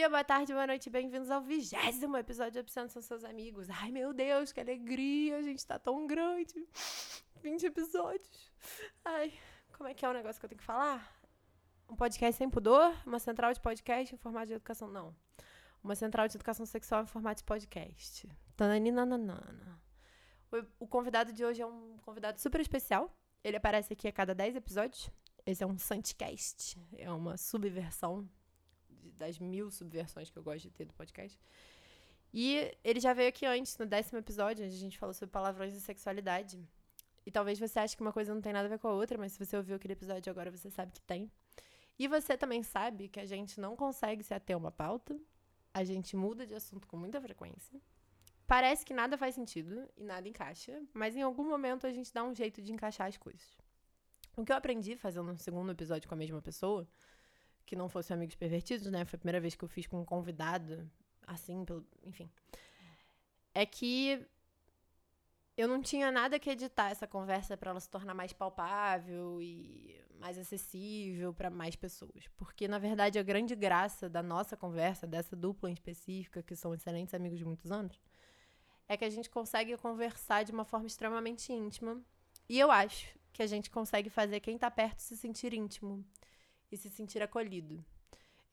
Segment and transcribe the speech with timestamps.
[0.00, 3.68] dia, boa tarde, boa noite, bem-vindos ao vigésimo episódio de Opção São Seus Amigos.
[3.68, 6.66] Ai, meu Deus, que alegria, a gente tá tão grande.
[7.42, 8.50] 20 episódios.
[9.04, 9.30] Ai,
[9.76, 11.20] como é que é o negócio que eu tenho que falar?
[11.86, 12.96] Um podcast sem pudor?
[13.04, 14.88] Uma central de podcast em formato de educação?
[14.88, 15.14] Não.
[15.84, 18.26] Uma central de educação sexual em formato de podcast.
[18.56, 19.04] Tananina.
[20.50, 23.14] O, o convidado de hoje é um convidado super especial.
[23.44, 25.10] Ele aparece aqui a cada 10 episódios.
[25.44, 26.80] Esse é um Santcast.
[26.96, 28.26] É uma subversão
[29.16, 31.38] das mil subversões que eu gosto de ter do podcast.
[32.32, 35.74] E ele já veio aqui antes, no décimo episódio, onde a gente falou sobre palavrões
[35.74, 36.62] e sexualidade.
[37.26, 39.18] E talvez você ache que uma coisa não tem nada a ver com a outra,
[39.18, 41.30] mas se você ouviu aquele episódio agora, você sabe que tem.
[41.98, 45.18] E você também sabe que a gente não consegue se ater a uma pauta,
[45.74, 47.80] a gente muda de assunto com muita frequência.
[48.46, 52.24] Parece que nada faz sentido e nada encaixa, mas em algum momento a gente dá
[52.24, 53.56] um jeito de encaixar as coisas.
[54.36, 56.88] O que eu aprendi fazendo um segundo episódio com a mesma pessoa
[57.70, 59.04] que não fosse Amigos Pervertidos, né?
[59.04, 60.90] Foi a primeira vez que eu fiz com um convidado,
[61.24, 62.28] assim, pelo, enfim.
[63.54, 64.26] É que
[65.56, 69.96] eu não tinha nada que editar essa conversa para ela se tornar mais palpável e
[70.18, 72.26] mais acessível para mais pessoas.
[72.36, 76.74] Porque, na verdade, a grande graça da nossa conversa, dessa dupla em específica, que são
[76.74, 78.00] excelentes amigos de muitos anos,
[78.88, 82.02] é que a gente consegue conversar de uma forma extremamente íntima.
[82.48, 86.04] E eu acho que a gente consegue fazer quem tá perto se sentir íntimo
[86.70, 87.84] e se sentir acolhido.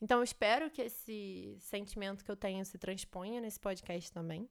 [0.01, 4.47] Então, eu espero que esse sentimento que eu tenho se transponha nesse podcast também.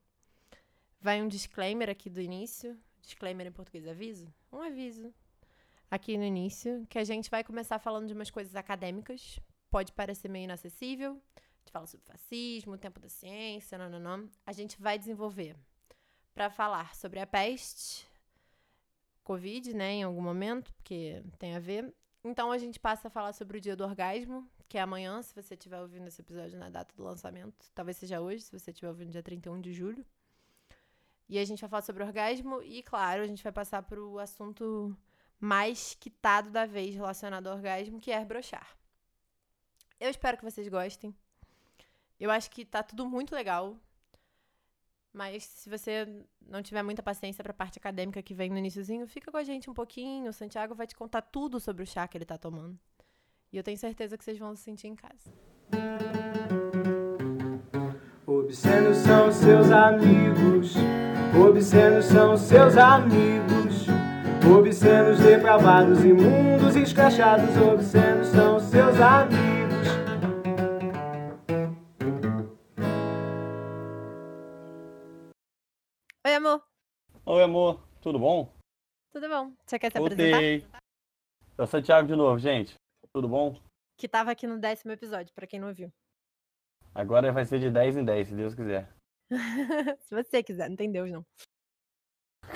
[1.00, 2.76] Vai um disclaimer aqui do início.
[3.00, 4.32] Disclaimer em português, aviso?
[4.50, 5.14] Um aviso.
[5.88, 9.38] Aqui no início, que a gente vai começar falando de umas coisas acadêmicas.
[9.70, 11.12] Pode parecer meio inacessível.
[11.36, 14.30] A gente fala sobre fascismo, tempo da ciência, não, não, não.
[14.44, 15.56] A gente vai desenvolver
[16.34, 18.06] para falar sobre a peste,
[19.24, 21.92] Covid, né, em algum momento, porque tem a ver,
[22.26, 25.32] então a gente passa a falar sobre o dia do orgasmo, que é amanhã, se
[25.32, 27.70] você estiver ouvindo esse episódio na data do lançamento.
[27.72, 30.04] Talvez seja hoje, se você estiver ouvindo dia 31 de julho.
[31.28, 34.18] E a gente vai falar sobre orgasmo e, claro, a gente vai passar para o
[34.18, 34.96] assunto
[35.38, 38.76] mais quitado da vez relacionado ao orgasmo, que é brochar.
[40.00, 41.14] Eu espero que vocês gostem.
[42.18, 43.76] Eu acho que tá tudo muito legal.
[45.16, 46.06] Mas se você
[46.46, 49.42] não tiver muita paciência para a parte acadêmica que vem no iníciozinho, fica com a
[49.42, 50.28] gente um pouquinho.
[50.28, 52.78] O Santiago vai te contar tudo sobre o chá que ele tá tomando.
[53.50, 55.32] E eu tenho certeza que vocês vão se sentir em casa.
[58.26, 60.74] Obscenos são seus amigos,
[61.34, 63.86] obscenos são seus amigos,
[64.54, 69.55] obscenos depravados, imundos, escrachados, obscenos são seus amigos.
[76.36, 77.80] Oi, amor.
[78.02, 78.52] Tudo bom?
[79.10, 79.54] Tudo bom.
[79.64, 80.34] Você quer se Voltei.
[80.34, 80.78] apresentar?
[81.56, 82.74] É o Santiago de novo, gente.
[83.10, 83.58] Tudo bom?
[83.96, 85.90] Que tava aqui no décimo episódio, pra quem não viu.
[86.94, 88.86] Agora vai ser de 10 em 10, se Deus quiser.
[90.00, 91.24] se você quiser, não tem Deus, não.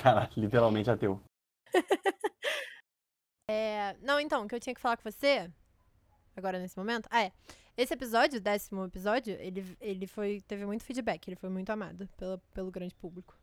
[0.03, 1.19] Caralho, literalmente ateu.
[3.49, 5.51] é, não, então, o que eu tinha que falar com você,
[6.37, 7.33] agora nesse momento, ah, é.
[7.79, 12.39] Esse episódio, décimo episódio, ele, ele foi, teve muito feedback, ele foi muito amado pelo,
[12.53, 13.40] pelo grande público.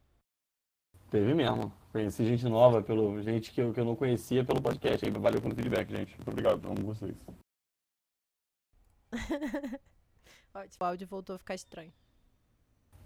[1.10, 1.72] Teve mesmo.
[1.92, 5.06] Conheci gente nova, pelo, gente que eu, que eu não conhecia pelo podcast.
[5.06, 6.16] Aí, valeu pelo feedback, gente.
[6.16, 7.16] Muito obrigado, amo vocês.
[10.54, 10.78] Ótimo.
[10.82, 11.94] O áudio voltou a ficar estranho.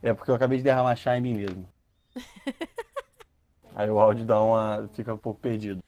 [0.02, 1.70] É porque eu acabei de derramar chá em mim mesmo.
[3.76, 4.90] Aí o áudio dá uma.
[4.94, 5.82] fica um pouco perdido.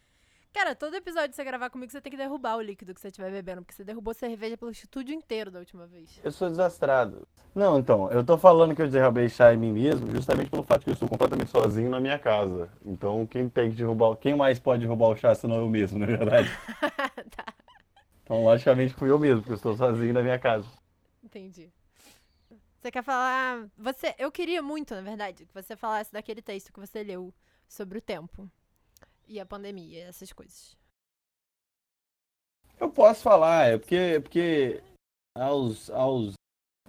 [0.53, 3.07] Cara, todo episódio que você gravar comigo, você tem que derrubar o líquido que você
[3.07, 6.21] estiver bebendo, porque você derrubou cerveja pelo estúdio inteiro da última vez.
[6.23, 7.27] Eu sou desastrado.
[7.55, 10.83] Não, então, eu tô falando que eu derrubei chá em mim mesmo, justamente pelo fato
[10.83, 12.69] que eu estou completamente sozinho na minha casa.
[12.85, 16.05] Então, quem tem que derrubar, quem mais pode derrubar o chá senão eu mesmo, na
[16.05, 16.47] verdade?
[17.35, 17.45] tá.
[18.21, 20.67] Então, logicamente fui eu mesmo, porque eu estou sozinho na minha casa.
[21.23, 21.71] Entendi.
[22.79, 26.79] Você quer falar, você, eu queria muito, na verdade, que você falasse daquele texto que
[26.79, 27.33] você leu
[27.67, 28.47] sobre o tempo
[29.28, 30.75] e a pandemia, essas coisas?
[32.79, 34.83] Eu posso falar, é porque, é porque
[35.36, 36.33] aos, aos,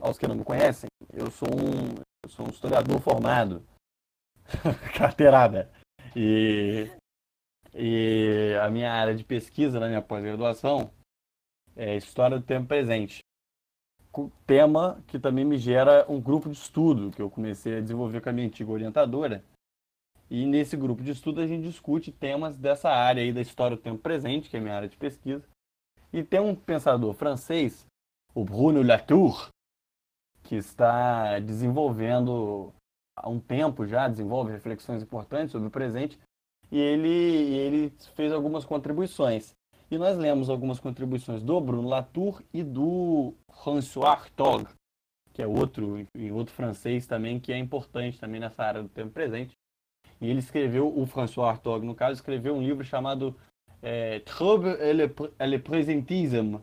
[0.00, 1.94] aos que não me conhecem, eu sou um,
[2.24, 3.64] eu sou um historiador formado,
[4.96, 5.70] carteirada.
[6.16, 6.90] E,
[7.74, 10.90] e a minha área de pesquisa na minha pós-graduação
[11.76, 13.18] é História do Tempo Presente.
[14.46, 18.28] Tema que também me gera um grupo de estudo que eu comecei a desenvolver com
[18.28, 19.44] a minha antiga orientadora,
[20.34, 23.82] e nesse grupo de estudo a gente discute temas dessa área aí da história do
[23.82, 25.44] tempo presente, que é minha área de pesquisa.
[26.12, 27.86] E tem um pensador francês,
[28.34, 29.48] o Bruno Latour,
[30.42, 32.72] que está desenvolvendo
[33.16, 36.18] há um tempo já, desenvolve reflexões importantes sobre o presente,
[36.68, 39.54] e ele, ele fez algumas contribuições.
[39.88, 44.68] E nós lemos algumas contribuições do Bruno Latour e do François Hartog,
[45.32, 49.54] que é outro, outro francês também, que é importante também nessa área do tempo presente.
[50.20, 53.36] E ele escreveu, o François Hartog, no caso, escreveu um livro chamado
[53.82, 56.60] é, Trouble et le, Présentisme,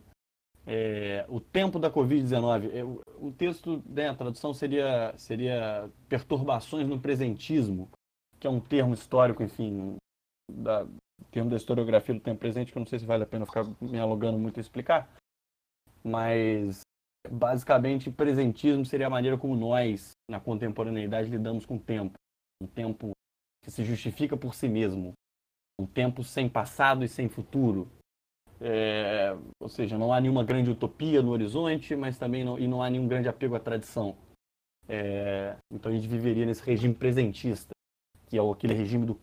[0.66, 2.72] é, o tempo da Covid-19.
[2.74, 7.90] É, o, texto, né, a tradução seria, seria perturbações no presentismo,
[8.40, 9.96] que é um termo histórico, enfim,
[10.52, 10.88] da,
[11.30, 13.66] termo da historiografia do tempo presente, que eu não sei se vale a pena ficar
[13.80, 15.10] me alongando muito a explicar,
[16.04, 16.82] mas
[17.30, 22.14] basicamente presentismo seria a maneira como nós, na contemporaneidade, lidamos com o tempo.
[22.62, 23.12] Um tempo
[23.64, 25.14] que se justifica por si mesmo.
[25.80, 27.88] Um tempo sem passado e sem futuro.
[28.60, 32.84] É, ou seja, não há nenhuma grande utopia no horizonte, mas também não, e não
[32.84, 34.16] há nenhum grande apego à tradição.
[34.88, 37.72] É, então a gente viveria nesse regime presentista,
[38.28, 39.20] que é aquele regime do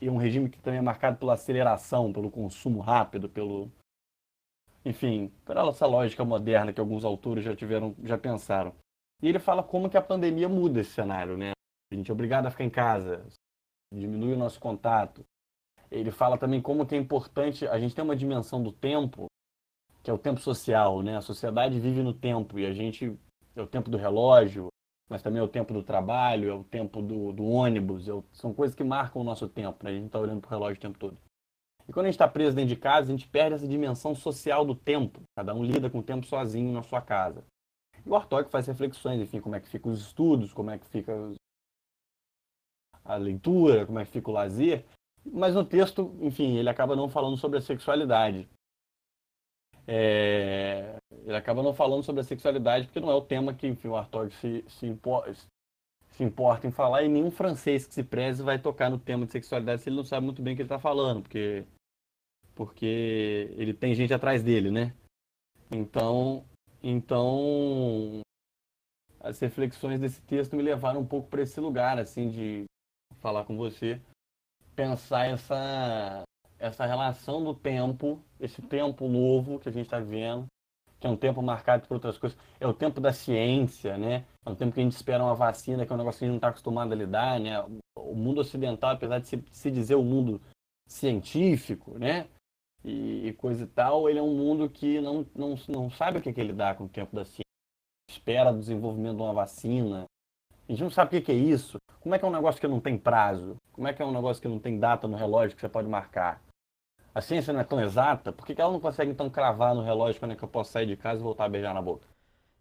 [0.00, 3.70] e um regime que também é marcado pela aceleração, pelo consumo rápido, pelo
[4.84, 8.74] enfim, pela essa lógica moderna que alguns autores já tiveram, já pensaram.
[9.22, 11.52] E ele fala como que a pandemia muda esse cenário, né?
[11.92, 13.24] A gente é obrigado a ficar em casa,
[13.92, 15.24] diminui o nosso contato.
[15.90, 19.26] Ele fala também como que é importante, a gente tem uma dimensão do tempo,
[20.02, 21.16] que é o tempo social, né?
[21.16, 23.16] A sociedade vive no tempo e a gente
[23.54, 24.68] é o tempo do relógio,
[25.08, 28.24] mas também é o tempo do trabalho, é o tempo do, do ônibus, é o,
[28.32, 29.90] são coisas que marcam o nosso tempo, né?
[29.90, 31.18] A gente está olhando para o relógio o tempo todo.
[31.86, 34.64] E quando a gente está preso dentro de casa, a gente perde essa dimensão social
[34.64, 35.20] do tempo.
[35.36, 37.44] Cada um lida com o tempo sozinho na sua casa.
[38.04, 40.86] E o Artok faz reflexões, enfim, como é que ficam os estudos, como é que
[40.86, 41.12] fica
[43.04, 44.84] a leitura, como é que fica o lazer.
[45.24, 48.48] Mas no texto, enfim, ele acaba não falando sobre a sexualidade.
[49.86, 50.96] É...
[51.24, 53.96] Ele acaba não falando sobre a sexualidade porque não é o tema que enfim, o
[53.96, 54.86] Artok se, se,
[56.10, 59.32] se importa em falar, e nenhum francês que se preze vai tocar no tema de
[59.32, 61.64] sexualidade se ele não sabe muito bem o que ele está falando, porque,
[62.54, 64.94] porque ele tem gente atrás dele, né?
[65.70, 66.44] Então,
[66.82, 68.20] então
[69.20, 72.64] as reflexões desse texto me levaram um pouco para esse lugar, assim, de
[73.22, 74.00] falar com você,
[74.74, 76.22] pensar essa,
[76.58, 80.46] essa relação do tempo, esse tempo novo que a gente está vivendo,
[80.98, 82.38] que é um tempo marcado por outras coisas.
[82.60, 84.24] É o tempo da ciência, né?
[84.44, 86.26] É um tempo que a gente espera uma vacina, que é um negócio que a
[86.26, 87.60] gente não está acostumado a lidar, né?
[87.96, 90.40] O mundo ocidental, apesar de se, se dizer o mundo
[90.86, 92.28] científico, né?
[92.84, 96.22] E, e, coisa e tal, ele é um mundo que não, não, não sabe o
[96.22, 97.42] que, é que lidar com o tempo da ciência.
[98.08, 100.04] Espera o desenvolvimento de uma vacina.
[100.68, 101.78] A gente não sabe o que, é isso.
[102.00, 103.56] Como é que é um negócio que não tem prazo?
[103.72, 105.88] Como é que é um negócio que não tem data no relógio que você pode
[105.88, 106.40] marcar?
[107.14, 110.18] a ciência não é tão exata, por que ela não consegue então cravar no relógio
[110.18, 112.08] quando é que eu posso sair de casa e voltar a beijar na boca?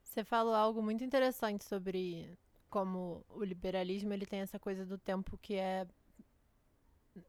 [0.03, 2.37] Você falou algo muito interessante sobre
[2.69, 5.87] como o liberalismo ele tem essa coisa do tempo que é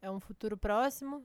[0.01, 1.25] é um futuro próximo,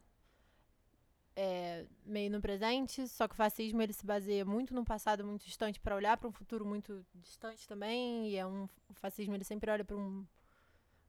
[1.38, 5.46] é meio no presente, só que o fascismo ele se baseia muito no passado muito
[5.46, 9.44] distante para olhar para um futuro muito distante também, e é um o fascismo ele
[9.44, 10.26] sempre olha para um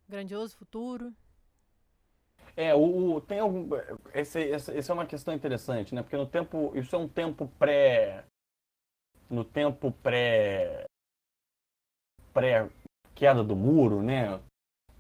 [0.07, 1.15] grandioso futuro.
[2.55, 3.69] É, o, o tem algum.
[4.13, 6.03] Esse, esse, esse, é uma questão interessante, né?
[6.03, 6.73] Porque no tempo.
[6.75, 8.25] Isso é um tempo pré.
[9.31, 10.85] No tempo pré.
[12.33, 12.69] pré
[13.15, 14.41] queda do muro, né?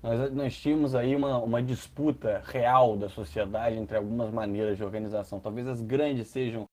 [0.02, 5.40] Nós, nós tínhamos aí uma, uma disputa real da sociedade entre algumas maneiras de organização.
[5.40, 6.66] Talvez as grandes sejam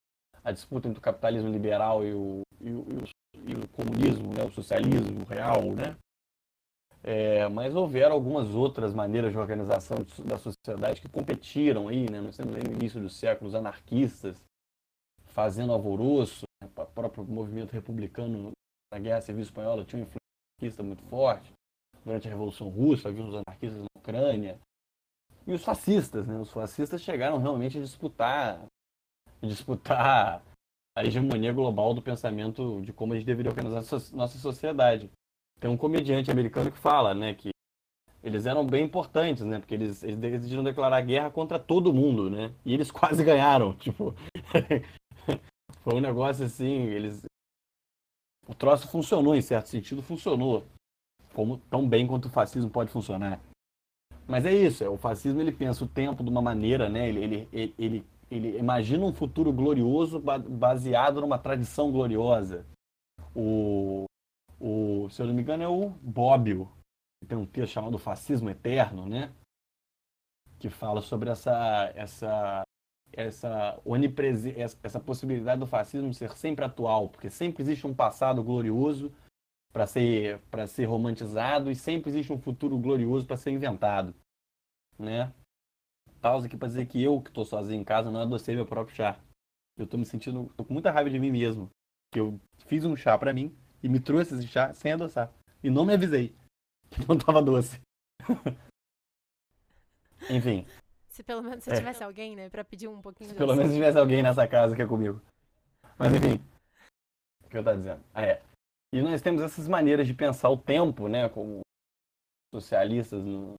[0.44, 4.31] a disputa entre o capitalismo liberal e o, e o, e o, e o comunismo,
[4.33, 4.44] né?
[4.44, 5.95] o socialismo real, né?
[7.07, 12.19] É, mas houveram algumas outras maneiras de organização da sociedade que competiram aí, né?
[12.19, 14.44] Nós temos aí no início do século os anarquistas
[15.26, 16.68] fazendo alvoroço, né?
[16.76, 18.52] o próprio movimento republicano
[18.92, 20.19] na Guerra Civil Espanhola tinha uma influência
[20.59, 21.54] anarquista muito forte.
[22.06, 24.59] Durante a Revolução Russa, havia os anarquistas na Ucrânia.
[25.47, 26.38] E os fascistas, né?
[26.40, 28.64] Os fascistas chegaram realmente a disputar,
[29.42, 30.44] a disputar
[30.95, 33.83] a hegemonia global do pensamento de como a gente deveria organizar
[34.14, 35.12] nossa sociedade.
[35.59, 37.50] Tem um comediante americano que fala, né, que
[38.24, 42.54] eles eram bem importantes, né, porque eles, eles decidiram declarar guerra contra todo mundo, né,
[42.66, 44.16] e eles quase ganharam, tipo,
[45.83, 47.26] foi um negócio assim, eles,
[48.47, 50.66] o troço funcionou em certo sentido, funcionou,
[51.35, 53.39] como tão bem quanto o fascismo pode funcionar.
[54.25, 57.23] Mas é isso, é, o fascismo ele pensa o tempo de uma maneira, né, ele,
[57.23, 62.65] ele, ele, ele, ele imagina um futuro glorioso baseado numa tradição gloriosa.
[63.35, 64.06] O,
[64.59, 66.71] o, se eu não me engano, é o Bobbio,
[67.21, 69.31] que tem um texto chamado Fascismo Eterno, né?
[70.57, 72.63] Que fala sobre essa, essa,
[73.11, 74.56] essa, oniprese...
[74.57, 79.11] essa possibilidade do fascismo ser sempre atual, porque sempre existe um passado glorioso
[79.75, 80.39] para ser,
[80.69, 84.15] ser romantizado e sempre existe um futuro glorioso para ser inventado,
[84.97, 85.33] né?
[86.21, 88.95] Pausa aqui para dizer que eu, que estou sozinho em casa, não adocei meu próprio
[88.95, 89.19] chá.
[89.77, 91.69] Eu estou me sentindo, tô com muita raiva de mim mesmo.
[92.13, 93.53] Que eu fiz um chá para mim,
[93.83, 95.29] e me trouxe esse chá sem adoçar.
[95.61, 96.33] E não me avisei
[96.89, 97.77] que não tava doce.
[100.29, 100.65] Enfim.
[101.09, 101.75] Se pelo menos se É.
[101.75, 104.81] tivesse alguém, né, pra pedir um pouquinho de Pelo menos tivesse alguém nessa casa que
[104.81, 105.21] é comigo.
[105.99, 106.41] Mas enfim.
[107.44, 108.01] O que eu tava dizendo?
[108.13, 108.41] Ah, é.
[108.95, 111.28] E nós temos essas maneiras de pensar o tempo, né?
[111.28, 111.59] Como
[112.49, 113.56] socialistas, no-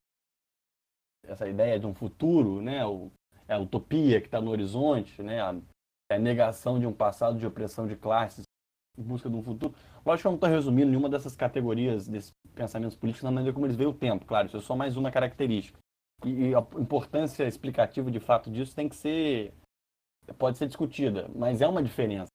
[1.27, 2.87] essa ideia de um futuro, né?
[2.87, 3.13] O,
[3.47, 5.43] é a utopia que está no horizonte, né?
[5.43, 5.55] A,
[6.11, 8.45] é a negação de um passado de opressão de classes
[8.97, 9.75] em busca de um futuro.
[10.07, 13.67] Lógico que eu não estou resumindo nenhuma dessas categorias, desses pensamentos políticos na maneira como
[13.67, 14.25] eles veem o tempo.
[14.25, 15.79] Claro, isso é só mais uma característica.
[16.25, 19.53] E, e a importância explicativa de fato disso tem que ser
[20.39, 22.29] pode ser discutida, mas é uma diferença.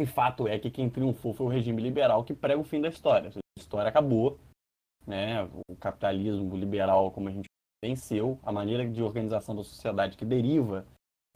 [0.00, 2.88] Que fato é que quem triunfou foi o regime liberal que prega o fim da
[2.88, 3.28] história.
[3.36, 4.38] A história acabou,
[5.06, 5.44] né?
[5.68, 7.44] O capitalismo liberal, como a gente
[7.84, 10.86] venceu, a maneira de organização da sociedade que deriva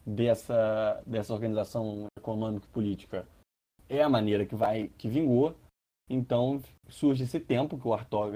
[0.06, 3.28] dessa dessa organização econômica e política
[3.86, 5.54] é a maneira que vai que vingou.
[6.08, 8.34] Então surge esse tempo que o Artog,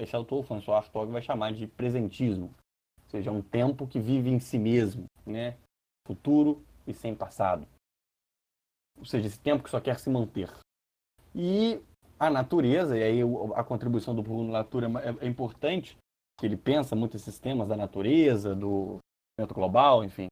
[0.00, 4.40] esse, autor, François Artog, vai chamar de presentismo, ou seja, um tempo que vive em
[4.40, 5.58] si mesmo, né?
[6.06, 7.68] Futuro e sem passado.
[8.98, 10.50] Ou seja, esse tempo que só quer se manter.
[11.34, 11.80] E
[12.18, 13.20] a natureza, e aí
[13.54, 15.96] a contribuição do Bruno Latour é, é importante,
[16.38, 18.98] que ele pensa muito esses temas da natureza, do
[19.38, 20.28] momento global, enfim.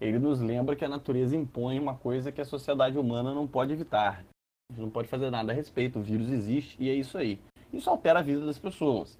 [0.00, 3.72] Ele nos lembra que a natureza impõe uma coisa que a sociedade humana não pode
[3.72, 4.24] evitar.
[4.70, 7.40] A gente não pode fazer nada a respeito, o vírus existe e é isso aí.
[7.72, 9.16] Isso altera a vida das pessoas.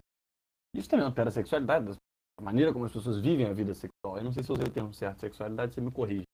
[0.75, 1.97] Isso também altera a sexualidade,
[2.38, 4.16] a maneira como as pessoas vivem a vida sexual.
[4.16, 6.25] Eu não sei se eu usei o termo certo, sexualidade, você me corrige.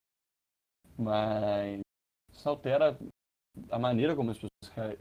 [0.97, 1.80] Mas
[2.40, 2.99] isso altera
[3.70, 4.50] a maneira como as pessoas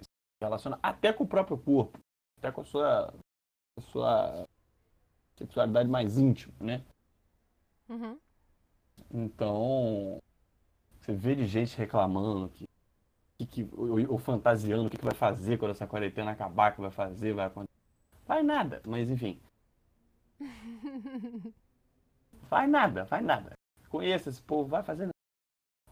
[0.01, 0.10] se
[0.41, 1.98] relacionam, até com o próprio corpo,
[2.38, 3.13] até com a sua,
[3.77, 4.46] a sua
[5.38, 6.84] sexualidade mais íntima, né?
[7.88, 8.19] Uhum.
[9.12, 10.19] Então,
[11.00, 12.65] você vê de gente reclamando que,
[13.39, 16.75] que, que- ou, ou fantasiando o que, que vai fazer quando essa quarentena acabar, o
[16.75, 17.69] que vai fazer, vai acontecer.
[18.25, 19.41] Faz nada, mas enfim.
[22.50, 23.53] Faz nada, faz nada.
[23.89, 25.13] Conheça esse povo, vai fazer nada.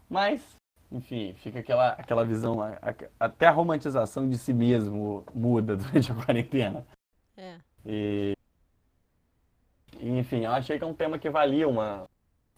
[0.08, 0.57] Mas,
[0.90, 2.78] enfim, fica aquela, aquela visão, a-
[3.20, 6.86] até a romantização de si mesmo muda durante a quarentena.
[7.36, 7.58] É.
[7.84, 8.36] E,
[10.00, 12.08] enfim, eu achei que é um tema que valia uma,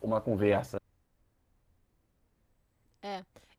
[0.00, 0.80] uma conversa.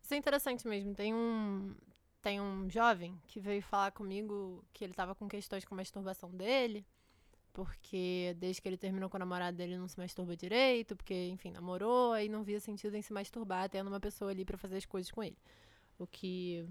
[0.01, 0.94] Isso é interessante mesmo.
[0.94, 1.74] Tem um
[2.22, 6.30] tem um jovem que veio falar comigo que ele tava com questões com a masturbação
[6.30, 6.86] dele,
[7.53, 11.51] porque desde que ele terminou com o namorado dele não se masturba direito, porque, enfim,
[11.51, 14.86] namorou e não via sentido em se masturbar tendo uma pessoa ali pra fazer as
[14.86, 15.38] coisas com ele.
[16.00, 16.67] O que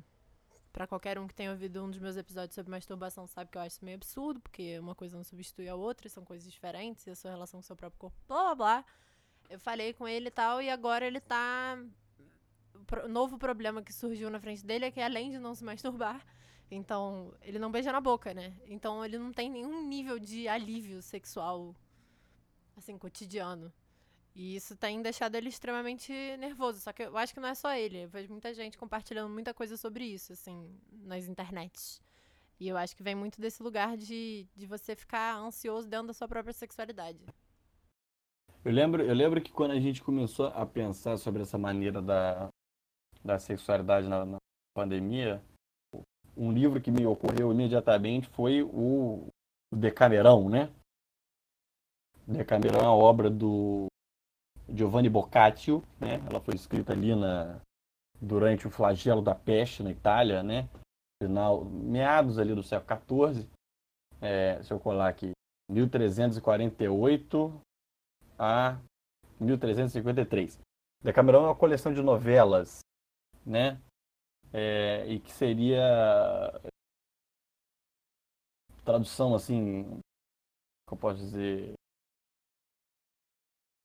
[0.73, 3.63] pra qualquer um que tenha ouvido um dos meus episódios sobre masturbação sabe que eu
[3.63, 7.11] acho isso meio absurdo, porque uma coisa não substitui a outra, são coisas diferentes, e
[7.11, 8.85] a sua relação com o seu próprio corpo, blá blá blá.
[9.49, 11.77] Eu falei com ele e tal, e agora ele tá
[13.05, 16.25] o novo problema que surgiu na frente dele é que além de não se masturbar,
[16.71, 18.55] então ele não beija na boca, né?
[18.67, 21.75] Então ele não tem nenhum nível de alívio sexual
[22.77, 23.73] assim cotidiano.
[24.35, 26.81] E isso tem deixado ele extremamente nervoso.
[26.81, 28.05] Só que eu acho que não é só ele.
[28.05, 32.01] Eu vejo muita gente compartilhando muita coisa sobre isso, assim, nas internets.
[32.59, 36.13] E eu acho que vem muito desse lugar de, de você ficar ansioso dentro da
[36.13, 37.19] sua própria sexualidade.
[38.65, 42.49] Eu lembro, eu lembro que quando a gente começou a pensar sobre essa maneira da,
[43.25, 44.37] da sexualidade na, na
[44.75, 45.43] pandemia,
[46.37, 49.29] um livro que me ocorreu imediatamente foi o,
[49.73, 50.73] Decamerão, né?
[52.27, 53.87] Decamerão é uma obra do
[54.69, 56.17] Giovanni Boccaccio, né?
[56.29, 57.61] Ela foi escrita ali na,
[58.21, 60.69] durante o flagelo da peste na Itália, né?
[61.23, 63.49] Final, meados ali do século XIV.
[64.21, 65.31] É, se eu colar aqui,
[65.71, 67.61] 1348
[68.39, 68.79] a
[69.39, 70.59] 1353.
[71.03, 72.81] Decamerão é uma coleção de novelas,
[73.47, 73.81] né?
[74.53, 75.81] É, e que seria
[78.85, 80.01] tradução assim,
[80.89, 81.75] que eu posso dizer,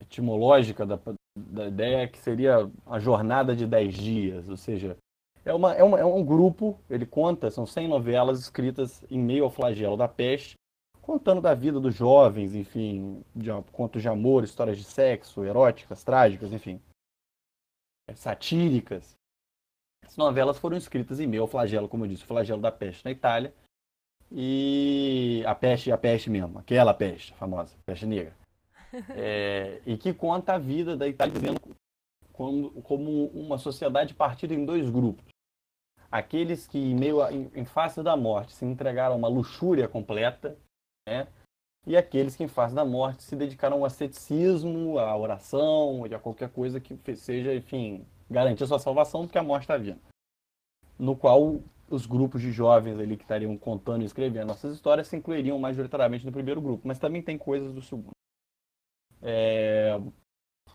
[0.01, 0.99] etimológica da,
[1.37, 4.97] da ideia que seria a jornada de 10 dias, ou seja,
[5.43, 9.43] é, uma, é, uma, é um grupo, ele conta, são 100 novelas escritas em meio
[9.43, 10.55] ao flagelo da peste,
[11.01, 16.51] contando da vida dos jovens, enfim, de, contos de amor, histórias de sexo, eróticas, trágicas,
[16.51, 16.81] enfim,
[18.15, 19.15] satíricas.
[20.05, 23.03] As novelas foram escritas em meio ao flagelo, como eu disse, o flagelo da peste
[23.03, 23.53] na Itália.
[24.31, 28.33] E a peste, a peste mesmo, aquela peste famosa, peste negra.
[29.09, 31.59] É, e que conta a vida da Itália vivendo
[32.31, 35.25] como, como uma sociedade partida em dois grupos.
[36.09, 39.85] Aqueles que, em meio a, em, em face da morte, se entregaram a uma luxúria
[39.85, 40.57] completa,
[41.05, 41.27] né?
[41.85, 46.19] e aqueles que, em face da morte, se dedicaram ao asceticismo, à oração, e a
[46.19, 49.99] qualquer coisa que seja, enfim, garantir sua salvação, porque a morte está vindo.
[50.97, 55.15] No qual os grupos de jovens ali que estariam contando e escrevendo nossas histórias se
[55.15, 58.11] incluiriam majoritariamente no primeiro grupo, mas também tem coisas do segundo.
[59.21, 59.99] É...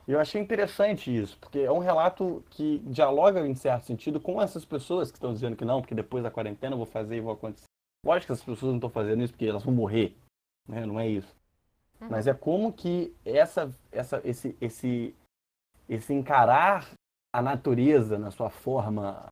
[0.06, 4.64] Eu achei interessante isso, porque é um relato que dialoga em certo sentido com essas
[4.64, 7.32] pessoas que estão dizendo que não, porque depois da quarentena eu vou fazer e vou
[7.32, 7.66] acontecer.
[8.04, 10.16] Lógico que as pessoas não estão fazendo isso porque elas vão morrer,
[10.66, 10.86] né?
[10.86, 11.36] não é isso.
[12.00, 12.08] Uhum.
[12.10, 15.14] Mas é como que essa, essa, esse, esse,
[15.88, 16.90] esse encarar
[17.32, 19.28] a natureza na sua forma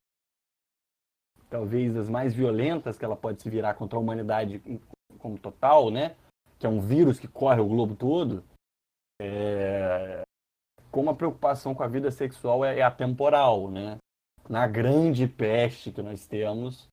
[1.51, 4.63] talvez as mais violentas que ela pode se virar contra a humanidade
[5.19, 6.17] como total, né?
[6.59, 8.45] Que é um vírus que corre o globo todo.
[9.21, 10.23] É...
[10.91, 13.99] Como a preocupação com a vida sexual é, é atemporal, né?
[14.49, 16.89] Na grande peste que nós temos,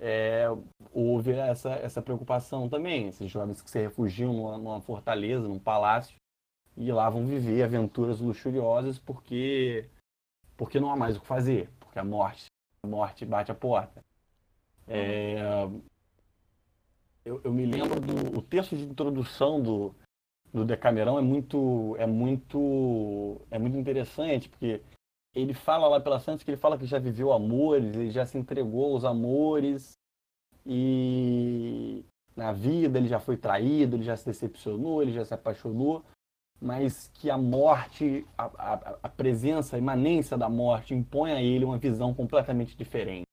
[0.00, 0.46] é,
[0.92, 3.08] houve essa, essa preocupação também.
[3.08, 6.16] Esses jovens que se refugiam numa, numa, fortaleza, num palácio,
[6.76, 9.88] e lá vão viver aventuras luxuriosas porque,
[10.58, 12.46] porque não há mais o que fazer, porque a morte,
[12.82, 14.04] a morte bate a porta.
[14.86, 15.38] É,
[17.24, 19.94] eu, eu, me lembro do o texto de introdução do,
[20.52, 24.82] do Decamerão é muito é muito é muito interessante porque
[25.34, 28.36] ele fala lá pela Santos que ele fala que já viveu amores, ele já se
[28.36, 29.96] entregou aos amores
[30.66, 36.02] e na vida ele já foi traído, ele já se decepcionou, ele já se apaixonou,
[36.60, 41.64] mas que a morte, a, a, a presença, a imanência da morte impõe a ele
[41.64, 43.26] uma visão completamente diferente.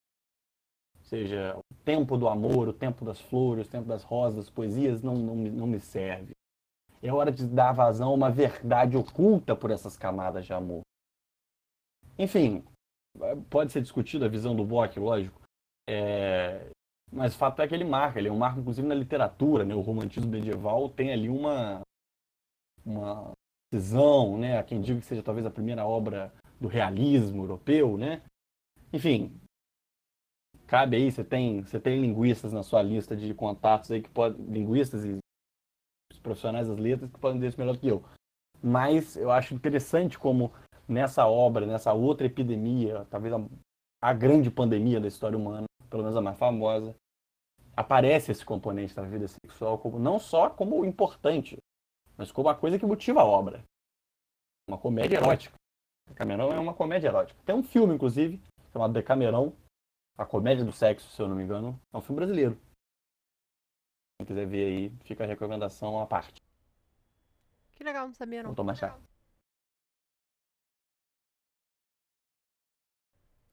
[0.99, 5.01] Ou seja, o tempo do amor, o tempo das flores, o tempo das rosas, poesias
[5.01, 6.33] não, não, não me serve.
[7.01, 10.81] É hora de dar vazão a uma verdade oculta por essas camadas de amor.
[12.17, 12.63] Enfim,
[13.49, 15.41] pode ser discutido a visão do Bock, lógico.
[15.87, 16.67] É...
[17.11, 19.75] Mas o fato é que ele marca, ele é um marco inclusive na literatura, né?
[19.75, 21.81] O romantismo medieval tem ali uma
[22.85, 23.31] uma
[23.73, 24.57] visão, né?
[24.57, 28.21] Há quem diga que seja talvez a primeira obra do realismo europeu, né?
[28.93, 29.39] Enfim,
[30.67, 34.45] cabe aí, você tem, você tem linguistas na sua lista de contatos aí que podem,
[34.45, 35.17] linguistas e
[36.21, 38.03] profissionais das letras que podem dizer isso melhor que eu.
[38.61, 40.51] Mas eu acho interessante como
[40.87, 43.45] nessa obra, nessa outra epidemia, talvez a,
[44.01, 46.95] a grande pandemia da história humana, pelo menos a mais famosa,
[47.75, 51.57] aparece esse componente da vida sexual como não só como importante,
[52.17, 53.63] mas como a coisa que motiva a obra.
[54.67, 55.55] Uma comédia erótica.
[56.07, 57.39] Decamerão é uma comédia erótica.
[57.45, 59.55] Tem um filme, inclusive, chamado Decamerão,
[60.17, 61.79] A Comédia do Sexo, se eu não me engano.
[61.93, 62.59] É um filme brasileiro.
[64.17, 66.41] Quem quiser ver aí, fica a recomendação à parte.
[67.73, 68.49] Que legal, não sabia não.
[68.49, 68.97] Vou tomar chá.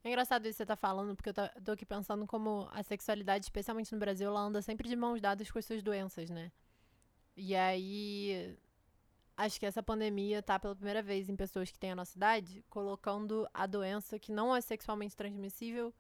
[0.05, 3.45] É engraçado isso que você tá falando, porque eu tô aqui pensando como a sexualidade,
[3.45, 6.51] especialmente no Brasil, ela anda sempre de mãos dadas com as suas doenças, né?
[7.37, 8.57] E aí,
[9.37, 12.65] acho que essa pandemia tá pela primeira vez em pessoas que têm a nossa idade,
[12.69, 15.95] colocando a doença que não é sexualmente transmissível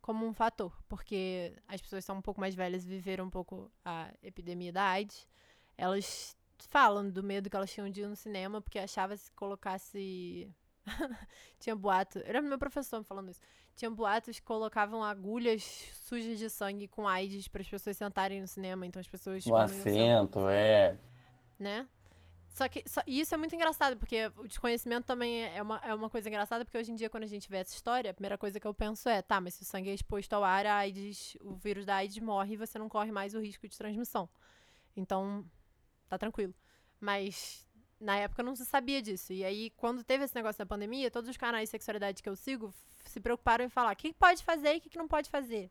[0.00, 4.10] como um fator, porque as pessoas são um pouco mais velhas viveram um pouco a
[4.22, 5.28] epidemia da AIDS.
[5.76, 6.36] Elas
[6.68, 10.50] falam do medo que elas tinham de ir no cinema, porque achava se colocasse
[11.60, 12.20] tinha boato.
[12.24, 13.40] Era meu professor falando isso.
[13.76, 15.62] Tinha boatos que colocavam agulhas
[16.04, 18.86] sujas de sangue com AIDS para as pessoas sentarem no cinema.
[18.86, 19.46] Então as pessoas.
[19.46, 20.98] O assento, é.
[21.58, 21.88] Né?
[22.52, 25.94] Só que só, isso é muito engraçado, porque o desconhecimento também é, é uma, é
[25.94, 28.36] uma coisa engraçada, porque hoje em dia, quando a gente vê essa história, a primeira
[28.36, 30.76] coisa que eu penso é, tá, mas se o sangue é exposto ao ar, a
[30.78, 34.28] AIDS, o vírus da AIDS morre e você não corre mais o risco de transmissão.
[34.96, 35.44] Então,
[36.08, 36.52] tá tranquilo.
[37.00, 37.66] Mas
[38.00, 39.32] na época não se sabia disso.
[39.32, 42.34] E aí, quando teve esse negócio da pandemia, todos os canais de sexualidade que eu
[42.34, 42.72] sigo
[43.04, 45.70] se preocuparam em falar o que pode fazer e o que não pode fazer.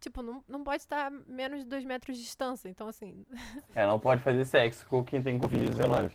[0.00, 2.68] Tipo, não, não pode estar menos de dois metros de distância.
[2.68, 3.26] Então, assim.
[3.74, 6.12] É, não pode fazer sexo com quem tem Covid-19.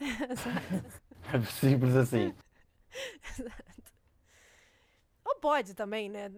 [0.00, 2.34] é simples assim.
[3.38, 3.66] Exato.
[5.24, 6.30] Ou pode também, né?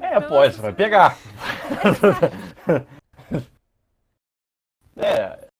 [0.00, 1.16] É, pode, você vai pegar.
[4.96, 5.51] é,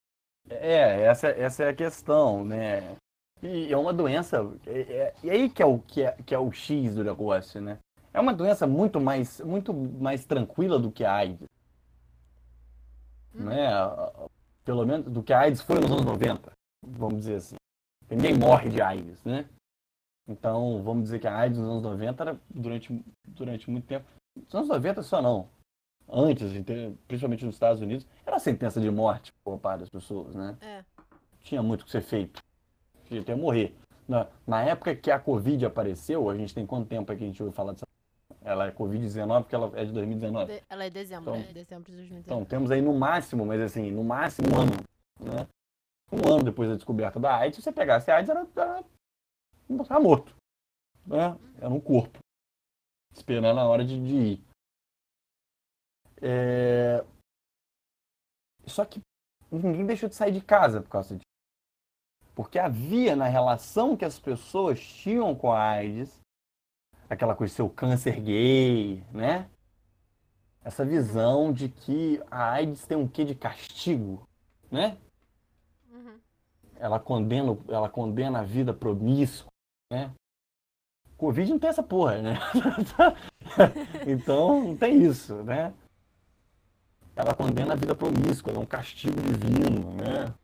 [0.61, 2.97] é, essa, essa é a questão, né?
[3.43, 4.39] E é uma doença.
[4.67, 7.61] É, é, e aí que é, o, que, é, que é o X do negócio,
[7.61, 7.79] né?
[8.13, 11.49] É uma doença muito mais, muito mais tranquila do que a AIDS.
[13.35, 13.45] Hum.
[13.45, 13.69] Né?
[14.65, 16.53] Pelo menos do que a AIDS foi nos anos 90,
[16.87, 17.57] vamos dizer assim.
[18.11, 19.47] Ninguém morre de AIDS, né?
[20.29, 24.07] Então, vamos dizer que a AIDS nos anos 90 era durante, durante muito tempo.
[24.37, 25.49] Nos anos 90 só não
[26.13, 26.53] antes,
[27.09, 30.57] principalmente nos Estados Unidos, era sentença de morte por parte das pessoas, né?
[30.61, 30.85] É.
[31.41, 32.43] Tinha muito que ser feito.
[33.07, 33.75] Tinha até morrer.
[34.07, 37.29] Na, na época que a Covid apareceu, a gente tem quanto tempo aqui que a
[37.29, 37.87] gente ouviu falar dessa
[38.45, 40.53] ela é Covid-19 porque ela é de 2019.
[40.53, 42.21] De, ela é dezembro, então, é dezembro de 2019.
[42.21, 44.73] Então, temos aí no máximo, mas assim, no máximo um ano,
[45.21, 45.47] né?
[46.11, 48.85] Um ano depois da descoberta da AIDS, se você pegasse a AIDS, era, era,
[49.89, 50.35] era morto.
[51.07, 51.37] Né?
[51.59, 52.19] Era um corpo.
[53.15, 54.45] Esperando a hora de, de ir.
[56.23, 57.05] É...
[58.67, 59.03] Só que
[59.51, 61.27] ninguém deixou de sair de casa por causa disso.
[62.35, 66.21] Porque havia na relação que as pessoas tinham com a AIDS,
[67.11, 69.51] aquela coisa o câncer gay, né?
[70.65, 74.27] Essa visão de que a AIDS tem um quê de castigo,
[74.71, 74.97] né?
[75.91, 76.19] Uhum.
[76.77, 79.51] Ela condena, ela condena a vida promíscua,
[79.91, 80.15] né?
[81.19, 82.35] Covid não tem essa porra, né?
[84.07, 85.75] então não tem isso, né?
[87.23, 90.35] Ela condena a vida promíscua, é um castigo divino, né?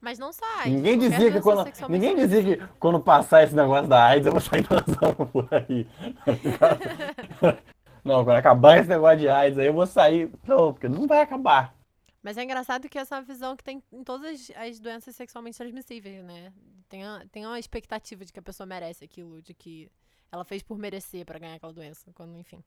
[0.00, 0.70] Mas não sai.
[0.70, 4.40] Ninguém dizia que quando, ninguém dizia que quando passar esse negócio da AIDS eu vou
[4.40, 5.86] sair dançando por aí.
[8.04, 10.30] Não, quando acabar esse negócio de AIDS aí eu vou sair.
[10.46, 11.74] Não, porque não vai acabar.
[12.22, 16.24] Mas é engraçado que essa visão que tem em todas as, as doenças sexualmente transmissíveis,
[16.24, 16.52] né?
[16.88, 19.90] Tem, a, tem uma expectativa de que a pessoa merece aquilo, de que
[20.30, 22.12] ela fez por merecer pra ganhar aquela doença.
[22.14, 22.62] Quando, enfim.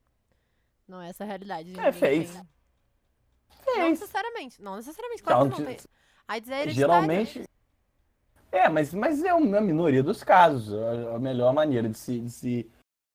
[0.85, 1.73] Não é essa a realidade.
[1.79, 2.31] É, fez.
[2.31, 2.58] tem- Não
[3.63, 3.89] Fez.
[3.89, 4.61] necessariamente.
[4.61, 5.23] Não necessariamente.
[5.23, 5.89] Claro que Então, não de- tem.
[6.29, 6.71] É hereditário.
[6.73, 7.43] Geralmente.
[8.51, 10.73] É, mas, mas é uma minoria dos casos.
[10.73, 12.71] A, a melhor maneira de se, de se,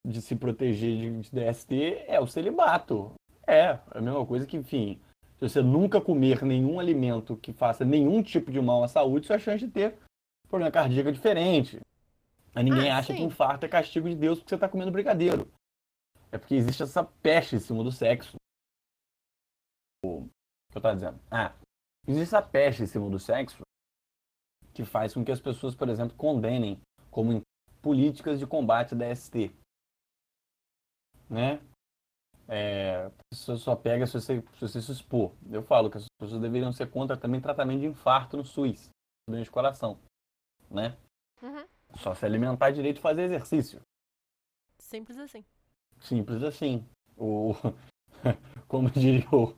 [0.06, 3.12] de se proteger de, de DST é o celibato.
[3.46, 5.00] É, a mesma coisa que, enfim,
[5.38, 9.38] se você nunca comer nenhum alimento que faça nenhum tipo de mal à saúde, sua
[9.38, 9.98] chance de ter
[10.48, 11.80] problema cardíaco é diferente.
[12.54, 13.24] Aí ninguém Ah, acha que sim.
[13.26, 15.48] infarto é castigo de Deus porque você está comendo brigadeiro.
[16.30, 18.36] É porque existe essa peste em cima do sexo.
[20.74, 21.20] Que eu tava dizendo?
[21.30, 21.54] Ah,
[22.04, 23.62] existe essa peste em cima do sexo
[24.72, 26.80] que faz com que as pessoas, por exemplo, condenem
[27.12, 27.40] como
[27.80, 29.54] políticas de combate da ST.
[31.30, 31.60] Né?
[32.48, 35.32] É, a pessoa só pega se você, se você se expor.
[35.48, 38.90] Eu falo que as pessoas deveriam ser contra também tratamento de infarto no SUS,
[39.30, 39.96] doente de coração.
[40.68, 40.98] Né?
[41.40, 41.64] Uhum.
[41.98, 43.80] Só se alimentar direito e fazer exercício.
[44.80, 45.44] Simples assim.
[46.00, 46.84] Simples assim.
[47.16, 47.52] O,
[48.66, 49.54] como diria o,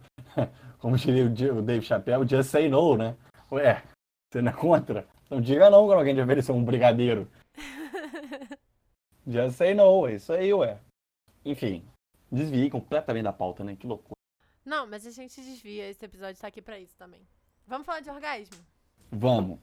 [0.79, 3.17] como diria o Dave Chappelle, just say no, né?
[3.51, 3.83] Ué,
[4.31, 5.07] você não é contra?
[5.31, 7.29] Não diga não quando alguém te oferecer um brigadeiro.
[9.27, 10.79] Just say no, é isso aí, ué.
[11.45, 11.85] Enfim,
[12.31, 13.75] desviei completamente da pauta, né?
[13.75, 14.15] Que loucura.
[14.65, 15.89] Não, mas a gente desvia.
[15.89, 17.27] Esse episódio tá aqui pra isso também.
[17.67, 18.57] Vamos falar de orgasmo?
[19.11, 19.59] Vamos,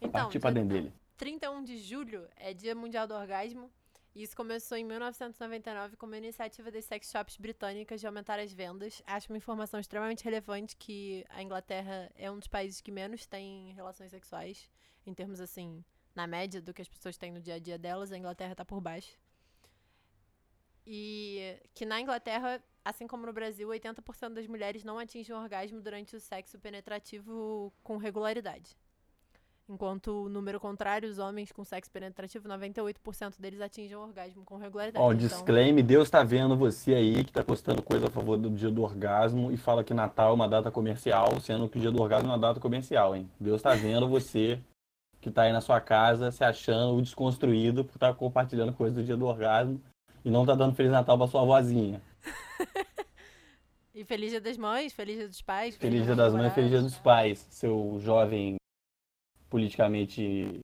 [0.00, 0.92] Então, partir pra dentro dele.
[1.16, 3.70] 31 de julho é Dia Mundial do Orgasmo.
[4.18, 9.00] Isso começou em 1999 como uma iniciativa das sex shops britânicas de aumentar as vendas.
[9.06, 13.72] Acho uma informação extremamente relevante que a Inglaterra é um dos países que menos tem
[13.74, 14.68] relações sexuais,
[15.06, 15.84] em termos assim,
[16.16, 18.64] na média do que as pessoas têm no dia a dia delas, a Inglaterra tá
[18.64, 19.16] por baixo.
[20.84, 25.80] E que na Inglaterra, assim como no Brasil, 80% das mulheres não atingem o orgasmo
[25.80, 28.76] durante o sexo penetrativo com regularidade.
[29.68, 34.56] Enquanto o número contrário, os homens com sexo penetrativo, 98% deles atingem o orgasmo com
[34.56, 35.04] regularidade.
[35.04, 38.48] Ó, Então, disclaimer, Deus tá vendo você aí que tá postando coisa a favor do
[38.48, 41.90] dia do orgasmo e fala que Natal é uma data comercial, sendo que o dia
[41.90, 43.30] do orgasmo é uma data comercial, hein?
[43.38, 44.58] Deus tá vendo você
[45.20, 49.04] que tá aí na sua casa se achando o desconstruído por estar compartilhando coisa do
[49.04, 49.78] dia do orgasmo
[50.24, 52.00] e não tá dando Feliz Natal pra sua vozinha.
[53.94, 55.76] E Feliz Dia das Mães, Feliz Dia dos Pais.
[55.76, 58.57] Feliz Dia das Mães, Feliz Dia dos Pais, seu jovem
[59.48, 60.60] politicamente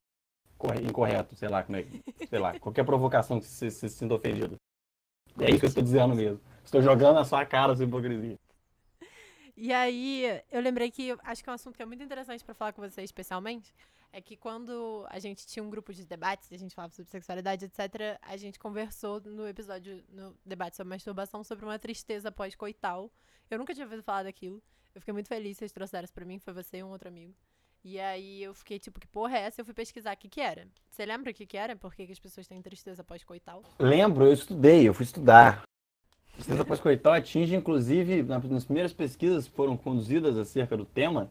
[0.59, 1.87] corre- incorreto, sei lá como é,
[2.29, 4.57] sei lá, qualquer provocação que você se sinta ofendido.
[5.39, 6.41] É isso que eu estou dizendo mesmo.
[6.65, 8.39] Estou jogando na sua cara sua hipocrisia.
[9.57, 12.55] E aí, eu lembrei que acho que é um assunto que é muito interessante pra
[12.55, 13.73] falar com você especialmente,
[14.13, 17.65] é que quando a gente tinha um grupo de debates, a gente falava sobre sexualidade,
[17.65, 23.11] etc, a gente conversou no episódio, no debate sobre masturbação, sobre uma tristeza pós-coital.
[23.51, 24.63] Eu nunca tinha ouvido falar daquilo.
[24.95, 27.09] Eu fiquei muito feliz que vocês trouxeram isso pra mim, foi você e um outro
[27.09, 27.35] amigo.
[27.85, 29.61] E aí eu fiquei tipo, que porra é essa?
[29.61, 30.67] Eu fui pesquisar o que que era.
[30.89, 31.77] Você lembra o que que era?
[31.77, 33.63] Por que, que as pessoas têm tristeza pós-coital?
[33.79, 35.63] Lembro, eu estudei, eu fui estudar.
[36.33, 41.31] Tristeza pós-coital atinge, inclusive, na- nas primeiras pesquisas que foram conduzidas acerca do tema,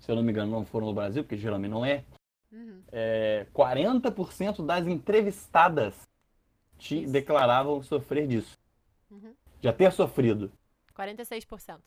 [0.00, 2.04] se eu não me engano, não foram no Brasil, porque geralmente não é,
[2.50, 2.82] Uhum.
[2.90, 5.94] é 40% das entrevistadas
[6.78, 7.12] te Isso.
[7.12, 8.56] declaravam sofrer disso.
[9.10, 9.34] Uhum.
[9.60, 10.50] Já ter sofrido.
[10.94, 11.80] 46%.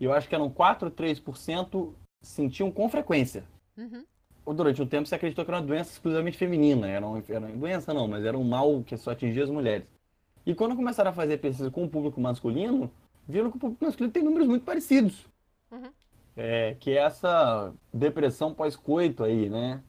[0.00, 3.44] E eu acho que eram 4 ou 3% sentiam com frequência.
[3.76, 4.04] Uhum.
[4.44, 6.88] Ou durante um tempo você acreditou que era uma doença exclusivamente feminina.
[6.88, 9.86] Era uma, era uma doença não, mas era um mal que só atingia as mulheres.
[10.46, 12.90] E quando começaram a fazer pesquisa com o público masculino,
[13.28, 15.26] viram que o público masculino tem números muito parecidos.
[15.70, 15.90] Uhum.
[16.34, 19.82] É, que é essa depressão pós-coito aí, né?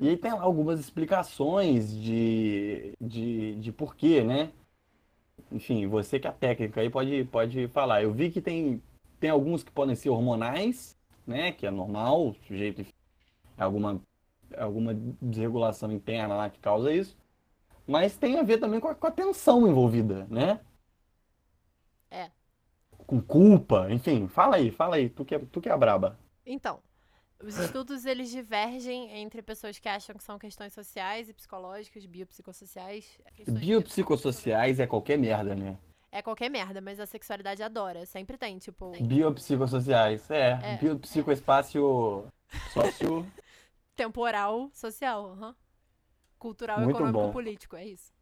[0.00, 4.50] E aí tem algumas explicações de, de, de porquê, né?
[5.52, 8.02] Enfim, você que é técnica aí pode, pode falar.
[8.02, 8.82] Eu vi que tem,
[9.20, 10.95] tem alguns que podem ser hormonais,
[11.26, 11.52] né?
[11.52, 12.84] Que é normal, o sujeito
[13.58, 14.00] alguma,
[14.56, 17.16] alguma desregulação interna lá que causa isso.
[17.86, 20.60] Mas tem a ver também com a, com a tensão envolvida, né?
[22.10, 22.30] É.
[23.06, 26.18] com culpa, enfim, fala aí, fala aí, tu que é, tu que é a braba.
[26.44, 26.80] Então,
[27.42, 33.18] os estudos eles divergem entre pessoas que acham que são questões sociais e psicológicas, biopsicossociais.
[33.44, 35.78] de- Biopsicossociais é qualquer merda, né?
[36.16, 38.06] É qualquer merda, mas a sexualidade adora.
[38.06, 38.90] Sempre tem, tipo.
[39.02, 40.58] Biopsicossociais, é.
[40.62, 40.76] É.
[40.78, 42.26] Biopsicoespaçio
[42.72, 43.30] sócio.
[43.94, 45.54] Temporal, social.
[46.38, 47.32] Cultural, Muito econômico, bom.
[47.32, 48.12] político, é isso.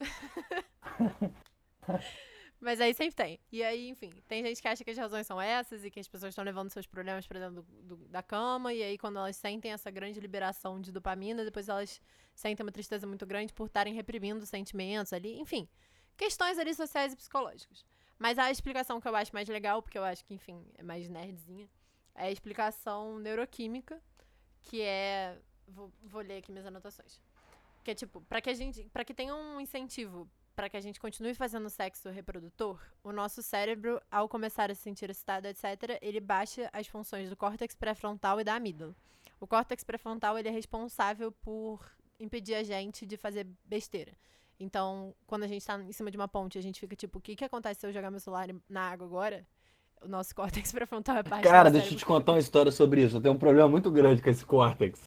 [2.60, 3.40] Mas aí sempre tem.
[3.50, 6.06] E aí, enfim, tem gente que acha que as razões são essas e que as
[6.06, 8.72] pessoas estão levando seus problemas pra dentro do- do- da cama.
[8.72, 12.00] E aí, quando elas sentem essa grande liberação de dopamina, depois elas
[12.34, 15.40] sentem uma tristeza muito grande por estarem reprimindo sentimentos ali.
[15.40, 15.68] Enfim,
[16.16, 17.84] questões ali sociais e psicológicas.
[18.18, 21.08] Mas a explicação que eu acho mais legal, porque eu acho que, enfim, é mais
[21.08, 21.68] nerdzinha,
[22.14, 24.00] é a explicação neuroquímica,
[24.62, 25.38] que é.
[25.66, 27.20] Vou, vou ler aqui minhas anotações.
[27.82, 28.84] Que é tipo, pra que a gente.
[28.90, 33.42] para que tenha um incentivo para que a gente continue fazendo sexo reprodutor, o nosso
[33.42, 38.40] cérebro, ao começar a se sentir excitado, etc., ele baixa as funções do córtex pré-frontal
[38.40, 38.94] e da amígdala.
[39.40, 41.84] O córtex pré-frontal ele é responsável por
[42.20, 44.12] impedir a gente de fazer besteira.
[44.62, 47.20] Então, quando a gente tá em cima de uma ponte, a gente fica tipo, o
[47.20, 49.44] que, que acontece se eu jogar meu celular na água agora?
[50.00, 53.16] O nosso córtex pré-frontal é parte Cara, deixa eu te contar uma história sobre isso.
[53.16, 55.02] Eu tenho um problema muito grande com esse córtex.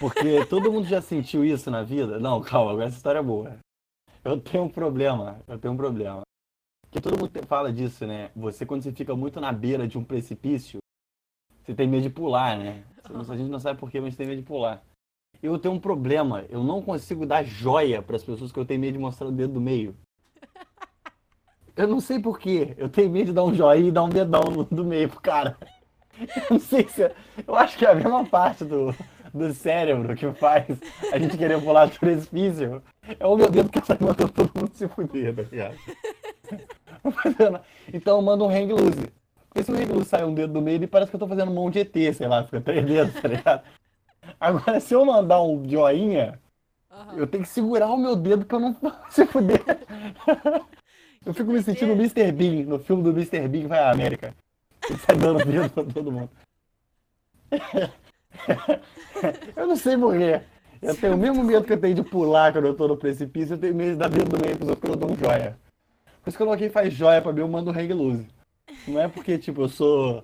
[0.00, 2.18] Porque todo mundo já sentiu isso na vida.
[2.18, 3.56] Não, calma, agora essa história é boa.
[4.24, 6.22] Eu tenho um problema, eu tenho um problema.
[6.90, 8.32] Que todo mundo fala disso, né?
[8.34, 10.78] Você, quando você fica muito na beira de um precipício,
[11.62, 12.84] você tem medo de pular, né?
[13.30, 14.82] A gente não sabe porquê, mas tem medo de pular.
[15.42, 18.80] Eu tenho um problema, eu não consigo dar joia para as pessoas que eu tenho
[18.80, 19.94] medo de mostrar o dedo do meio.
[21.76, 22.74] Eu não sei porquê.
[22.78, 25.20] Eu tenho medo de dar um joinha e dar um dedão no- do meio pro
[25.20, 25.58] cara.
[26.18, 27.02] Eu não sei se.
[27.02, 27.14] é-
[27.46, 28.94] Eu acho que é a mesma parte do,
[29.34, 30.64] do cérebro que faz
[31.12, 32.82] a gente querer pular do precipício.
[33.20, 35.76] É o meu dedo que sai mandando todo mundo se fuder, tá ligado?
[37.92, 39.12] Então eu mando um hang loose.
[39.48, 41.28] Porque se o hang loose sai um dedo do meio, ele parece que eu tô
[41.28, 43.62] fazendo mão de ET, sei lá, fica três dedos, tá ligado?
[44.40, 46.38] Agora, se eu mandar um joinha,
[46.90, 47.16] Aham.
[47.16, 48.76] eu tenho que segurar o meu dedo pra não
[49.08, 49.62] se fuder.
[51.24, 52.30] Eu fico me sentindo o Mr.
[52.32, 53.48] Bean, no filme do Mr.
[53.48, 54.34] Bean vai à América.
[54.88, 56.30] Ele sai dando dedo pra todo mundo.
[59.56, 60.44] Eu não sei morrer.
[60.80, 63.54] Eu tenho o mesmo medo que eu tenho de pular quando eu tô no precipício,
[63.54, 65.58] eu tenho medo de dar dedo no meio pros outros quando eu dou um joia.
[66.22, 68.26] Por isso que eu coloquei faz joia pra mim, eu mando hang loose.
[68.86, 70.22] Não é porque, tipo, eu sou.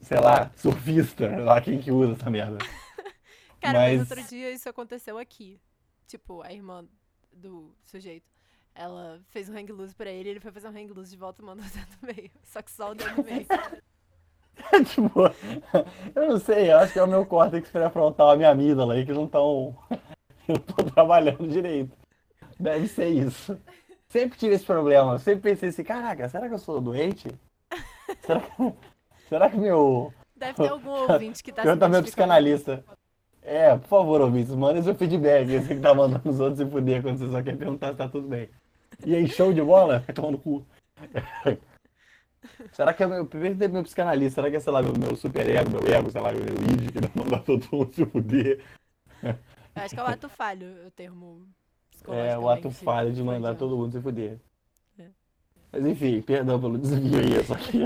[0.00, 2.58] Sei lá, surfista, sei lá quem que usa essa merda.
[3.60, 3.98] Cara, mas...
[3.98, 5.60] Mas- outro dia isso aconteceu aqui.
[6.06, 6.84] Tipo, a irmã
[7.32, 8.28] do sujeito,
[8.74, 11.42] ela fez um hang loose pra ele, ele foi fazer um hang loose de volta
[11.42, 12.30] e mandou o dedo no meio.
[12.42, 13.46] Só que só o dedo no meio.
[14.86, 15.20] tipo,
[16.14, 19.06] eu não sei, eu acho que é o meu córtex pré-frontal, a minha amígdala aí,
[19.06, 19.76] que não estão
[20.48, 21.96] não tão trabalhando direito.
[22.58, 23.58] Deve ser isso.
[24.08, 25.12] Sempre tive esse problema.
[25.14, 27.28] Eu sempre pensei assim, caraca, será que eu sou doente?
[28.22, 28.74] Será que,
[29.30, 30.12] será que meu.
[30.36, 32.28] Deve ter algum ouvinte que tá Pergunta meu identificando.
[32.28, 32.84] psicanalista.
[33.42, 35.46] É, por favor, ouvintes, manda seu feedback.
[35.46, 38.08] Você que tá mandando os outros se fuder quando você só quer perguntar se tá
[38.08, 38.50] tudo bem.
[39.06, 40.00] E aí, show de bola?
[40.00, 40.66] Vai tomar no cu.
[42.72, 43.26] Será que é meu.
[43.26, 46.10] Primeiro tem meu psicanalista, será que é, sei lá, meu, meu super ego, meu ego,
[46.10, 48.64] sei lá, meu id, que vai mandar todo mundo se fuder?
[49.22, 49.34] Eu
[49.82, 51.46] acho que é o ato falho, o termo
[52.08, 54.38] É, o ato falho de mandar todo mundo se fuder.
[54.98, 55.06] É.
[55.72, 57.84] Mas enfim, perdão pelo desvio aí, só que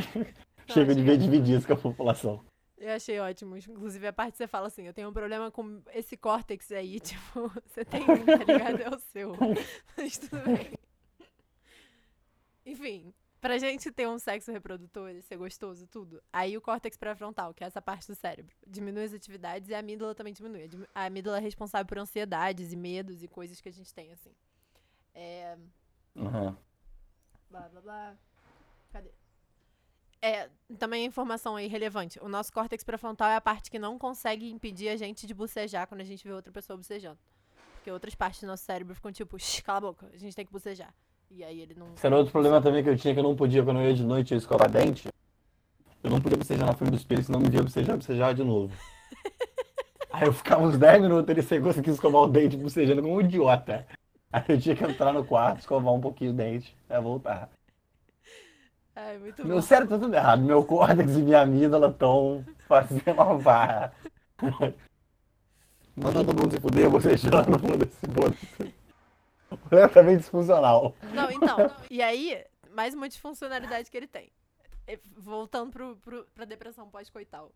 [0.69, 2.45] chega de ver dividir isso com a população.
[2.79, 3.57] Eu achei ótimo.
[3.57, 6.99] Inclusive, a parte que você fala assim, eu tenho um problema com esse córtex aí,
[7.01, 8.81] tipo, você tem um, tá ligado?
[8.83, 9.33] É o seu.
[9.97, 10.73] Mas tudo bem.
[12.67, 17.53] Enfim, pra gente ter um sexo reprodutor e ser gostoso, tudo, aí o córtex pré-frontal,
[17.53, 20.65] que é essa parte do cérebro, diminui as atividades e a amígdala também diminui.
[20.65, 23.93] A dimi- A amígdala é responsável por ansiedades e medos e coisas que a gente
[23.95, 24.33] tem, assim.
[25.15, 25.57] É,
[26.17, 26.57] Uhum.
[27.51, 28.17] Blá, blá, blá.
[30.25, 32.19] É, também informação aí relevante.
[32.23, 35.87] O nosso córtex pré-frontal é a parte que não consegue impedir a gente de bocejar
[35.87, 37.19] quando a gente vê outra pessoa bocejando.
[37.75, 40.47] Porque outras partes do nosso cérebro ficam tipo, "Shh, cala a boca, a gente tem
[40.47, 40.95] que bocejar.
[41.31, 41.93] E aí ele não.
[41.93, 43.95] Esse era outro problema também que eu tinha, que eu não podia, quando eu ia
[43.95, 45.09] de noite eu escovar dente.
[46.03, 48.75] Eu não podia bocejar na frente do espelho, senão me via bocejar, bocejar de novo.
[50.11, 53.21] Aí eu ficava uns 10 minutos ele sem conseguir escovar o dente, bocejando como um
[53.21, 53.87] idiota.
[54.33, 57.51] Aí eu tinha que entrar no quarto, escovar um pouquinho o dente, pra voltar.
[58.97, 59.63] Ai, muito Meu bom.
[59.63, 60.43] cérebro tá tudo errado.
[60.43, 63.93] Meu córtex e minha amígdala estão fazendo uma barra.
[65.97, 68.75] Mandando todo mundo se fuder, bocejando, foda-se, foda-se.
[69.49, 70.95] Completamente disfuncional.
[71.13, 71.57] Não, então.
[71.91, 74.31] E aí, mais uma disfuncionalidade que ele tem.
[74.87, 77.53] É, Voltando pro, pro, pra depressão pós-coital.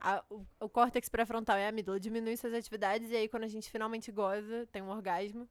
[0.00, 3.48] A- o, o córtex pré-frontal e a amígdala diminuem suas atividades, e aí, quando a
[3.48, 5.48] gente finalmente goza, tem um orgasmo,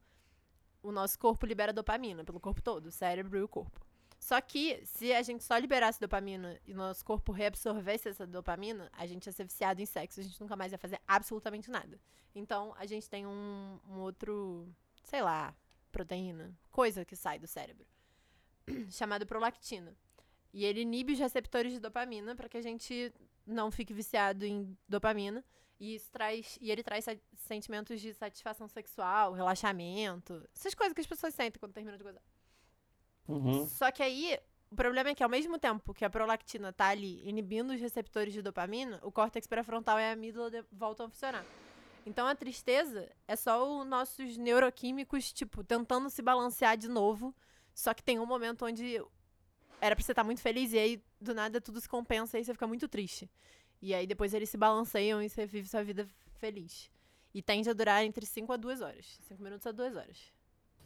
[0.81, 3.85] o nosso corpo libera dopamina pelo corpo todo, o cérebro e o corpo.
[4.19, 9.05] Só que, se a gente só liberasse dopamina e nosso corpo reabsorvesse essa dopamina, a
[9.05, 11.99] gente ia ser viciado em sexo, a gente nunca mais ia fazer absolutamente nada.
[12.33, 14.67] Então, a gente tem um, um outro,
[15.03, 15.55] sei lá,
[15.91, 17.85] proteína, coisa que sai do cérebro,
[18.89, 19.95] chamado prolactina.
[20.53, 23.13] E ele inibe os receptores de dopamina para que a gente
[23.45, 25.43] não fique viciado em dopamina.
[25.79, 26.57] E isso traz.
[26.59, 30.47] E ele traz sentimentos de satisfação sexual, relaxamento.
[30.55, 32.23] Essas coisas que as pessoas sentem quando terminam de gozar.
[33.27, 33.67] Uhum.
[33.67, 34.39] Só que aí,
[34.71, 38.33] o problema é que ao mesmo tempo que a prolactina tá ali inibindo os receptores
[38.33, 41.45] de dopamina, o córtex pré-frontal e a amígdala de- voltam a funcionar.
[42.05, 47.35] Então a tristeza é só os nossos neuroquímicos, tipo, tentando se balancear de novo.
[47.73, 49.01] Só que tem um momento onde
[49.81, 52.53] era pra você estar muito feliz e aí do nada tudo se compensa e você
[52.53, 53.29] fica muito triste.
[53.81, 56.07] E aí depois eles se balanceiam e você vive sua vida
[56.39, 56.89] feliz.
[57.33, 59.19] E tende a durar entre 5 a 2 horas.
[59.27, 60.17] 5 minutos a 2 horas.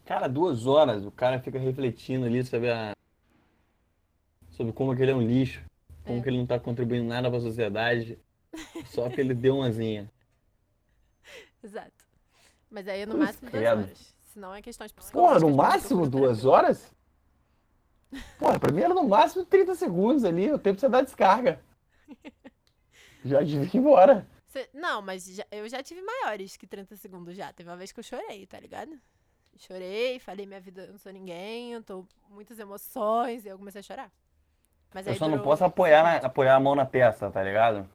[0.06, 2.94] Cara, duas horas, o cara fica refletindo ali sobre a.
[4.52, 5.64] sobre como que ele é um lixo,
[6.04, 6.22] como É.
[6.22, 8.20] que ele não tá contribuindo nada pra sociedade,
[8.88, 10.12] só que ele deu umazinha.
[11.64, 11.92] Exato.
[12.70, 13.78] Mas aí é no máximo duas credo.
[13.84, 14.16] horas.
[14.24, 15.42] Senão é questões Porra, psicológicas.
[15.44, 16.92] no tipo, máximo duas horas?
[18.40, 21.62] Porra, pra mim era no máximo 30 segundos ali, o tempo você dar descarga.
[23.24, 24.28] Já devia ir embora.
[24.48, 27.54] Cê- não, mas já- eu já tive maiores que 30 segundos já.
[27.54, 29.00] Teve uma vez que eu chorei, tá ligado?
[29.58, 33.58] Chorei, falei, minha vida, eu não sou ninguém, eu tô com muitas emoções, e eu
[33.58, 34.12] comecei a chorar.
[34.94, 37.44] Mas Eu só não durou posso cinco apoiar, na- apoiar a mão na testa, tá
[37.44, 37.88] ligado?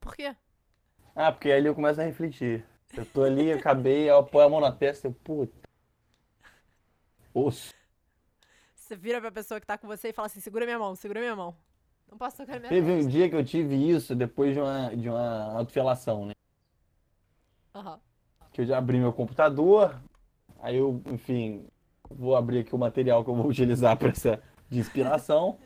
[0.00, 0.34] Por quê?
[1.14, 2.64] Ah, porque aí eu começo a refletir.
[2.96, 5.52] Eu tô ali, eu acabei, eu apoio a mão na testa, eu, puta.
[7.34, 7.72] Osso.
[8.74, 11.20] Você vira pra pessoa que tá com você e fala assim, segura minha mão, segura
[11.20, 11.54] minha mão.
[12.10, 15.08] Não posso tocar minha Teve um dia que eu tive isso depois de uma, de
[15.10, 16.32] uma autofelação, né?
[17.74, 18.00] Aham.
[18.52, 19.94] Que eu já abri meu computador,
[20.60, 21.66] aí eu, enfim,
[22.10, 25.58] vou abrir aqui o material que eu vou utilizar para essa de inspiração.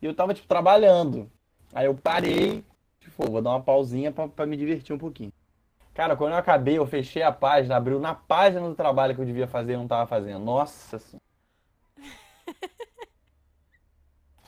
[0.00, 1.30] E eu tava, tipo, trabalhando.
[1.72, 2.64] Aí eu parei,
[3.00, 5.32] tipo, vou dar uma pausinha pra, pra me divertir um pouquinho.
[5.94, 9.26] Cara, quando eu acabei, eu fechei a página, abriu na página do trabalho que eu
[9.26, 10.42] devia fazer e não tava fazendo.
[10.44, 11.22] Nossa Senhora.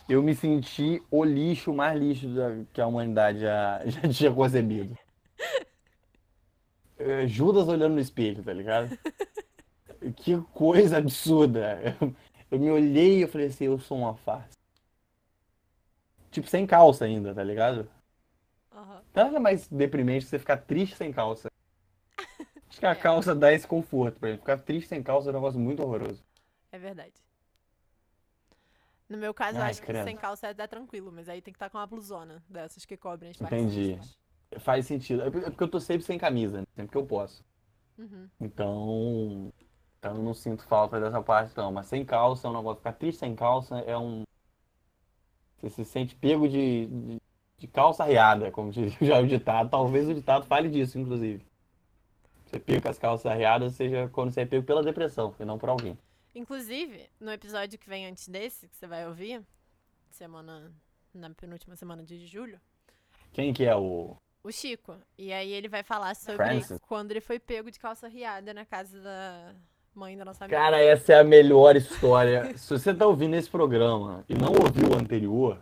[0.09, 2.29] Eu me senti o lixo mais lixo
[2.73, 4.97] que a humanidade já, já tinha concebido.
[6.99, 8.97] É, Judas olhando no espelho, tá ligado?
[10.17, 11.81] Que coisa absurda.
[11.99, 12.15] Eu,
[12.51, 14.51] eu me olhei e eu falei assim, eu sou uma farsa.
[16.31, 17.89] Tipo, sem calça ainda, tá ligado?
[18.71, 19.03] Aham.
[19.15, 21.49] Nada mais deprimente você ficar triste sem calça.
[22.69, 22.95] Acho que a É.
[22.95, 24.41] calça dá esse conforto pra gente.
[24.41, 26.23] Ficar triste sem calça é um negócio muito horroroso.
[26.71, 27.15] É verdade.
[29.09, 31.57] No meu caso, eu Ai, acho que sem calça é tranquilo, mas aí tem que
[31.57, 33.99] estar com uma blusona dessas que cobrem as partes Entendi.
[34.59, 35.23] Faz sentido.
[35.23, 36.67] É porque eu tô sempre sem camisa, né?
[36.75, 37.45] sempre que eu posso.
[37.99, 38.29] Uhum.
[38.41, 39.53] Então,
[39.99, 41.73] então eu não sinto falta dessa parte, não.
[41.73, 42.79] Mas sem calça é um negócio.
[42.79, 44.25] Ficar triste sem calça é um.
[45.61, 47.23] Você se sente pego de, de,
[47.59, 49.71] de calça riada, como já o ditado.
[49.71, 51.45] Talvez o ditado fale disso, inclusive.
[52.47, 55.59] Você pega com as calças riadas, seja quando você é pego pela depressão, e não
[55.59, 55.99] por alguém.
[56.35, 59.43] Inclusive, no episódio que vem antes desse, que você vai ouvir,
[60.11, 60.73] semana
[61.15, 62.61] na penúltima semana de julho,
[63.33, 64.17] Quem que é o.
[64.45, 64.95] o Chico.
[65.19, 66.79] E aí ele vai falar sobre Francis.
[66.87, 69.55] quando ele foi pego de calça riada na casa da
[69.95, 70.57] mãe da nossa amiga.
[70.57, 72.57] Cara, essa é a melhor história.
[72.57, 75.59] Se você tá ouvindo esse programa e não ouviu o anterior,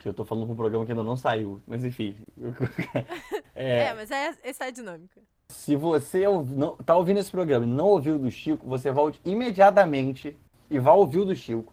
[0.00, 2.16] que eu tô falando com um programa que ainda não saiu, mas enfim.
[3.54, 5.20] É, É, mas é, essa é a dinâmica.
[5.48, 8.90] se você ouv- não, tá ouvindo esse programa e não ouviu o do Chico, você
[8.90, 10.34] volte imediatamente
[10.70, 11.72] e vá ouvir o do Chico,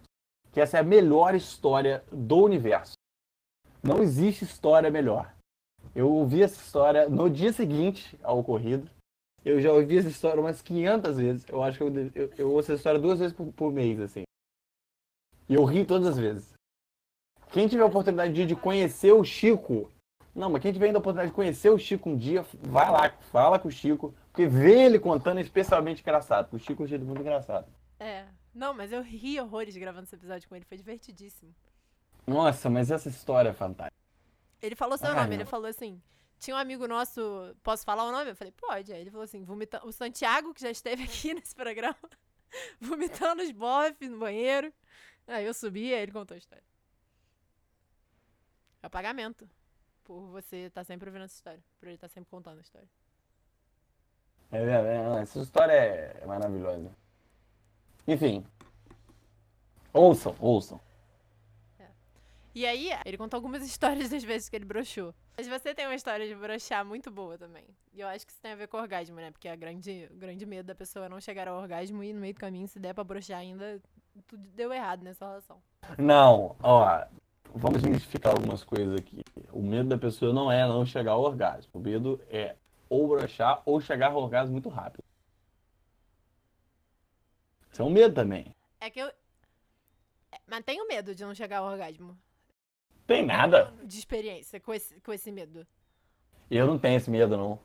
[0.51, 2.93] que essa é a melhor história do universo.
[3.81, 5.33] Não existe história melhor.
[5.95, 8.89] Eu ouvi essa história no dia seguinte ao ocorrido.
[9.43, 11.45] Eu já ouvi essa história umas 500 vezes.
[11.47, 14.23] Eu acho que eu, eu, eu ouço essa história duas vezes por, por mês, assim.
[15.47, 16.53] E eu ri todas as vezes.
[17.51, 19.89] Quem tiver a oportunidade de, de conhecer o Chico,
[20.35, 23.09] não, mas quem tiver ainda a oportunidade de conhecer o Chico um dia, vai lá,
[23.31, 26.85] fala com o Chico, porque ver ele contando é especialmente engraçado, porque o Chico é
[26.85, 27.67] um jeito muito engraçado.
[27.99, 28.25] É.
[28.53, 31.53] Não, mas eu ri horrores gravando esse episódio com ele, foi divertidíssimo.
[32.25, 33.97] Nossa, mas essa história é fantástica.
[34.61, 35.35] Ele falou seu Ai, nome, não.
[35.35, 36.01] ele falou assim.
[36.39, 38.31] Tinha um amigo nosso, posso falar o nome?
[38.31, 38.93] Eu falei, pode.
[38.93, 39.85] Aí ele falou assim, vomita...
[39.85, 41.97] o Santiago, que já esteve aqui nesse programa,
[42.79, 44.73] vomitando os bofs no banheiro.
[45.27, 46.63] Aí eu subi, aí ele contou a história.
[48.81, 49.49] É o pagamento.
[50.03, 51.63] Por você estar sempre ouvindo essa história.
[51.77, 52.89] Por ele estar sempre contando a história.
[54.51, 56.89] É, é, é, essa história é maravilhosa.
[58.07, 58.45] Enfim.
[59.93, 60.79] Ouçam, ouçam.
[62.59, 65.15] E aí, ele contou algumas histórias das vezes que ele broxou.
[65.37, 67.63] Mas você tem uma história de broxar muito boa também.
[67.93, 69.31] E eu acho que isso tem a ver com orgasmo, né?
[69.31, 72.19] Porque a grande, o grande medo da pessoa é não chegar ao orgasmo e no
[72.19, 73.81] meio do caminho, se der pra broxar ainda,
[74.27, 75.63] tudo deu errado nessa relação.
[75.97, 77.05] Não, ó,
[77.55, 79.23] vamos identificar algumas coisas aqui.
[79.53, 81.71] O medo da pessoa não é não chegar ao orgasmo.
[81.73, 82.57] O medo é
[82.89, 85.05] ou brochar ou chegar ao orgasmo muito rápido.
[87.71, 88.53] Isso é um medo também.
[88.81, 89.07] É que eu.
[89.07, 92.19] é, Mas tenho medo de não chegar ao orgasmo.
[93.09, 93.73] Tem nada.
[93.83, 95.65] De experiência com esse, com esse medo.
[96.51, 97.59] Eu não tenho esse medo, não.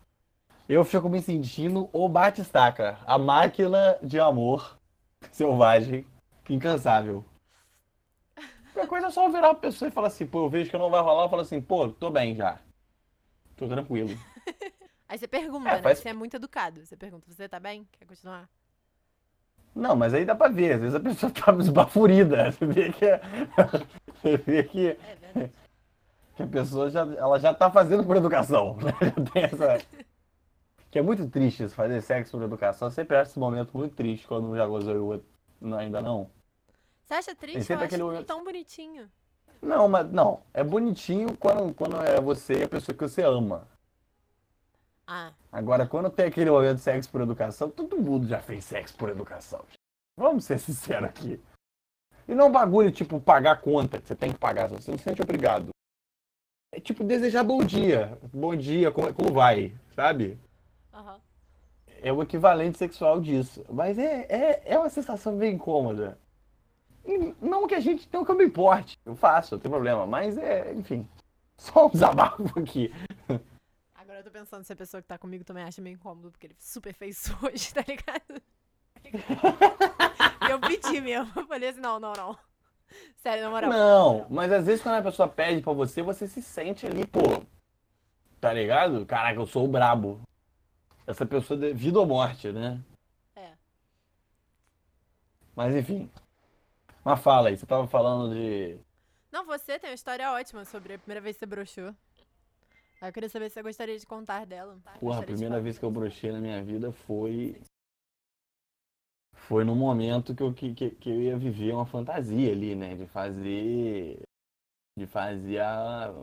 [0.69, 4.79] Eu fico me sentindo o Batistaca, a máquina de amor
[5.33, 6.07] selvagem,
[6.51, 7.25] incansável.
[8.73, 10.91] Qualquer coisa é só virar pra pessoa e falar assim, pô, eu vejo que não
[10.91, 12.59] vai rolar, eu falo assim, pô, tô bem já.
[13.57, 14.11] Tô tranquilo.
[15.09, 15.83] Aí você pergunta, É, né?
[15.83, 16.85] faz- Você é muito educado.
[16.85, 17.87] Você pergunta, você tá bem?
[17.93, 18.49] Quer continuar?
[19.75, 22.53] Não, mas aí dá pra ver, às vezes a pessoa tá esbafurida.
[22.53, 23.21] Você vê que, é-
[24.23, 24.87] você vê que,
[25.35, 25.51] É
[26.37, 28.77] que a pessoa já, ela já tá fazendo por educação.
[28.77, 28.93] né?
[29.43, 29.79] Essa.
[30.91, 32.87] Que é muito triste isso, fazer sexo por educação.
[32.87, 35.27] Eu sempre acho esse momento muito triste quando um já gozou e o outro
[35.61, 36.31] não- ainda não.
[37.05, 37.73] Você acha triste?
[37.73, 39.11] Eu acho momento- tão bonitinho.
[39.61, 40.41] Não, mas não.
[40.53, 43.67] É bonitinho quando, quando é você e a pessoa que você ama.
[45.07, 48.97] Ah, Agora, quando tem aquele momento de sexo por educação, todo mundo já fez sexo
[48.97, 49.65] por educação.
[50.19, 51.41] Vamos ser sinceros aqui.
[52.27, 55.23] E não bagulho tipo pagar conta, que você tem que pagar, você não se sente
[55.23, 55.69] obrigado.
[56.73, 58.19] É tipo desejar bom dia.
[58.33, 59.73] Bom dia, como, como vai?
[59.95, 60.37] Sabe?
[60.93, 61.21] aham.
[62.03, 63.65] É o equivalente sexual disso.
[63.69, 66.19] Mas é, é, é uma sensação bem incômoda.
[67.05, 68.99] E Não que a gente, não que eu me importe.
[69.07, 70.05] Eu faço, não tem problema.
[70.05, 71.09] Mas é, enfim.
[71.57, 72.93] Só um desabafo aqui.
[74.25, 76.57] Eu tô pensando se a pessoa que tá comigo também acha meio incômodo, porque ele
[76.59, 78.43] super fez hoje, tá ligado?
[80.51, 81.31] Eu pedi mesmo.
[81.37, 82.39] Eu falei assim, não, não, não.
[83.17, 83.71] Sério, na moral.
[83.71, 87.21] Não, mas às vezes quando a pessoa pede pra você, você se sente ali, pô.
[88.41, 89.05] Tá ligado?
[89.05, 90.19] Caraca, eu sou o brabo.
[91.07, 92.81] Essa pessoa de vida ou morte, né?
[93.37, 93.53] É.
[95.55, 96.11] Mas enfim.
[97.05, 98.79] Mas fala aí, você tava falando de.
[99.31, 101.95] Não, você tem uma história ótima sobre a primeira vez que você broxou.
[103.05, 104.79] Aí eu queria saber se você gostaria de contar dela.
[104.99, 107.61] Porra, a primeira vez que eu brochei na minha vida foi.
[109.35, 112.95] Foi no momento que eu, que, que, eu ia viver uma fantasia ali, né?
[112.95, 114.23] De fazer.
[114.99, 116.15] De fazer a.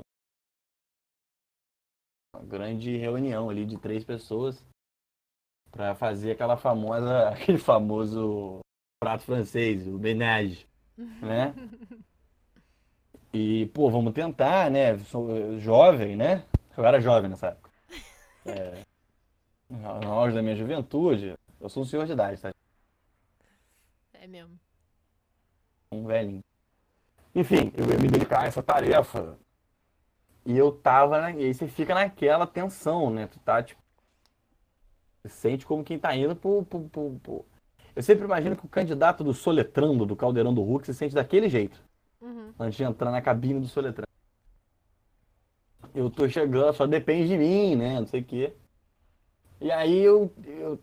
[2.36, 4.66] Uma grande reunião ali de três pessoas
[5.70, 7.30] pra fazer aquela famosa.
[7.30, 8.60] aquele famoso
[9.00, 10.68] prato francês, o ménage,
[10.98, 11.54] né?
[13.32, 14.98] E, pô, vamos tentar, né?
[14.98, 16.44] Sou jovem, né?
[16.78, 17.70] Eu era jovem nessa época.
[18.44, 18.84] É,
[19.70, 22.52] no auge da minha juventude, eu sou um senhor de idade, tá?
[24.14, 24.60] É mesmo.
[25.92, 26.44] Um velhinho.
[27.36, 29.38] Enfim, eu ia me dedicar a essa tarefa.
[30.44, 31.32] E eu tava, na...
[31.32, 33.28] e aí você fica naquela tensão, né?
[33.28, 33.80] Tu tá, tipo,
[35.22, 37.46] você sente como quem tá indo pro, pro, pro- pro-
[37.96, 41.48] Eu sempre imagino que o candidato do Soletrando, do Caldeirão do Hulk, se sente daquele
[41.48, 41.80] jeito.
[42.20, 42.54] Uhum.
[42.60, 44.11] antes de entrar na cabine do Soletrando.
[45.94, 48.00] Eu tô chegando, só depende de mim, né?
[48.00, 48.54] Não sei o quê.
[49.60, 50.80] E aí eu, eu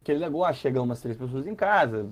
[0.00, 2.08] aquele negócio, chegam umas três pessoas em casa,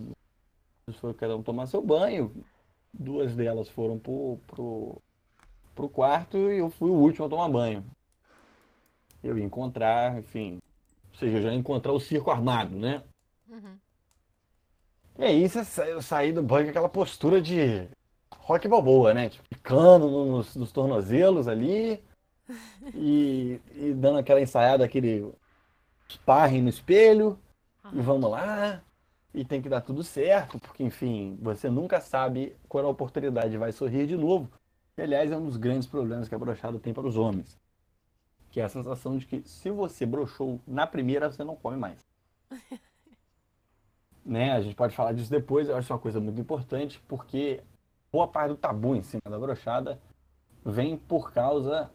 [0.99, 2.45] foram cada um tomar seu banho,
[2.93, 5.03] duas delas foram pro, pro,
[5.75, 7.85] pro quarto e eu fui o último a tomar banho.
[9.23, 10.59] Eu ia encontrar, enfim,
[11.13, 13.03] ou seja, eu já ia encontrar o circo armado, né?
[13.49, 13.79] Uhum.
[15.19, 15.45] E aí
[15.89, 17.89] eu saí do banho com aquela postura de
[18.33, 19.29] rock balboa, né?
[19.29, 22.03] Tipo, ficando nos, nos tornozelos ali
[22.95, 25.33] e, e dando aquela ensaiada, aquele
[26.09, 27.39] sparring no espelho
[27.93, 28.83] e vamos lá.
[29.35, 33.73] E tem que dar tudo certo, porque enfim, você nunca sabe quando a oportunidade vai
[33.73, 34.51] sorrir de novo.
[34.97, 37.57] E, aliás, é um dos grandes problemas que a brochada tem para os homens.
[38.51, 41.99] Que é a sensação de que se você brochou na primeira, você não come mais
[44.25, 44.53] né?
[44.53, 47.63] A gente pode falar disso depois, eu acho uma coisa muito importante, porque
[48.13, 50.01] boa parte do tabu em cima da brochada
[50.65, 51.91] vem por causa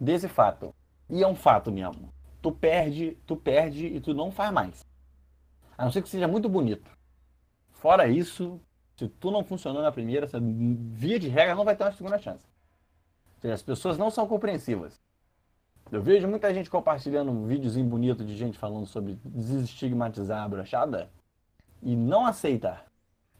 [0.00, 0.74] desse fato.
[1.08, 2.12] E é um fato mesmo.
[2.40, 4.86] Tu perde, tu perde e tu não faz mais.
[5.76, 6.90] A não ser que seja muito bonito.
[7.70, 8.60] Fora isso,
[8.96, 12.18] se tu não funcionou na primeira, você, via de regra, não vai ter uma segunda
[12.18, 12.44] chance.
[13.36, 15.00] Ou seja, as pessoas não são compreensivas.
[15.90, 21.10] Eu vejo muita gente compartilhando um videozinho bonito de gente falando sobre desestigmatizar a brochada
[21.82, 22.86] e não aceitar.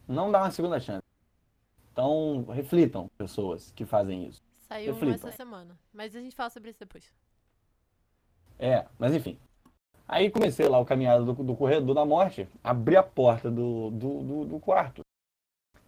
[0.06, 1.02] Não dá uma segunda chance.
[1.92, 4.40] Então, reflitam, pessoas que fazem isso.
[4.68, 5.14] Saiu Reflitam.
[5.14, 5.78] essa semana.
[5.92, 7.12] Mas a gente fala sobre isso depois.
[8.58, 9.38] É, mas enfim.
[10.06, 14.22] Aí comecei lá o caminhado do, do corredor da morte, abri a porta do, do,
[14.22, 15.02] do, do quarto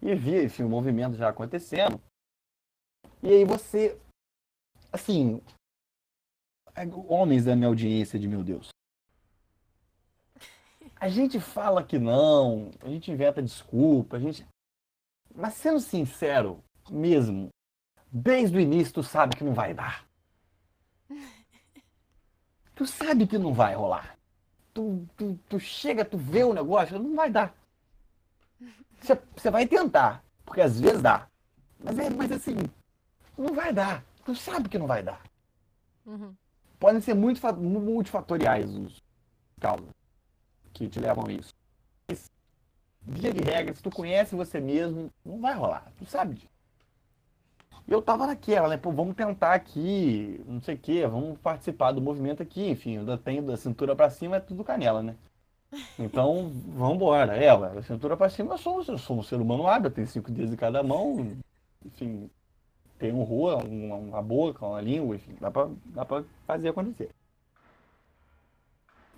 [0.03, 2.01] e vi, enfim, o movimento já acontecendo.
[3.23, 3.99] E aí você,
[4.93, 5.43] assim,
[7.09, 8.69] homens da minha audiência de meu Deus.
[10.97, 14.47] A gente fala que não, a gente inventa desculpa, a gente.
[15.35, 17.49] Mas sendo sincero, mesmo,
[18.13, 20.05] desde o início tu sabe que não vai dar.
[22.75, 24.17] Tu sabe que não vai rolar.
[24.73, 27.55] Tu, tu, tu chega, tu vê o negócio, não vai dar.
[29.37, 31.27] Você, vai tentar, porque às vezes dá.
[31.79, 32.57] Mas é, mas assim,
[33.37, 34.05] não vai dar.
[34.25, 35.23] Tu sabe que não vai dar.
[36.07, 36.35] Uhum.
[36.79, 39.03] Podem ser muito, fa- multifatoriais os
[39.61, 39.89] causas
[40.73, 41.53] que te levam a isso.
[42.09, 42.31] Mas,
[43.03, 45.93] via de regra, se tu conhece você mesmo, não vai rolar.
[45.99, 46.60] Tu sabe disso.
[47.91, 48.77] E eu tava naquela, né?
[48.77, 53.01] Pô, vamos tentar aqui, não sei o quê, vamos participar do movimento aqui, enfim, eu
[53.01, 55.17] ainda tenho da cintura pra cima, é tudo canela, né?
[55.99, 57.37] Então, vamos embora.
[57.37, 59.95] É, ué, da cintura pra cima eu sou, eu sou um ser humano hábil, eu
[59.95, 61.37] tenho cinco dias em cada mão,
[61.85, 62.31] enfim,
[62.97, 67.11] tem um rua, uma, uma boca, uma língua, enfim, dá pra, dá pra fazer acontecer.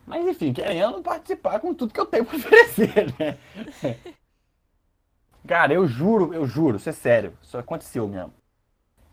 [0.06, 3.38] Mas enfim, querendo participar com tudo que eu tenho pra oferecer, né?
[5.46, 8.32] Cara, eu juro, eu juro, isso é sério, isso aconteceu mesmo.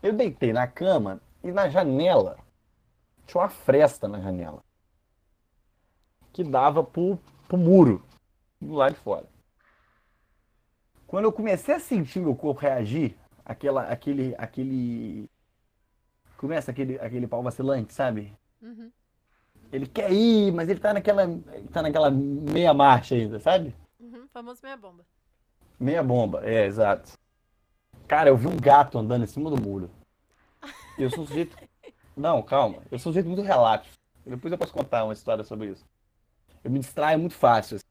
[0.02, 2.38] Eu deitei na cama e na janela
[3.26, 4.62] tinha uma fresta na janela
[6.32, 8.02] que dava pro, pro muro
[8.60, 9.26] do lado de fora.
[11.06, 15.28] Quando eu comecei a sentir meu corpo reagir, aquela, aquele, aquele,
[16.36, 18.32] começa aquele, aquele pau vacilante, sabe?
[18.62, 18.90] Uhum.
[19.72, 23.74] Ele quer ir, mas ele tá naquela, ele tá naquela meia marcha ainda, sabe?
[23.98, 24.28] Uhum.
[24.32, 25.04] Famoso meia bomba.
[25.78, 27.18] Meia bomba, é, exato.
[28.10, 29.88] Cara, eu vi um gato andando em cima do muro.
[30.98, 31.56] E eu sou um sujeito.
[32.16, 32.82] Não, calma.
[32.90, 33.88] Eu sou um sujeito muito relapso.
[34.26, 35.86] Depois eu posso contar uma história sobre isso.
[36.64, 37.84] Eu me distraio muito fácil assim,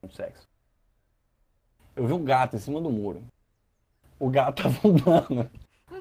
[0.00, 0.48] com sexo.
[1.94, 3.22] Eu vi um gato em cima do muro.
[4.18, 5.48] O gato tava andando.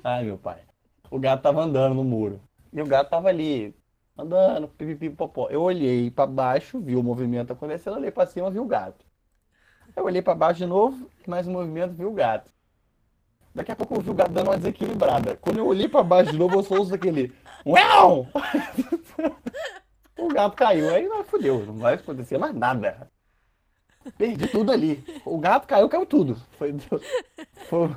[0.03, 0.63] Ai, meu pai.
[1.11, 2.41] O gato tava andando no muro.
[2.73, 3.75] E o gato tava ali,
[4.17, 5.47] andando, pipipi, popó.
[5.51, 9.05] Eu olhei pra baixo, vi o movimento acontecendo, olhei pra cima, vi o gato.
[9.95, 12.51] Eu olhei pra baixo de novo, mais um movimento, vi o gato.
[13.55, 15.37] Daqui a pouco eu vi o gato dando uma desequilibrada.
[15.37, 17.31] Quando eu olhei pra baixo de novo, eu só ouço aquele.
[17.65, 18.27] Uau!
[20.17, 20.89] o gato caiu.
[20.89, 23.09] Aí não fudeu, não vai acontecer mais nada.
[24.17, 25.03] Perdi tudo ali.
[25.23, 26.35] O gato caiu, caiu tudo.
[26.57, 26.75] Foi,
[27.69, 27.89] foi,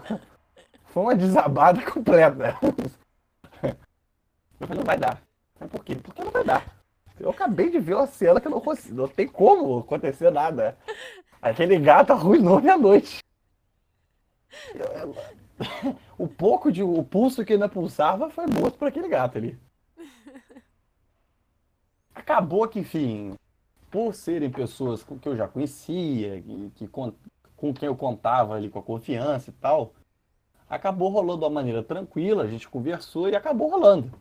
[0.84, 2.58] foi uma desabada completa.
[4.60, 5.22] Eu falei, não vai dar.
[5.58, 5.96] Mas por quê?
[5.96, 6.66] Porque não vai dar.
[7.18, 8.94] Eu acabei de ver uma cena que eu não consigo.
[8.94, 10.76] Não tem como acontecer nada.
[11.40, 13.20] Aquele gato arruinou minha noite.
[16.18, 16.82] O pouco de.
[16.82, 19.58] O pulso que ainda pulsava foi morto por aquele gato ali.
[22.14, 23.34] Acabou que, enfim,
[23.90, 27.12] por serem pessoas que eu já conhecia, que, que com,
[27.56, 29.92] com quem eu contava ali com a confiança e tal,
[30.68, 34.12] acabou rolando de uma maneira tranquila, a gente conversou e acabou rolando.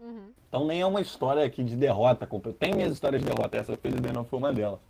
[0.00, 0.30] Uhum.
[0.48, 2.28] Então nem é uma história aqui de derrota.
[2.44, 4.80] Eu tenho minhas histórias de derrota, essa fez não foi uma delas.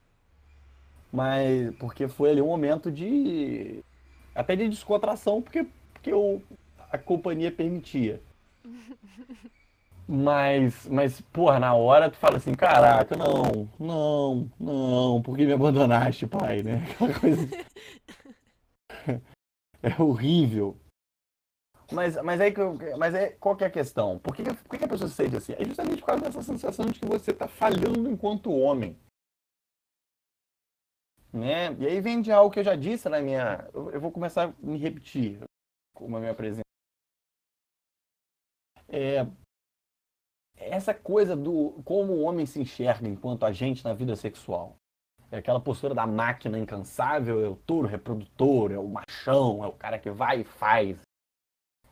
[1.12, 3.82] Mas porque foi ali um momento de.
[4.36, 6.42] Até de descontração, porque, porque eu,
[6.90, 8.20] a companhia permitia.
[10.08, 15.52] Mas, mas, porra, na hora tu fala assim, caraca, não, não, não, por que me
[15.52, 16.86] abandonaste, pai, né?
[16.94, 17.48] Aquela coisa.
[19.82, 20.76] É horrível.
[21.92, 22.54] Mas, mas, aí,
[22.96, 24.18] mas é, qual que é a questão?
[24.18, 25.54] Por que, por que a pessoa se sente assim?
[25.58, 28.96] É justamente por causa dessa sensação de que você está falhando enquanto homem.
[31.32, 31.74] Né?
[31.78, 33.68] E aí vem de algo que eu já disse na minha.
[33.74, 35.40] Eu, vou começar a me repetir
[35.94, 36.62] como a minha presença.
[38.88, 39.26] É,
[40.56, 44.76] essa coisa do como o homem se enxerga enquanto agente na vida sexual.
[45.30, 49.72] É aquela postura da máquina incansável, é o touro reprodutor, é o machão, é o
[49.72, 50.98] cara que vai e faz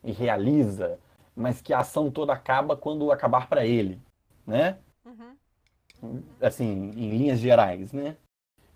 [0.05, 0.99] e realiza,
[1.35, 4.01] mas que a ação toda acaba quando acabar para ele,
[4.47, 4.79] né?
[5.05, 6.23] Uhum.
[6.41, 8.17] Assim, em linhas gerais, né?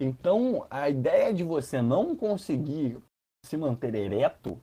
[0.01, 3.03] Então, a ideia de você não conseguir
[3.45, 4.61] se manter ereto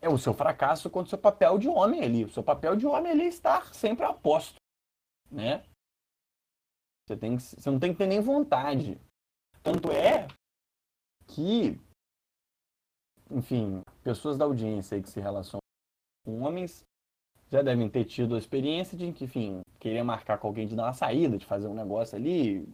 [0.00, 2.24] é o seu fracasso quanto o seu papel de homem ali.
[2.24, 4.56] O seu papel de homem ali é estar sempre a posto,
[5.30, 5.64] né?
[7.06, 9.00] Você, tem que, você não tem que ter nem vontade.
[9.62, 10.28] Tanto é
[11.26, 11.78] que,
[13.30, 15.60] enfim, pessoas da audiência aí que se relacionam
[16.24, 16.84] com homens
[17.50, 20.84] já devem ter tido a experiência de que, enfim, querer marcar com alguém de dar
[20.84, 22.66] uma saída, de fazer um negócio ali,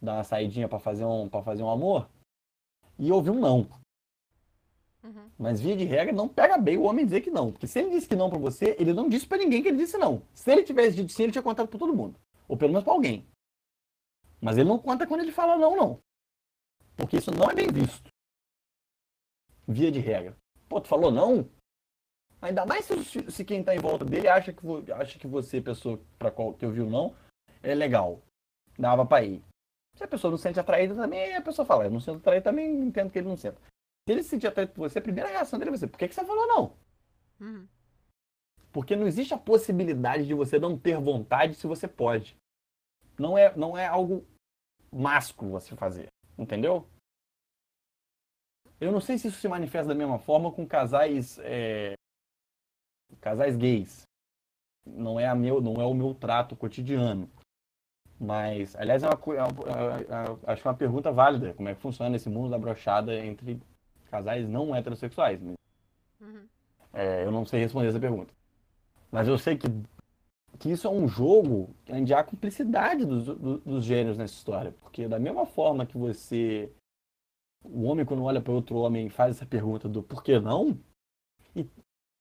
[0.00, 2.08] dar uma saidinha para fazer um para fazer um amor,
[2.98, 3.68] e ouvir um não.
[5.02, 5.30] Uhum.
[5.38, 7.90] Mas via de regra não pega bem o homem dizer que não, porque se ele
[7.90, 10.22] disse que não para você, ele não disse para ninguém que ele disse não.
[10.34, 12.18] Se ele tivesse dito sim, ele tinha contado para todo mundo,
[12.48, 13.26] ou pelo menos para alguém.
[14.40, 16.00] Mas ele não conta quando ele fala não, não.
[16.96, 18.10] Porque isso não é bem visto.
[19.66, 20.36] Via de regra.
[20.68, 21.48] Pô, tu falou não?
[22.40, 26.00] Ainda mais se, se quem tá em volta dele acha que, acha que você, pessoa
[26.18, 27.14] para qual que ouviu não,
[27.62, 28.22] é legal.
[28.78, 29.42] Dava pra ir.
[29.98, 32.44] Se a pessoa não se sente atraída também, a pessoa fala, eu não sinto atraída
[32.44, 33.60] também, entendo que ele não senta.
[34.06, 36.06] Se ele se sentir atraído por você, a primeira reação dele vai ser: por que,
[36.06, 36.72] que você falou não?
[37.40, 37.66] Uhum.
[38.70, 42.36] Porque não existe a possibilidade de você não ter vontade se você pode.
[43.18, 44.24] Não é, não é algo
[44.92, 46.06] másculo você fazer.
[46.38, 46.88] Entendeu?
[48.80, 51.94] Eu não sei se isso se manifesta da mesma forma com casais é,
[53.20, 54.02] casais gays.
[54.86, 57.28] Não é, a meu, não é o meu trato cotidiano.
[58.20, 61.54] Mas, aliás, é é uma, é uma, acho que é uma pergunta válida.
[61.54, 63.60] Como é que funciona esse mundo da brochada entre
[64.10, 65.40] casais não heterossexuais?
[65.40, 66.48] Uhum.
[66.92, 68.34] É, eu não sei responder essa pergunta.
[69.10, 69.68] Mas eu sei que,
[70.58, 74.72] que isso é um jogo onde há cumplicidade dos, dos, dos gêneros nessa história.
[74.80, 76.72] Porque da mesma forma que você.
[77.64, 80.78] O homem, quando olha para outro homem, faz essa pergunta do por que não?
[81.54, 81.68] E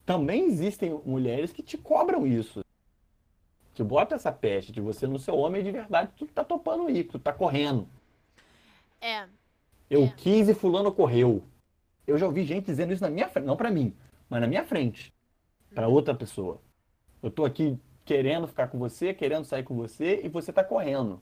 [0.06, 2.62] também existem mulheres que te cobram isso.
[3.78, 7.04] Que botam essa peste de você no seu homem de verdade, tu tá topando ir,
[7.04, 7.88] tu tá correndo.
[9.00, 9.28] É.
[9.88, 10.14] Eu É.
[10.18, 11.44] quis e fulano correu.
[12.08, 13.96] Eu já ouvi gente dizendo isso na minha frente, não pra mim,
[14.28, 15.14] mas na minha frente,
[15.76, 16.60] Pra outra pessoa.
[17.22, 21.22] Eu tô aqui querendo ficar com você, querendo sair com você e você tá correndo.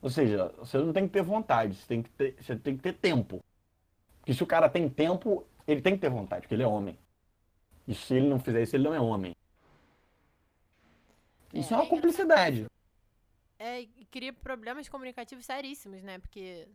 [0.00, 2.82] Ou seja, você não tem que ter vontade, você tem que ter, você tem que
[2.84, 3.42] ter tempo.
[4.20, 6.96] Porque se o cara tem tempo, ele tem que ter vontade, porque ele é homem.
[7.88, 9.34] E se ele não fizer isso, ele não é homem.
[11.54, 12.66] Isso é, É, uma cumplicidade.
[13.58, 16.18] É, e cria problemas comunicativos seríssimos, né?
[16.18, 16.68] Porque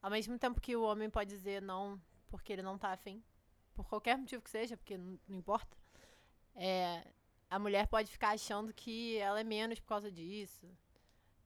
[0.00, 3.22] ao mesmo tempo que o homem pode dizer não porque ele não tá afim,
[3.74, 5.76] por qualquer motivo que seja, porque não, não importa,
[6.54, 7.06] é,
[7.48, 10.66] a mulher pode ficar achando que ela é menos por causa disso.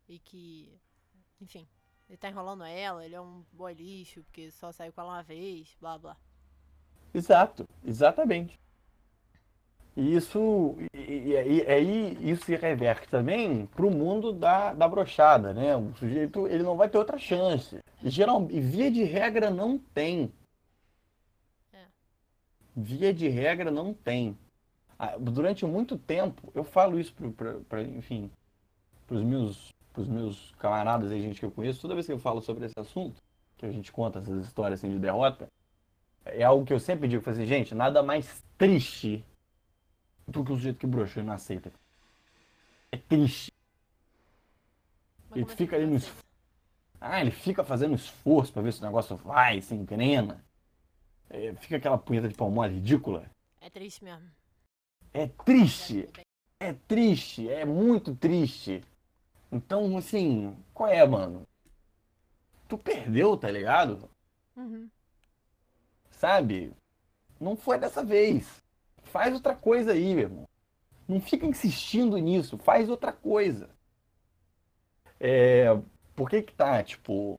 [0.08, 0.72] E que,
[1.40, 1.68] enfim,
[2.08, 5.22] ele tá enrolando ela, ele é um boy lixo, porque só saiu com ela uma
[5.22, 6.16] vez, blá blá.
[7.14, 8.58] Exato, exatamente.
[10.00, 11.36] E isso, e,
[11.68, 15.76] aí isso se reverte também para o mundo da, da brochada, né?
[15.76, 17.78] O sujeito ele não vai ter outra chance.
[18.02, 20.32] E, geral, via de regra não tem.
[21.74, 21.84] É.
[22.74, 24.38] Via de regra não tem.
[25.18, 27.14] Durante muito tempo, eu falo isso
[27.68, 28.30] para, enfim,
[29.06, 32.18] para os meus, pros meus camaradas e gente que eu conheço, toda vez que eu
[32.18, 33.20] falo sobre esse assunto,
[33.58, 35.46] que a gente conta essas histórias assim, de derrota,
[36.24, 39.22] é algo que eu sempre digo, assim, gente, nada mais triste
[40.30, 41.72] do que o sujeito que broxou não aceita.
[42.92, 43.52] É triste.
[45.28, 46.24] Mas Ele como fica ali no esforço.
[47.00, 50.44] Ah, ele fica fazendo esforço pra ver se o negócio vai, se engrena.
[51.30, 53.30] É, fica aquela punheta de pau mole ridícula.
[53.60, 54.28] É triste mesmo.
[55.12, 56.08] É triste.
[56.58, 57.48] É triste.
[57.48, 58.84] É muito triste.
[59.50, 61.46] Então, assim, qual é, mano?
[62.68, 64.08] Tu perdeu, tá ligado?
[64.56, 64.88] Uhum.
[66.10, 66.72] Sabe?
[67.40, 68.59] Não foi dessa vez.
[69.10, 70.48] Faz outra coisa aí, meu irmão.
[71.08, 72.56] Não fica insistindo nisso.
[72.58, 73.70] Faz outra coisa.
[75.18, 75.66] É,
[76.14, 77.38] por que que tá, tipo...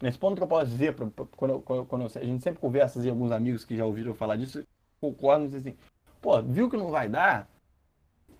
[0.00, 3.04] Nesse ponto que eu posso dizer, pra- pra- quando, quando, quando a gente sempre conversa
[3.04, 4.66] e alguns amigos que já ouviram falar disso,
[4.98, 5.80] concordam e dizem assim,
[6.22, 7.46] pô, viu que não vai dar?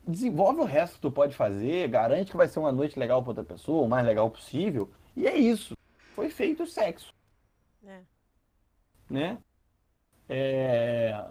[0.09, 3.33] Desenvolve o resto que tu pode fazer, garante que vai ser uma noite legal pra
[3.33, 5.77] outra pessoa, o mais legal possível, e é isso.
[6.14, 7.12] Foi feito o sexo
[7.87, 8.01] É.
[9.11, 9.39] né?
[10.29, 11.29] É...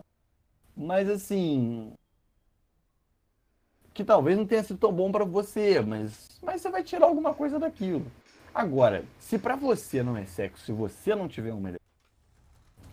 [0.79, 1.91] Mas assim,
[3.93, 7.33] que talvez não tenha sido tão bom pra você, mas, mas você vai tirar alguma
[7.33, 8.09] coisa daquilo.
[8.55, 11.81] Agora, se pra você não é sexo, se você não tiver um melhor,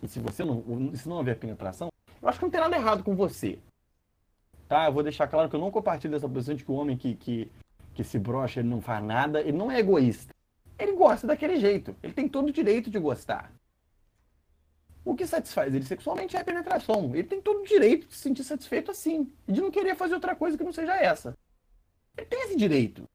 [0.03, 0.61] e se você não,
[0.93, 1.87] se não houver penetração,
[2.21, 3.57] eu acho que não tem nada errado com você.
[4.67, 4.87] Tá?
[4.87, 7.15] Eu vou deixar claro que eu não compartilho dessa posição de que o homem que,
[7.15, 7.49] que,
[7.93, 10.35] que se brocha, ele não faz nada, ele não é egoísta.
[10.77, 11.95] Ele gosta daquele jeito.
[12.03, 13.49] Ele tem todo o direito de gostar.
[15.07, 17.15] O que satisfaz ele sexualmente é a penetração.
[17.15, 19.31] Ele tem todo o direito de se sentir satisfeito assim.
[19.47, 21.33] E de não querer fazer outra coisa que não seja essa.
[22.17, 23.07] Ele tem esse direito.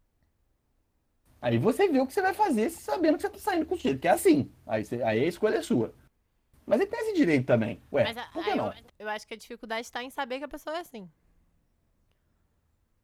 [1.38, 3.76] Aí você vê o que você vai fazer sabendo que você tá saindo com o
[3.76, 4.50] sujeito, que é assim.
[4.66, 5.92] Aí, você- aí a escolha é sua.
[6.64, 7.78] Mas ele tem esse direito também.
[7.92, 8.68] Ué, Mas por que não?
[8.68, 11.10] eu, eu acho que a dificuldade está em saber que a pessoa é assim.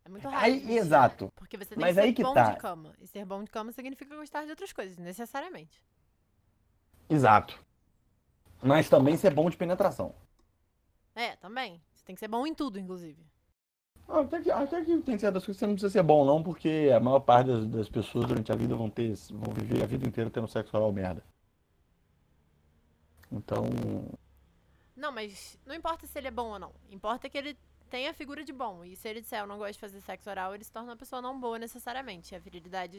[0.03, 0.45] É muito raro.
[0.47, 0.75] Aí, isso, né?
[0.77, 1.31] exato.
[1.35, 2.53] Porque você tem Mas que ser aí que bom tá.
[2.53, 2.95] de cama.
[2.99, 5.83] E ser bom de cama significa gostar de outras coisas, necessariamente.
[7.11, 7.68] Exato.
[8.63, 10.15] Mas também ser bom de penetração.
[11.15, 11.83] É, também.
[11.95, 13.23] Você tem que ser bom em tudo, inclusive.
[14.09, 16.43] Ah, Até que, até que tem certas coisas que você não precisa ser bom, não,
[16.43, 19.87] porque a maior parte das, das pessoas durante a vida vão ter, vão viver a
[19.87, 21.23] vida inteira tendo sexo oral merda.
[23.33, 23.65] Então,
[24.97, 26.75] Não, mas não importa se ele é bom ou não.
[26.91, 27.57] Importa que ele
[27.89, 28.85] tenha a figura de bom.
[28.85, 30.97] E se ele disser eu não gosto de fazer sexo oral, ele se torna uma
[30.97, 32.35] pessoa não boa necessariamente.
[32.35, 32.97] A virilidade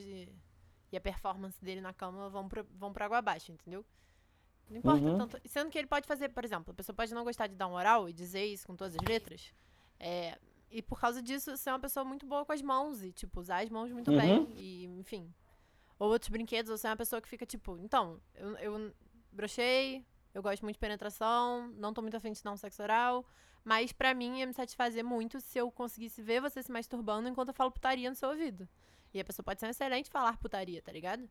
[0.91, 3.86] e- a performance dele na cama vão pra, vão pra água abaixo, entendeu?
[4.70, 5.18] Não importa Uhum.
[5.18, 5.40] tanto.
[5.46, 7.74] Sendo que ele pode fazer, por exemplo, a pessoa pode não gostar de dar um
[7.74, 9.54] oral e dizer isso com todas as letras.
[10.00, 10.38] É,
[10.70, 13.64] e por causa disso, ser uma pessoa muito boa com as mãos e, tipo, usar
[13.64, 14.18] as mãos muito Uhum.
[14.18, 14.48] bem.
[14.56, 15.34] E, enfim.
[15.98, 18.94] Ou outros brinquedos, ou ser uma pessoa que fica, tipo, então, eu, eu
[19.32, 23.26] brochei, Eu gosto muito de penetração, não tô muito afim de dar um sexo oral.
[23.64, 27.48] Mas pra mim ia me satisfazer muito se eu conseguisse ver você se masturbando enquanto
[27.50, 28.70] eu falo putaria no seu ouvido.
[29.12, 31.28] E a pessoa pode ser um excelente falar putaria, tá ligado?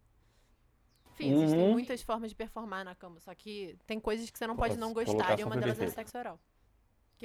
[1.26, 1.72] Existem Uhum.
[1.72, 4.92] muitas formas de performar na cama, só que tem coisas que você não pode não
[4.92, 6.38] Colocação gostar e uma delas é sexo oral.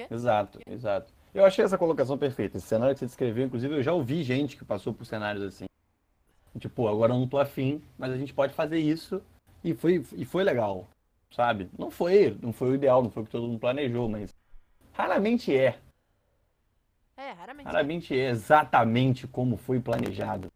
[0.09, 1.13] Exato, exato.
[1.33, 2.57] Eu achei essa colocação perfeita.
[2.57, 5.65] Esse cenário que você descreveu, inclusive, eu já ouvi gente que passou por cenários assim.
[6.59, 9.21] Tipo, agora eu não tô afim, mas a gente pode fazer isso
[9.63, 10.87] e foi, e foi legal,
[11.31, 11.69] sabe?
[11.77, 14.35] Não foi, não foi o ideal, não foi o que todo mundo planejou, mas
[14.93, 15.79] raramente é.
[17.17, 17.65] É, raramente.
[17.65, 20.51] Raramente é exatamente como foi planejado.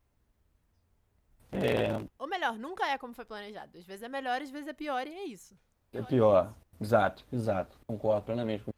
[1.63, 3.77] É, Ou melhor, nunca é como foi planejado.
[3.77, 5.57] Às vezes é melhor, às vezes é pior e é isso.
[5.93, 6.53] é pior.
[6.79, 7.77] Exato, exato.
[7.87, 8.71] Concordo plenamente com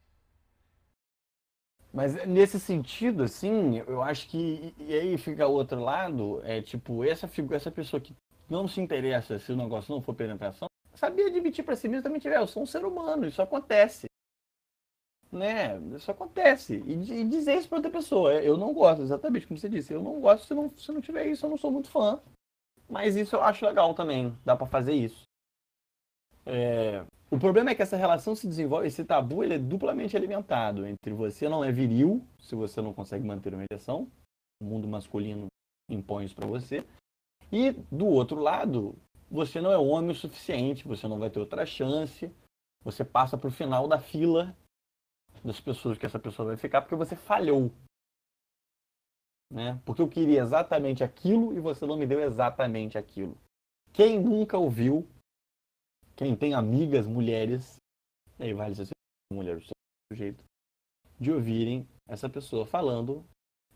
[1.91, 4.73] Mas nesse sentido, assim, eu acho que.
[4.77, 8.15] E aí fica o outro lado, é tipo, essa, figu- essa pessoa que
[8.49, 12.19] não se interessa se o negócio não for penetração, sabia admitir pra si mesmo também,
[12.19, 14.07] tiver, eu sou um ser humano, isso acontece.
[15.31, 15.77] Né?
[15.95, 16.75] Isso acontece.
[16.85, 20.01] E, e dizer isso pra outra pessoa, eu não gosto, exatamente como você disse, eu
[20.01, 22.19] não gosto se não, se não tiver isso, eu não sou muito fã.
[22.89, 25.23] Mas isso eu acho legal também, dá pra fazer isso.
[26.45, 30.87] É, o problema é que essa relação se desenvolve, esse tabu ele é duplamente alimentado
[30.87, 34.09] entre você não é viril, se você não consegue manter uma ereção,
[34.59, 35.45] o mundo masculino
[35.87, 36.83] impõe isso pra você,
[37.51, 38.95] e do outro lado,
[39.29, 42.31] você não é homem o suficiente, você não vai ter outra chance,
[42.83, 44.55] você passa pro final da fila
[45.43, 47.71] das pessoas que essa pessoa vai ficar porque você falhou.
[49.51, 49.81] Né?
[49.85, 53.37] Porque eu queria exatamente aquilo e você não me deu exatamente aquilo.
[53.91, 55.07] Quem nunca ouviu
[56.19, 57.77] quem tem amigas mulheres,
[58.37, 58.89] e aí vale ser
[59.31, 60.43] mulher do seu jeito,
[61.17, 63.25] de ouvirem essa pessoa falando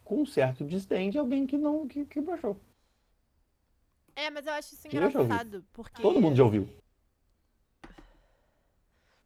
[0.03, 2.59] com um certo desdém de alguém que não que, que broxou.
[4.13, 6.01] É, mas eu acho isso engraçado, porque...
[6.01, 6.67] Todo mundo já ouviu.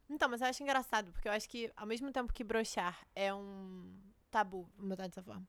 [0.08, 3.34] Então, mas eu acho engraçado, porque eu acho que ao mesmo tempo que broxar é
[3.34, 5.48] um tabu, vamos botar dessa forma,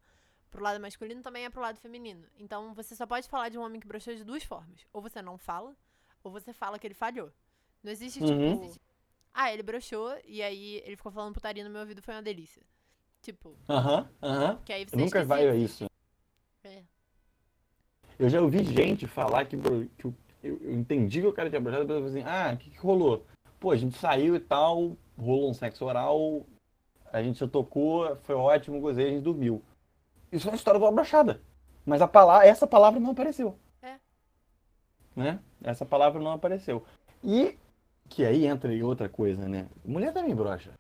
[0.50, 2.26] pro lado masculino também é pro lado feminino.
[2.38, 4.80] Então você só pode falar de um homem que broxou de duas formas.
[4.92, 5.74] Ou você não fala,
[6.22, 7.30] ou você fala que ele falhou.
[7.82, 8.68] Não existe, Uhum.
[8.70, 8.80] tipo.
[9.32, 12.62] Ah, ele broxou e aí ele ficou falando putaria no meu ouvido, foi uma delícia.
[13.22, 14.60] Tipo, Aham, aham.
[14.64, 15.86] que aí você Nunca vai a isso.
[16.64, 16.82] É.
[18.18, 21.60] Eu já ouvi gente falar que, bro- que eu, eu entendi que o cara tinha
[21.60, 23.24] broxado, a pessoa falou assim, ah, o que, que rolou?
[23.60, 26.44] Pô, a gente saiu e tal, rolou um sexo oral,
[27.12, 29.62] a gente se tocou, foi ótimo, gozei, a gente dormiu.
[30.32, 31.42] Isso é uma história de uma brochada.
[31.84, 33.58] Mas a palavra, essa palavra não apareceu.
[33.82, 33.98] É.
[35.16, 35.40] Né?
[35.62, 36.84] Essa palavra não apareceu.
[37.24, 37.58] E
[38.08, 39.68] que aí entra em outra coisa, né?
[39.84, 40.72] Mulher também brocha.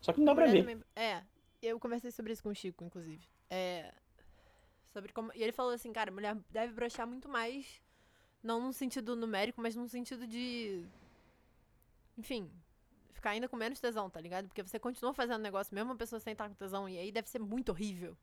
[0.00, 0.60] Só que não dá pra ver.
[0.60, 1.22] também- É,
[1.62, 3.26] eu conversei sobre isso com o Chico, inclusive.
[3.50, 3.92] É,
[4.92, 7.80] sobre como, e ele falou assim, cara, mulher deve broxar muito mais,
[8.42, 10.84] não num sentido numérico, mas num sentido de,
[12.16, 12.50] enfim,
[13.12, 14.46] ficar ainda com menos tesão, tá ligado?
[14.48, 17.28] Porque você continua fazendo negócio, mesmo a pessoa sem estar com tesão, e aí deve
[17.28, 18.16] ser muito horrível.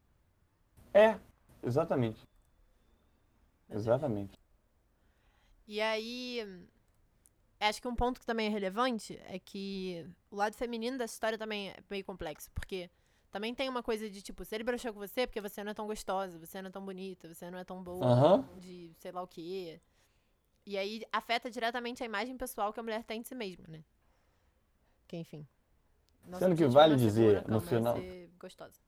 [0.94, 1.20] É,
[1.64, 2.22] exatamente.
[3.70, 4.40] Exatamente.
[5.68, 6.46] E aí,
[7.60, 11.38] acho que um ponto que também é relevante é que o lado feminino dessa história
[11.38, 12.90] também é meio complexo, porque
[13.32, 15.72] também tem uma coisa de tipo, se ele broxou com você é porque você não
[15.72, 18.48] é tão gostosa, você não é tão bonita, você não é tão boa Aham.
[18.60, 19.82] de sei lá o quê.
[20.66, 23.84] E aí afeta diretamente a imagem pessoal que a mulher tem de si mesma, né?
[25.08, 25.48] Que enfim.
[26.38, 27.98] Sendo que vale dizer, no final-
[28.40, 28.80] gostosa.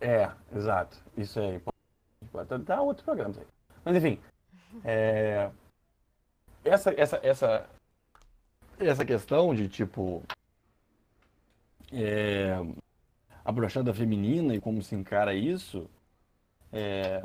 [0.00, 0.96] É, exato.
[1.16, 1.76] Isso é importante.
[2.32, 3.30] Pode até dar outro programa.
[3.30, 3.46] isso aí.
[3.84, 4.20] Mas enfim.
[4.84, 5.50] é,
[6.64, 7.66] Essa, essa, essa,
[8.78, 10.22] essa questão de tipo.
[11.92, 12.54] é,
[13.44, 15.88] A brochada feminina e como se encara isso.
[16.72, 17.22] É,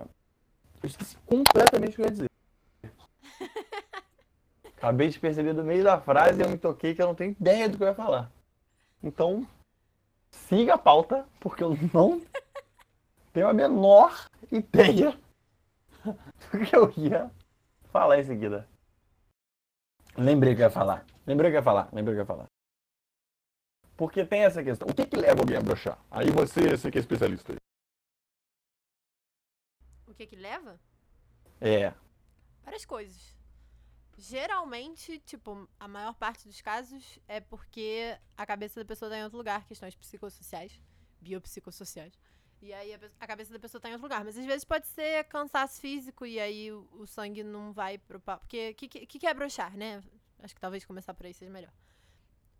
[0.81, 2.29] eu esqueci completamente o que eu ia dizer.
[4.77, 7.31] Acabei de perceber do meio da frase e eu me toquei que eu não tenho
[7.31, 8.31] ideia do que eu ia falar.
[9.03, 9.45] Então,
[10.31, 12.21] siga a pauta, porque eu não
[13.31, 15.17] tenho a menor ideia
[16.03, 17.31] do que eu ia
[17.91, 18.67] falar em seguida.
[20.17, 21.05] Lembrei o que eu ia falar.
[21.25, 21.89] Lembrei o que eu ia falar.
[21.93, 22.47] Lembrei que eu ia falar.
[23.95, 24.87] Porque tem essa questão.
[24.89, 25.97] O que, que leva alguém a brochar?
[26.09, 27.55] Aí você, você que é especialista.
[30.07, 30.79] O que que leva?
[31.59, 31.93] É.
[32.63, 33.35] Várias coisas.
[34.17, 39.23] Geralmente, tipo, a maior parte dos casos é porque a cabeça da pessoa tá em
[39.23, 40.79] outro lugar, questões psicossociais,
[41.19, 42.13] biopsicossociais.
[42.61, 44.23] E aí a, a cabeça da pessoa tá em outro lugar.
[44.23, 48.19] Mas às vezes pode ser cansaço físico e aí o, o sangue não vai pro
[48.19, 48.39] pau.
[48.39, 50.01] Porque o que, que, que é brochar, né?
[50.39, 51.73] Acho que talvez começar por aí seja melhor.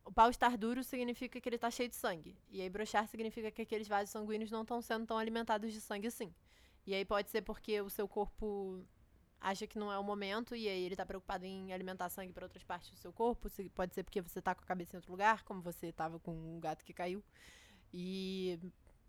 [0.04, 2.36] O pau estar duro significa que ele tá cheio de sangue.
[2.49, 6.08] E aí brochar significa que aqueles vasos sanguíneos não estão sendo tão alimentados de sangue
[6.08, 6.34] assim.
[6.86, 8.84] E aí pode ser porque o seu corpo
[9.39, 12.45] acha que não é o momento e aí ele tá preocupado em alimentar sangue para
[12.45, 13.49] outras partes do seu corpo.
[13.74, 16.32] Pode ser porque você tá com a cabeça em outro lugar, como você tava com
[16.32, 17.24] um gato que caiu.
[17.93, 18.60] E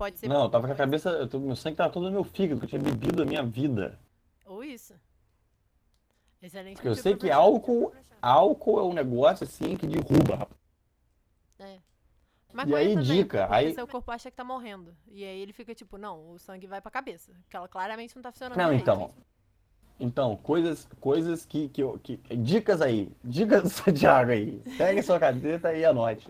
[0.03, 0.29] pode ser.
[0.29, 1.11] Não, eu tava com a cabeça.
[1.11, 3.43] eu tô- meu sangue tava todo no meu fígado, que eu tinha bebido a minha
[3.43, 3.99] vida.
[4.47, 4.95] Ou isso.
[6.41, 6.75] Excelente.
[6.77, 10.61] Porque eu sei que álcool, álcool é um negócio assim que derruba, rapaz.
[11.61, 11.79] É.
[12.51, 14.95] E Maconha aí, também, dica, porque aí- seu corpo acha que tá morrendo.
[15.09, 17.33] E aí ele fica tipo, não, o sangue vai pra cabeça.
[17.49, 18.83] Que ela claramente não tá funcionando Não, direito.
[18.83, 19.15] então.
[20.01, 22.17] Então, coisas, coisas que, que, que.
[22.37, 23.13] Dicas aí.
[23.23, 24.61] Dicas do Santiago aí.
[24.77, 26.29] Pegue sua cadeta e anote.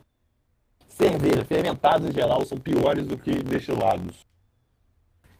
[0.92, 4.26] Cerveja, fermentados em geral, são piores do que destilados.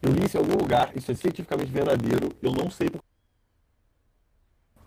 [0.01, 3.01] Eu li isso em algum lugar, isso é cientificamente verdadeiro, eu não sei por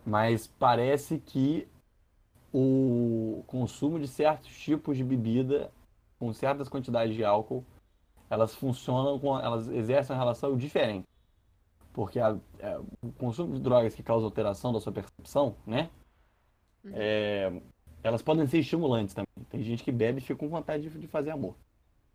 [0.06, 1.68] Mas parece que
[2.54, 5.72] o consumo de certos tipos de bebida,
[6.20, 7.64] com certas quantidades de álcool,
[8.30, 9.40] elas funcionam com.
[9.40, 11.06] elas exercem uma relação diferente.
[11.94, 15.90] Porque a- é, o consumo de drogas que causa alteração da sua percepção, né?
[16.84, 16.92] Uhum.
[16.94, 17.62] É,
[18.06, 19.28] elas podem ser estimulantes também.
[19.50, 21.56] Tem gente que bebe e fica com vontade de, de fazer amor.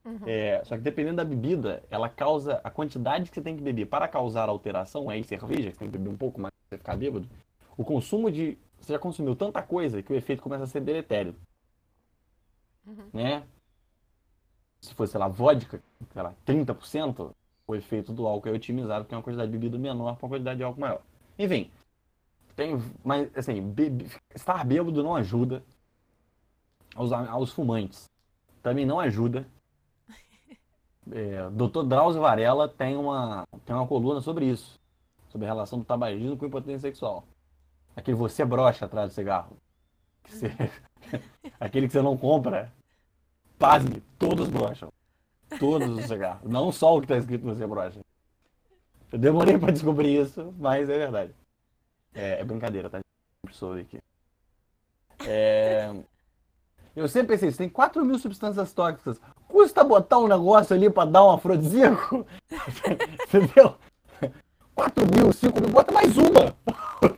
[0.04, 0.20] Uhum.
[0.24, 3.86] É, só que dependendo da bebida, ela causa a quantidade que você tem que beber
[3.86, 6.96] para causar alteração, aí cerveja, que você tem que beber um pouco mais para ficar
[6.96, 7.28] bêbado.
[7.76, 8.56] O consumo de.
[8.78, 11.34] Você já consumiu tanta coisa que o efeito começa a ser deletério.
[12.86, 13.10] Uhum.
[13.12, 13.42] Né?
[14.80, 15.82] Se fosse, sei lá, vodka,
[16.12, 17.34] sei lá, 30%,
[17.66, 20.30] o efeito do álcool é otimizado porque é uma quantidade de bebida menor para uma
[20.30, 21.02] quantidade de álcool maior.
[21.36, 21.68] Enfim,
[22.54, 25.64] tem, mas assim, bebe- estar bêbado não ajuda
[26.94, 28.04] aos, aos fumantes.
[28.62, 29.46] Também não ajuda.
[31.12, 31.82] É, Dr.
[31.88, 34.78] Drauzio Varela tem uma, tem uma coluna sobre isso,
[35.30, 37.24] sobre a relação do tabagismo com impotência sexual.
[37.96, 39.56] Aquele você brocha atrás do cigarro.
[40.22, 40.52] Que você-
[41.58, 42.70] aquele que você não compra,
[43.58, 44.92] pasme, todos brocham.
[45.58, 46.48] Todos os cigarros.
[46.48, 47.98] Não só o que está escrito você brocha.
[49.10, 51.34] Eu demorei para descobrir isso, mas é verdade.
[52.14, 53.00] É, é brincadeira, tá?
[53.44, 53.98] Pessoa aqui.
[55.26, 55.92] É,
[56.94, 59.20] Eu sempre pensei tem 4 mil substâncias tóxicas.
[59.48, 62.26] Custa botar um negócio ali pra dar um afrodisíaco?
[63.28, 63.76] Entendeu?
[64.74, 66.56] 4 mil, 5 mil, bota mais uma!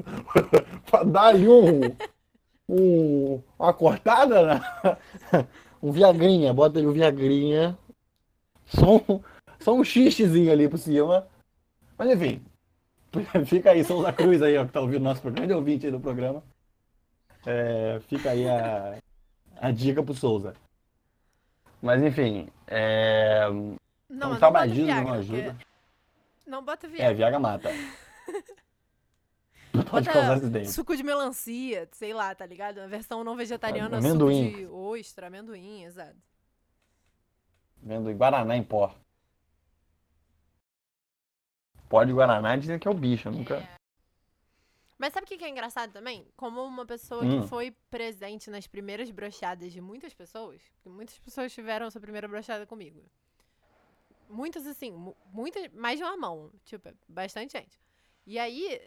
[0.91, 1.81] pra dar ali um,
[2.69, 3.43] um.
[3.59, 4.61] Uma cortada, né?
[5.83, 7.77] Um Viagrinha, bota ali o Viagrinha.
[8.67, 9.21] Só um,
[9.59, 11.27] só um xistezinho ali por cima.
[11.99, 12.41] Mas enfim,
[13.47, 15.99] fica aí, Souza Cruz aí, ó, que tá ouvindo nosso programa, grande ouvinte aí do
[15.99, 16.43] programa.
[17.45, 18.97] É, fica aí a,
[19.63, 20.55] a dica pro Souza.
[21.81, 25.55] Mas enfim, é, Não, não tabagismo bota não Viagra, ajuda.
[25.55, 25.67] porque-
[26.51, 27.15] Não bota É, Viagra.
[27.15, 27.69] Viagra mata.
[29.73, 30.71] Pode Bota causar acidente.
[30.71, 32.79] suco de melancia, sei lá, tá ligado?
[32.81, 34.45] A versão não vegetariana, Amendoim.
[34.51, 36.17] suco de ostra, amendoim, exato.
[37.83, 38.95] Vendo em Guaraná em pó.
[41.89, 43.67] Pó de Guaraná dizem que é o bicho, nunca.
[45.03, 46.29] Mas sabe o que é engraçado também?
[46.37, 47.43] Como uma pessoa Hum.
[47.43, 52.29] que foi presente nas primeiras brochadas de muitas pessoas, porque muitas pessoas tiveram sua primeira
[52.29, 53.03] brochada comigo.
[54.29, 57.81] Muitas, assim, mu- muitas, mais de uma mão, tipo, é bastante gente.
[58.25, 58.81] E aí,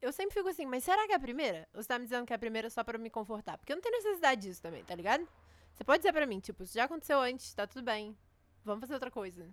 [0.00, 1.68] eu sempre fico assim, mas será que é a primeira?
[1.74, 3.58] Ou você tá me dizendo que é a primeira só pra me confortar?
[3.58, 5.28] Porque eu não tenho necessidade disso também, tá ligado?
[5.74, 8.16] Você pode dizer pra mim, tipo, isso já aconteceu antes, tá tudo bem.
[8.64, 9.46] Vamos fazer outra coisa.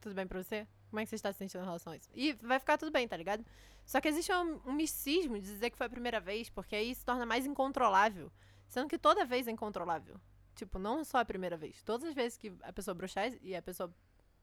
[0.00, 0.66] Tudo bem pra você?
[0.94, 2.08] Como é que você está se sentindo em relação a isso?
[2.14, 3.44] E vai ficar tudo bem, tá ligado?
[3.84, 6.94] Só que existe um, um misticismo de dizer que foi a primeira vez, porque aí
[6.94, 8.30] se torna mais incontrolável.
[8.68, 10.14] Sendo que toda vez é incontrolável.
[10.54, 11.82] Tipo, não só a primeira vez.
[11.82, 13.92] Todas as vezes que a pessoa brochar e a pessoa,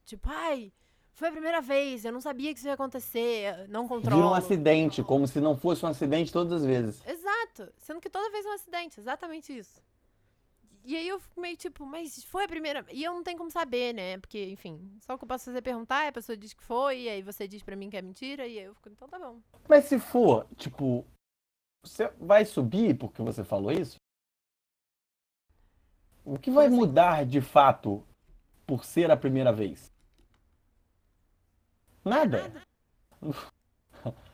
[0.04, 0.74] tipo, ai,
[1.14, 4.32] foi a primeira vez, eu não sabia que isso ia acontecer, não Vira controlo.
[4.32, 7.02] um acidente, como se não fosse um acidente todas as vezes.
[7.08, 7.72] Exato.
[7.78, 9.82] Sendo que toda vez é um acidente, exatamente isso.
[10.84, 12.86] E aí eu fico meio tipo, mas foi a primeira.
[12.92, 14.18] E eu não tenho como saber, né?
[14.18, 17.02] Porque, enfim, só o que eu posso fazer é perguntar, a pessoa diz que foi,
[17.02, 19.20] e aí você diz pra mim que é mentira, e aí eu fico, então tá
[19.20, 19.40] bom.
[19.68, 21.06] Mas se for, tipo,
[21.84, 23.96] você vai subir porque você falou isso?
[26.24, 28.04] O que vai mudar de fato
[28.66, 29.92] por ser a primeira vez?
[32.04, 32.52] Nada.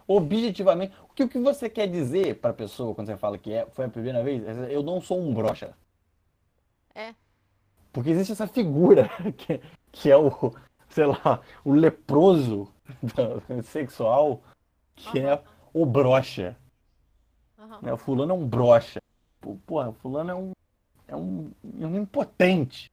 [0.07, 3.65] Objetivamente, o que, o que você quer dizer pra pessoa quando você fala que é,
[3.71, 4.43] foi a primeira vez?
[4.69, 5.75] Eu não sou um brocha.
[6.97, 7.13] É.
[7.93, 10.31] Porque existe essa figura que, que é o,
[10.89, 12.73] sei lá, o leproso
[13.63, 14.41] sexual,
[14.95, 15.41] que é
[15.71, 16.57] o brocha.
[17.59, 17.79] Aham.
[17.83, 17.93] Né?
[17.93, 18.99] O fulano é um brocha.
[19.67, 20.51] Porra, o fulano é um,
[21.07, 22.91] é um, é um impotente.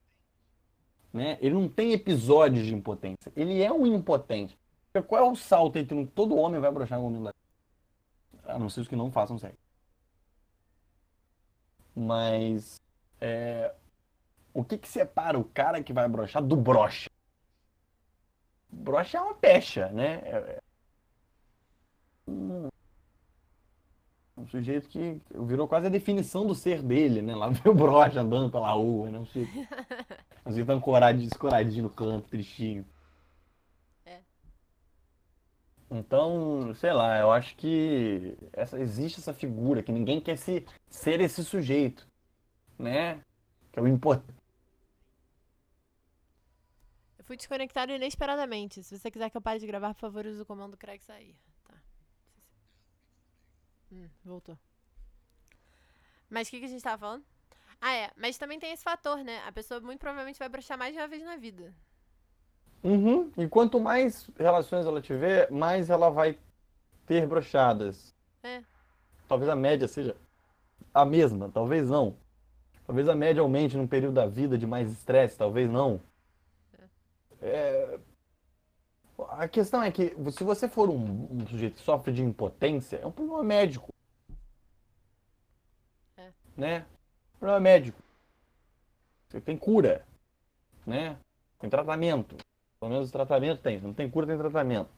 [1.11, 1.39] Né?
[1.41, 3.31] Ele não tem episódios de impotência.
[3.35, 4.55] Ele é um impotente.
[4.93, 6.05] Porque Qual é o salto entre um...
[6.05, 7.33] Todo homem vai brochar em algum momento
[8.43, 9.57] da A não ser os que não façam sexo.
[11.95, 12.79] Mas...
[13.19, 13.73] é,
[14.55, 17.09] O que que separa o cara que vai brochar do brocha?
[18.71, 20.21] Brocha é uma pecha, né?
[20.23, 20.61] É-
[22.25, 22.69] um,
[24.37, 27.35] um sujeito que virou quase a definição do ser dele, né?
[27.35, 29.19] Lá vem o brocha andando pela rua, né?
[29.19, 29.51] Um sujeito,
[30.45, 32.85] um sujeito ancoradinho, escoradinho no canto, tristinho.
[34.05, 34.21] É.
[35.91, 41.19] Então, sei lá, eu acho que essa, existe essa figura que ninguém quer se, ser
[41.19, 42.07] esse sujeito,
[42.79, 43.19] né?
[43.73, 44.44] Que é o importante.
[47.25, 48.83] Fui desconectado inesperadamente.
[48.83, 51.35] Se você quiser que eu pare de gravar, por favor, use o comando crack sair.
[51.67, 51.73] Tá.
[53.91, 54.57] Hum, voltou.
[56.29, 57.25] Mas o que, que a gente tava falando?
[57.81, 58.11] Ah, é.
[58.15, 59.41] Mas também tem esse fator, né?
[59.45, 61.73] A pessoa muito provavelmente vai broxar mais de uma vez na vida.
[62.83, 63.31] Uhum.
[63.35, 66.37] E quanto mais relações ela tiver, mais ela vai
[67.07, 68.13] ter brochadas.
[68.43, 68.63] É.
[69.27, 70.15] Talvez a média seja
[70.93, 72.15] a mesma, talvez não.
[72.85, 75.99] Talvez a média aumente num período da vida de mais estresse, talvez não.
[77.45, 77.99] É...
[79.29, 83.05] A questão é que se você for um, um sujeito que sofre de impotência, é
[83.05, 83.93] um problema médico.
[86.17, 86.31] É.
[86.57, 86.85] Né?
[87.39, 88.01] Problema médico.
[89.29, 90.05] Você tem cura.
[90.85, 91.17] Né?
[91.59, 92.35] Tem tratamento.
[92.79, 93.79] Pelo menos o tratamento tem.
[93.79, 94.89] Se não tem cura, tem tratamento.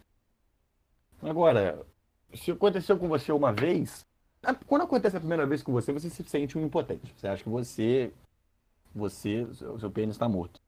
[1.22, 1.86] Agora,
[2.34, 4.06] se aconteceu com você uma vez,
[4.66, 7.14] quando acontece a primeira vez com você, você se sente um impotente.
[7.16, 8.12] Você acha que você,
[8.96, 10.60] você, o seu pênis está morto.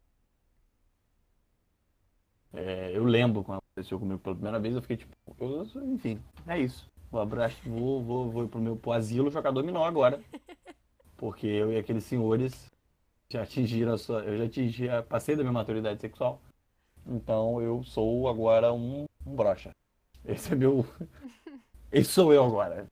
[2.53, 6.59] É, eu lembro quando aconteceu comigo pela primeira vez, eu fiquei tipo, eu- enfim, é
[6.59, 6.87] isso.
[7.11, 10.19] Vou, abraço, vou, vou, vou pro meu pro asilo jogar dominó agora.
[11.17, 12.71] Porque eu e aqueles senhores
[13.31, 14.23] já atingiram a sua.
[14.23, 16.41] Eu já atingi, a- passei da minha maturidade sexual.
[17.07, 19.71] Então eu sou agora um, um brocha.
[20.25, 20.85] Esse é meu.
[21.91, 22.87] Esse sou eu agora.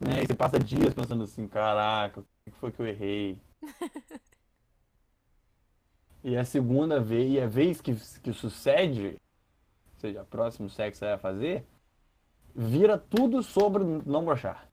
[0.00, 0.22] Né?
[0.22, 3.38] E você passa dias pensando assim, caraca, o que foi que eu errei?
[6.24, 9.20] E a segunda vez, e a vez que, que sucede,
[9.92, 11.66] ou seja, o próximo sexo que você vai fazer,
[12.54, 14.66] vira tudo sobre não brochar.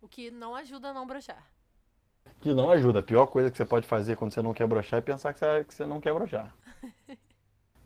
[0.00, 1.46] O que não ajuda a não broxar.
[2.40, 3.00] Que não ajuda.
[3.00, 5.38] A pior coisa que você pode fazer quando você não quer brochar é pensar que
[5.38, 6.54] você, que você não quer brochar.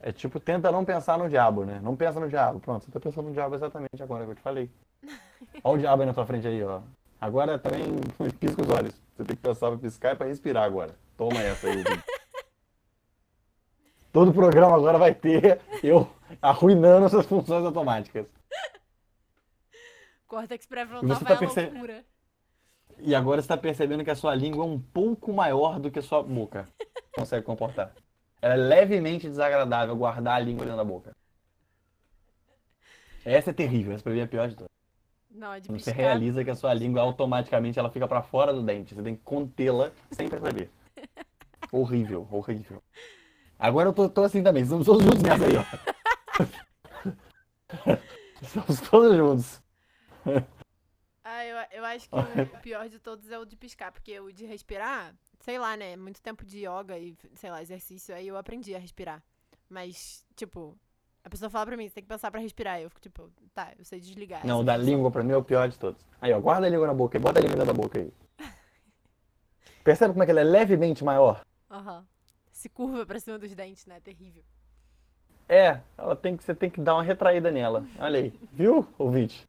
[0.03, 1.79] É tipo, tenta não pensar no diabo, né?
[1.83, 2.59] Não pensa no diabo.
[2.59, 4.71] Pronto, você tá pensando no diabo exatamente agora que eu te falei.
[5.63, 6.81] Olha o diabo aí na tua frente aí, ó.
[7.21, 7.83] Agora também
[8.41, 8.95] pisca os olhos.
[9.15, 10.97] Você tem que pensar pra piscar e pra respirar agora.
[11.19, 11.85] Toma essa aí.
[14.13, 16.11] Todo programa agora vai ter eu
[16.43, 18.27] arruinando essas funções automáticas.
[20.27, 22.05] Córtex pré-frontal vai tá perce- loucura.
[22.99, 25.99] E agora você está percebendo que a sua língua é um pouco maior do que
[25.99, 26.69] a sua boca
[27.15, 27.95] consegue comportar.
[28.43, 31.13] Ela é levemente desagradável guardar a língua dentro da boca.
[33.25, 34.71] Essa é terrível, essa pra mim é a pior de todas.
[35.31, 38.63] Não, é de você realiza que a sua língua automaticamente ela fica para fora do
[38.63, 38.95] dente.
[38.95, 40.71] Você tem que contê-la sem perceber.
[41.73, 42.83] horrível, horrível.
[43.61, 45.65] Agora eu tô, tô assim também, estamos todos juntos nessa aí, ó.
[48.41, 49.63] Estamos todos juntos.
[51.23, 54.33] Ah, eu, eu acho que o pior de todos é o de piscar, porque o
[54.33, 55.95] de respirar, sei lá, né?
[55.95, 59.23] Muito tempo de yoga e, sei lá, exercício, aí eu aprendi a respirar.
[59.69, 60.75] Mas, tipo,
[61.23, 62.81] a pessoa fala pra mim, você tem que pensar pra respirar.
[62.81, 64.47] Eu fico tipo, tá, eu sei desligar.
[64.47, 66.03] Não, da língua pra mim é o pior de todos.
[66.19, 68.11] Aí, ó, guarda a língua na boca aí, bota a língua dentro da boca aí.
[69.85, 71.45] Percebe como é que ela é levemente maior?
[71.71, 72.07] Aham.
[72.61, 74.01] Se curva pra cima dos dentes, né?
[74.01, 74.45] Terrível.
[75.49, 77.87] É, ela tem que, você tem que dar uma retraída nela.
[77.99, 79.49] Olha aí, viu, ouvinte?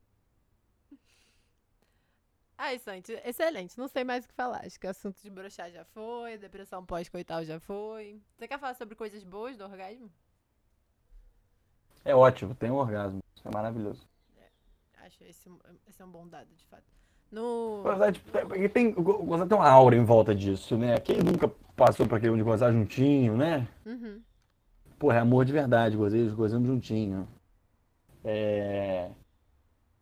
[2.58, 3.78] Ai, Santi, excelente.
[3.78, 4.66] Não sei mais o que falar.
[4.66, 8.22] Acho que o assunto de broxar já foi, depressão pós-coital já foi.
[8.38, 10.10] Você quer falar sobre coisas boas do orgasmo?
[12.06, 13.20] É ótimo, tem um orgasmo.
[13.36, 14.08] Isso é maravilhoso.
[15.04, 15.50] Acho esse,
[15.86, 16.86] esse é um bom dado, de fato.
[17.30, 17.82] No.
[17.84, 20.98] Gozar, tipo, é, tem, tem uma aura em volta disso, né?
[21.00, 21.52] Quem nunca
[21.82, 23.68] passou por aquele de gozar juntinho, né?
[23.84, 24.22] Uhum.
[25.00, 27.28] Porra, é amor de verdade, gozei, gozando juntinho.
[28.24, 29.10] É...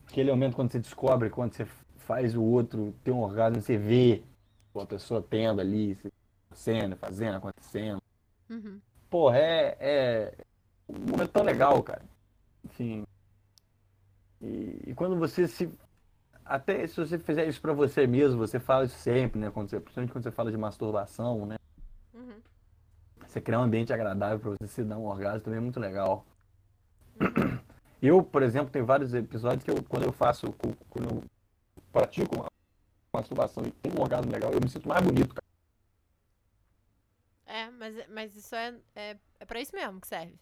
[0.05, 1.65] Aquele momento quando você descobre, quando você
[1.99, 4.23] faz o outro ter um orgasmo, você vê
[4.75, 6.11] a pessoa tendo ali, se-
[6.47, 8.01] acontecendo, fazendo, acontecendo.
[8.49, 8.81] Uhum.
[9.09, 10.33] Porra, é, é
[10.89, 12.03] um momento tão legal, cara.
[12.65, 13.05] Enfim.
[14.41, 15.71] E, e quando você se.
[16.43, 19.49] Até se você fizer isso pra você mesmo, você fala isso sempre, né?
[19.51, 21.58] Quando você, principalmente quando você fala de masturbação, né?
[23.29, 26.25] Você criar um ambiente agradável pra você se dar um orgasmo também é muito legal.
[28.01, 30.53] Eu, por exemplo, tem vários episódios que eu, quando eu faço,
[30.89, 31.23] quando eu
[31.91, 32.47] pratico uma
[33.13, 35.45] masturbação e tenho um orgasmo legal, eu me sinto mais bonito, cara.
[37.45, 40.39] É, mas, mas isso é, é, é pra isso mesmo que serve.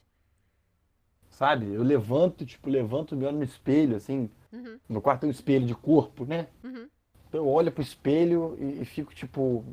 [1.32, 1.74] Sabe?
[1.74, 4.30] Eu levanto, tipo, levanto, me olho no espelho, assim.
[4.54, 4.80] Uhum.
[4.88, 6.48] Meu quarto tem um espelho de corpo, né?
[6.64, 6.88] Uhum.
[7.28, 9.66] Então eu olho pro espelho e, e fico tipo.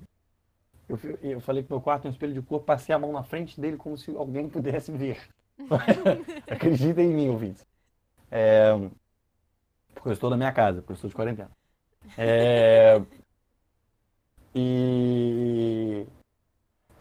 [0.89, 3.23] Eu, eu falei que meu quarto tem um espelho de corpo, passei a mão na
[3.23, 5.21] frente dele como se alguém pudesse ver.
[6.51, 7.67] Acreditem em mim, ouvintes.
[8.31, 8.73] É,
[9.95, 11.51] porque eu estou na minha casa, porque eu estou de quarentena.
[12.19, 13.01] É,
[14.55, 16.07] e,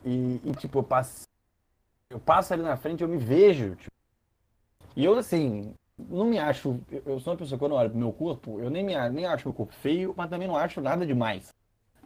[0.05, 1.27] e, e, tipo, eu passo,
[2.09, 3.75] eu passo ali na frente, eu me vejo.
[3.75, 3.91] Tipo,
[4.95, 6.79] e eu, assim, não me acho.
[7.05, 9.47] Eu sou uma pessoa, quando eu olho pro meu corpo, eu nem, me, nem acho
[9.47, 11.53] meu corpo feio, mas também não acho nada demais.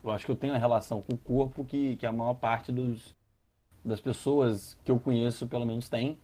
[0.08, 2.72] Eu acho que eu tenho uma relação com o corpo que, que a maior parte
[2.72, 3.14] dos,
[3.84, 6.18] das pessoas que eu conheço, pelo menos, tem,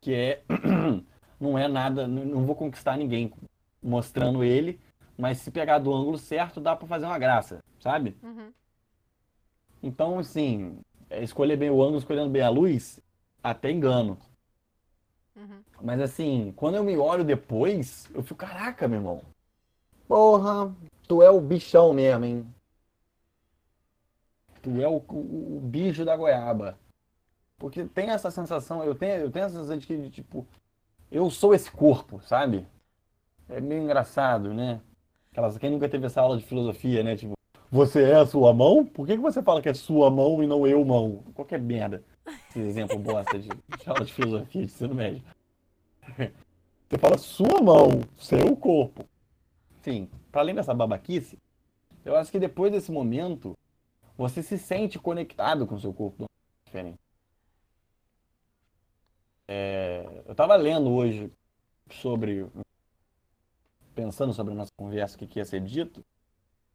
[0.00, 0.42] que é.
[1.40, 2.06] não é nada.
[2.06, 3.32] Não vou conquistar ninguém
[3.82, 4.78] mostrando ele,
[5.16, 8.14] mas se pegar do ângulo certo, dá para fazer uma graça, sabe?
[8.22, 8.52] Uhum.
[9.82, 10.78] Então, assim,
[11.08, 13.00] é escolher bem o ângulo, escolhendo bem a luz,
[13.42, 14.18] até engano.
[15.34, 15.62] Uhum.
[15.80, 19.22] Mas assim, quando eu me olho depois, eu fico, caraca, meu irmão.
[20.06, 20.74] Porra,
[21.08, 22.46] tu é o bichão mesmo, hein?
[24.62, 26.78] Tu é o, o, o bicho da goiaba.
[27.58, 30.46] Porque tem essa sensação, eu tenho, eu tenho essa sensação de que, tipo,
[31.10, 32.66] eu sou esse corpo, sabe?
[33.48, 34.80] É meio engraçado, né?
[35.30, 37.16] Aquelas, quem nunca teve essa aula de filosofia, né?
[37.16, 37.34] Tipo,
[37.70, 38.84] você é a sua mão?
[38.84, 41.22] Por que, que você fala que é sua mão e não eu mão?
[41.34, 42.02] Qualquer merda.
[42.48, 45.22] Esse exemplo bosta de, de aula de filosofia de ensino médio.
[46.88, 49.04] Você fala sua mão, seu corpo.
[49.78, 51.38] Enfim, para além dessa babaquice,
[52.04, 53.56] eu acho que depois desse momento,
[54.20, 56.26] você se sente conectado com o seu corpo
[56.66, 56.98] diferente.
[59.48, 61.32] É, eu estava lendo hoje
[61.90, 62.46] sobre.
[63.94, 66.04] Pensando sobre a nossa conversa, o que, que ia ser dito.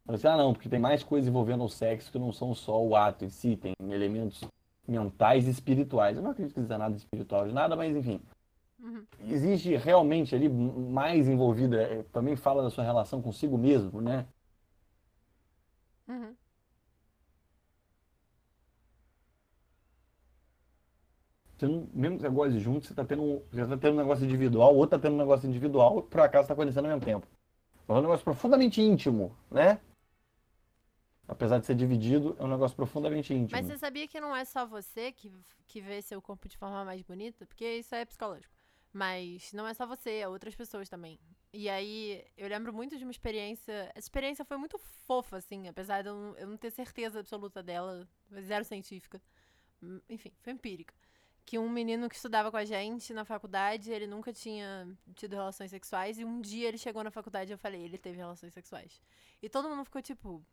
[0.07, 2.83] Eu disse, ah, não, porque tem mais coisas envolvendo o sexo que não são só
[2.83, 4.43] o ato em si, tem elementos
[4.87, 6.17] mentais e espirituais.
[6.17, 8.19] Eu não acredito que seja nada espiritual de nada, mas enfim.
[8.79, 9.05] Uhum.
[9.19, 14.27] Existe realmente ali mais envolvida, é, também fala da sua relação consigo mesmo, né?
[16.07, 16.35] Uhum.
[21.57, 23.97] Você não, mesmo que você goste junto, você está tendo, um, você tá tendo um
[23.97, 27.27] negócio individual, outro está tendo um negócio individual, por acaso está acontecendo ao mesmo tempo.
[27.87, 29.79] É um negócio profundamente íntimo, né?
[31.27, 33.57] Apesar de ser dividido, é um negócio profundamente íntimo.
[33.57, 35.31] Mas você sabia que não é só você que,
[35.65, 37.45] que vê seu corpo de forma mais bonita?
[37.45, 38.53] Porque isso é psicológico.
[38.91, 41.19] Mas não é só você, é outras pessoas também.
[41.51, 43.91] E aí, eu lembro muito de uma experiência.
[43.95, 47.63] Essa experiência foi muito fofa, assim, apesar de eu não, eu não ter certeza absoluta
[47.63, 48.07] dela,
[48.41, 49.21] zero científica.
[49.81, 50.93] Hum, Enfim, foi empírica.
[51.45, 55.69] Que um menino que estudava com a gente na faculdade, ele nunca tinha tido relações
[55.69, 58.99] sexuais, e um dia ele chegou na faculdade e eu falei, ele teve relações sexuais.
[59.43, 60.43] E todo mundo ficou tipo,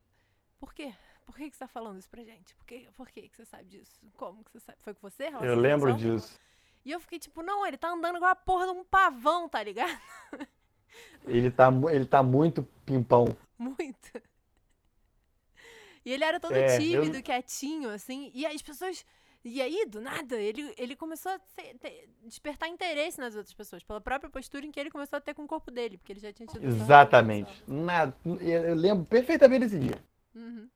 [0.60, 0.92] por quê?
[1.24, 2.54] Por que, que você tá falando isso pra gente?
[2.54, 2.88] Por, quê?
[2.94, 3.98] Por que, que você sabe disso?
[4.16, 4.78] Como que você sabe?
[4.82, 5.28] Foi com você?
[5.40, 6.38] Eu lembro disso.
[6.84, 9.62] E eu fiquei tipo, não, ele tá andando igual a porra de um pavão, tá
[9.62, 9.98] ligado?
[11.24, 13.34] Ele tá, ele tá muito pimpão.
[13.56, 14.20] Muito.
[16.04, 18.30] E ele era todo É, eu- tímido, quietinho, assim.
[18.34, 19.06] E as pessoas.
[19.44, 23.82] E aí, do nada, ele, ele começou a ser- ter- despertar interesse nas outras pessoas,
[23.82, 26.20] pela própria postura em que ele começou a ter com o corpo dele, porque ele
[26.20, 26.64] já tinha tido.
[26.64, 27.62] Exatamente.
[27.66, 29.98] Nada, eu lembro perfeitamente desse dia.
[30.34, 30.68] Uhum.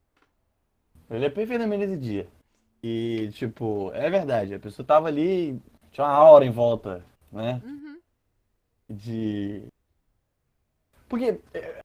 [1.08, 2.28] Eu lembro perfeitamente desse dia.
[2.82, 5.60] E, tipo, é verdade, a pessoa tava ali,
[5.92, 7.62] tinha uma aura em volta, né?
[7.64, 8.00] Uhum.
[8.88, 9.66] De.
[11.08, 11.82] Porque é,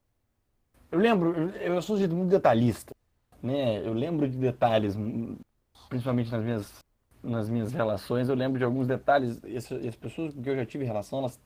[0.92, 2.94] eu lembro, eu sou um sujeito muito detalhista,
[3.42, 3.86] né?
[3.86, 4.96] Eu lembro de detalhes,
[5.92, 6.84] principalmente nas minhas,
[7.22, 9.44] nas minhas relações, eu lembro de alguns detalhes.
[9.44, 11.38] e essa- e As pessoas com quem eu já tive relação, elas,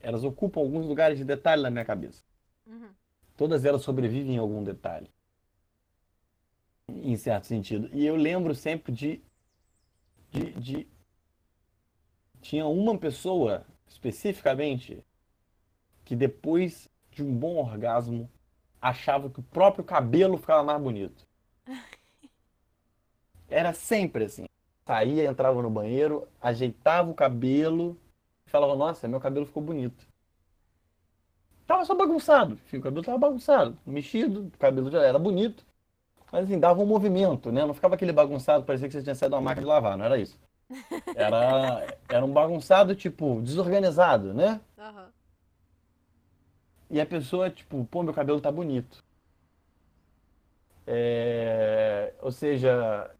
[0.00, 2.22] elas ocupam alguns lugares de detalhe na minha cabeça.
[2.64, 2.90] Uhum.
[3.36, 5.10] Todas elas sobrevivem em algum detalhe.
[6.88, 7.90] Em certo sentido.
[7.92, 9.20] E eu lembro sempre de,
[10.30, 10.88] de, de-
[12.40, 15.04] Tinha uma pessoa, especificamente,
[16.04, 18.30] que depois de um bom orgasmo,
[18.80, 21.26] achava que o próprio cabelo ficava mais bonito.
[23.52, 24.46] Era sempre assim.
[24.86, 27.96] Saía, entrava no banheiro, ajeitava o cabelo
[28.46, 30.06] e falava, nossa, meu cabelo ficou bonito.
[31.66, 35.64] Tava só bagunçado, o cabelo tava bagunçado, mexido, o cabelo já era bonito,
[36.30, 37.64] mas assim, dava um movimento, né?
[37.64, 40.04] Não ficava aquele bagunçado, parecia que você tinha saído de uma máquina de lavar, não
[40.04, 40.38] era isso.
[41.14, 44.58] Era, era um bagunçado, tipo, desorganizado, né?
[44.78, 45.12] Aham.
[46.90, 49.04] E a pessoa, tipo, pô, meu cabelo tá bonito.
[50.86, 53.10] É, ou seja,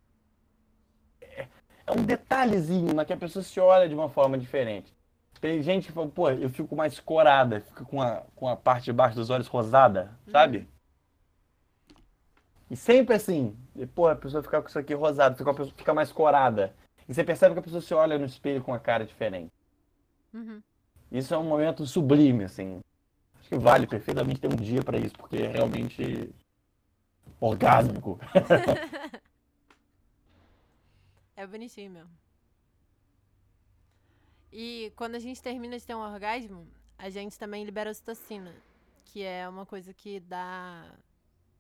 [1.87, 4.93] é, um detalhezinho na que a pessoa se olha de uma forma diferente.
[5.41, 8.85] Tem gente que fala, pô, eu fico mais corada, fica com a, com a parte
[8.85, 10.69] de baixo dos olhos rosada, sabe?
[12.71, 15.75] E sempre assim, e, pô, a pessoa fica com isso aqui rosado, fica, a pessoa
[15.77, 16.73] fica mais corada.
[17.09, 19.53] E você percebe que a pessoa se olha no espelho com a cara diferente.
[20.33, 20.63] Uhum.
[21.11, 22.81] Isso é um momento sublime, assim.
[23.41, 26.33] Acho que vale perfeitamente ter um dia pra isso, porque é realmente
[27.41, 28.21] orgásmico.
[31.37, 32.11] É bonitinho mesmo.
[34.53, 36.67] E quando a gente termina de ter um orgasmo,
[36.99, 38.55] a gente também libera ocitocina,
[39.07, 40.95] que é uma coisa que dá.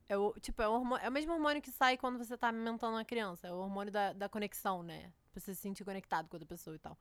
[0.09, 2.49] É o, tipo, é o, hormônio, é o mesmo hormônio que sai quando você tá
[2.49, 3.49] alimentando uma criança.
[3.49, 5.11] É o hormônio da, da conexão, né?
[5.32, 6.99] Pra você se sentir conectado com outra pessoa e tal.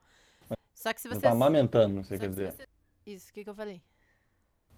[0.73, 1.21] Só que se Você você.
[1.21, 2.51] tá amamentando, você quer dizer.
[2.53, 2.67] você-
[3.05, 3.81] Isso, o que, que eu falei?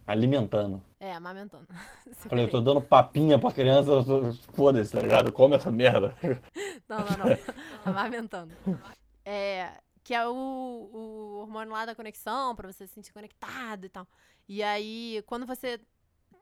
[0.05, 0.84] Alimentando.
[0.99, 1.67] É, amamentando.
[2.11, 3.91] Sem Falei, eu tô dando papinha pra criança,
[4.53, 5.31] foda-se, tá ligado?
[5.31, 6.15] Come essa merda.
[6.88, 7.38] Não, não, não.
[7.85, 8.53] Amamentando.
[9.23, 9.71] É,
[10.03, 14.05] que é o, o hormônio lá da conexão, pra você se sentir conectado e tal.
[14.47, 15.80] E aí, quando você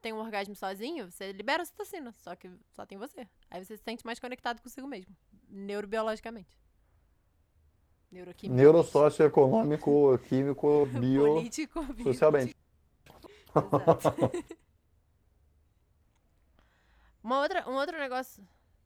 [0.01, 3.27] tem um orgasmo sozinho, você libera a ocitocina, só que só tem você.
[3.51, 5.15] Aí você se sente mais conectado consigo mesmo,
[5.47, 6.57] neurobiologicamente.
[8.11, 8.57] Neuroquímico.
[8.59, 12.55] Neurosocioeconômico, químico, bio, Político, bio- socialmente.
[13.55, 14.61] Exato.
[17.23, 18.43] Uma outra, um outro negócio.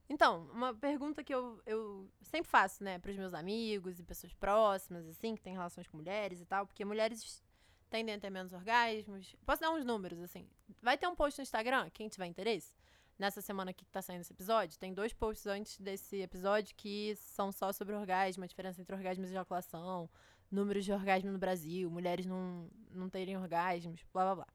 [0.09, 5.07] Então, uma pergunta que eu, eu sempre faço, né, pros meus amigos e pessoas próximas,
[5.07, 7.41] assim, que têm relações com mulheres e tal, porque mulheres
[7.89, 9.35] tendem a ter menos orgasmos.
[9.45, 10.47] Posso dar uns números, assim.
[10.81, 12.75] Vai ter um post no Instagram, quem tiver interesse.
[13.17, 17.15] Nessa semana aqui que tá saindo esse episódio, tem dois posts antes desse episódio que
[17.15, 20.09] são só sobre orgasmo, a diferença entre orgasmos e ejaculação,
[20.51, 24.47] números de orgasmo no Brasil, mulheres não, não terem orgasmos, blá blá blá.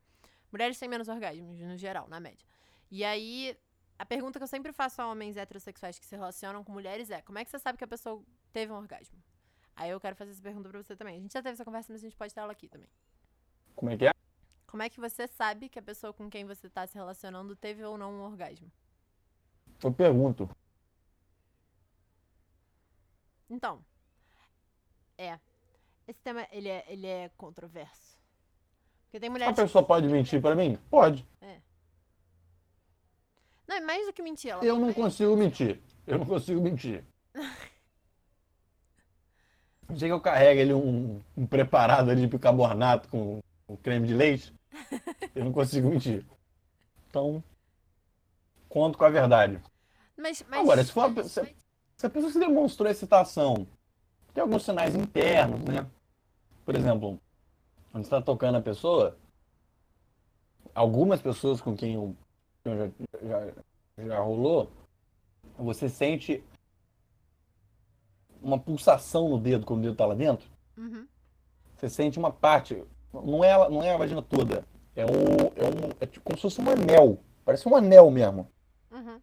[0.51, 2.47] Mulheres têm menos orgasmos, no geral, na média.
[2.90, 3.56] E aí,
[3.98, 7.22] a pergunta que eu sempre faço a homens heterossexuais que se relacionam com mulheres é:
[7.22, 8.22] como é que você sabe que a pessoa
[8.52, 9.22] teve um orgasmo?
[9.77, 11.16] Aí eu quero fazer essa pergunta pra você também.
[11.16, 12.89] A gente já teve essa conversa, mas a gente pode ter ela aqui também.
[13.74, 14.12] Como é que é?
[14.66, 17.85] Como é que você sabe que a pessoa com quem você tá se relacionando teve
[17.85, 18.70] ou não um orgasmo?
[19.82, 20.48] Eu pergunto.
[23.48, 23.85] Então,
[25.16, 25.40] é.
[26.06, 28.19] Esse tema, ele é, ele é controverso.
[29.11, 29.57] Porque tem A mulheres...
[29.57, 30.78] pessoa pode mentir pra mim?
[30.89, 31.27] Pode.
[33.66, 34.53] Não, é mais do que mentir.
[34.53, 35.81] Ela Eu não consigo mentir.
[36.07, 37.05] Eu não consigo mentir.
[39.89, 44.07] Não sei que eu carrego ali um, um preparado ali de bicarbonato com, com creme
[44.07, 44.55] de leite.
[45.35, 46.24] Eu não consigo mentir.
[47.09, 47.43] Então,
[48.69, 49.61] conto com a verdade.
[50.16, 50.61] Mas, mas...
[50.61, 51.57] Agora, se, for, se,
[51.97, 53.66] se a pessoa se demonstrou excitação,
[54.32, 55.85] tem alguns sinais internos, né?
[56.65, 57.20] Por exemplo,
[57.90, 59.16] quando você está tocando a pessoa,
[60.74, 62.16] algumas pessoas com quem eu,
[62.64, 62.90] eu já,
[63.22, 63.52] já,
[64.06, 64.70] já rolou,
[65.58, 66.42] você sente
[68.40, 70.48] uma pulsação no dedo quando o dedo está lá dentro.
[70.76, 71.06] Uhum.
[71.76, 74.64] Você sente uma parte, não é, não é a vagina toda,
[74.94, 78.48] é, um, é, um, é tipo como se fosse um anel, parece um anel mesmo
[78.90, 79.20] Uhum.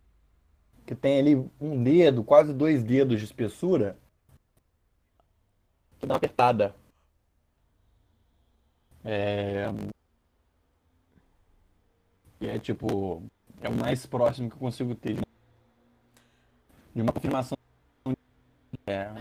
[0.85, 3.97] que tem ali um dedo, quase dois dedos de espessura,
[5.99, 6.73] que dá uma apertada.
[9.03, 9.65] É...
[12.39, 13.23] E é tipo,
[13.61, 15.15] é o mais próximo que eu consigo ter
[16.93, 17.57] de uma confirmação.
[18.85, 19.13] É,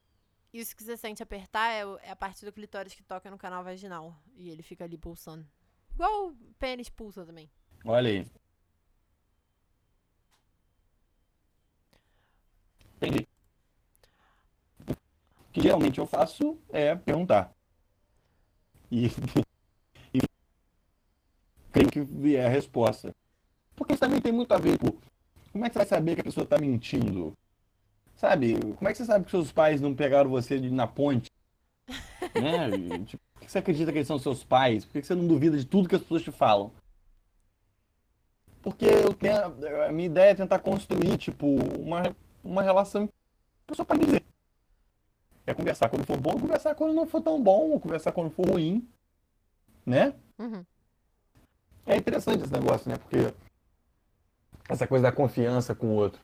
[0.53, 3.62] Isso que você sente apertar é, é a parte do clitóris que toca no canal
[3.65, 4.16] vaginal.
[4.36, 5.47] E ele fica ali pulsando.
[5.94, 7.51] Igual o pênis pulsa também.
[7.85, 8.27] olha aí.
[12.97, 13.27] Entendi.
[14.89, 17.55] O que geralmente eu faço é perguntar.
[18.90, 19.09] E
[21.85, 23.15] creio que é a resposta.
[23.74, 24.93] Porque isso também tem muito a ver com
[25.53, 27.32] como é que você vai saber que a pessoa está mentindo?
[28.15, 28.59] Sabe?
[28.77, 31.31] Como é que você sabe que seus pais não pegaram você na ponte?
[32.35, 32.98] Né?
[33.07, 34.85] Tipo, por que você acredita que eles são seus pais?
[34.85, 36.70] Por que você não duvida de tudo que as pessoas te falam?
[38.61, 39.36] Porque eu tenho,
[39.86, 41.47] a minha ideia é tentar construir, tipo,
[41.81, 43.15] uma, uma relação que
[43.65, 44.23] a pessoa pode dizer.
[45.47, 48.47] É conversar quando for bom, conversar quando não for tão bom, ou conversar quando for
[48.51, 48.86] ruim,
[49.86, 50.12] né?
[50.39, 50.62] Uhum.
[51.87, 52.99] É interessante esse negócio, né?
[52.99, 53.33] Porque
[54.69, 56.21] essa coisa da confiança com o outro.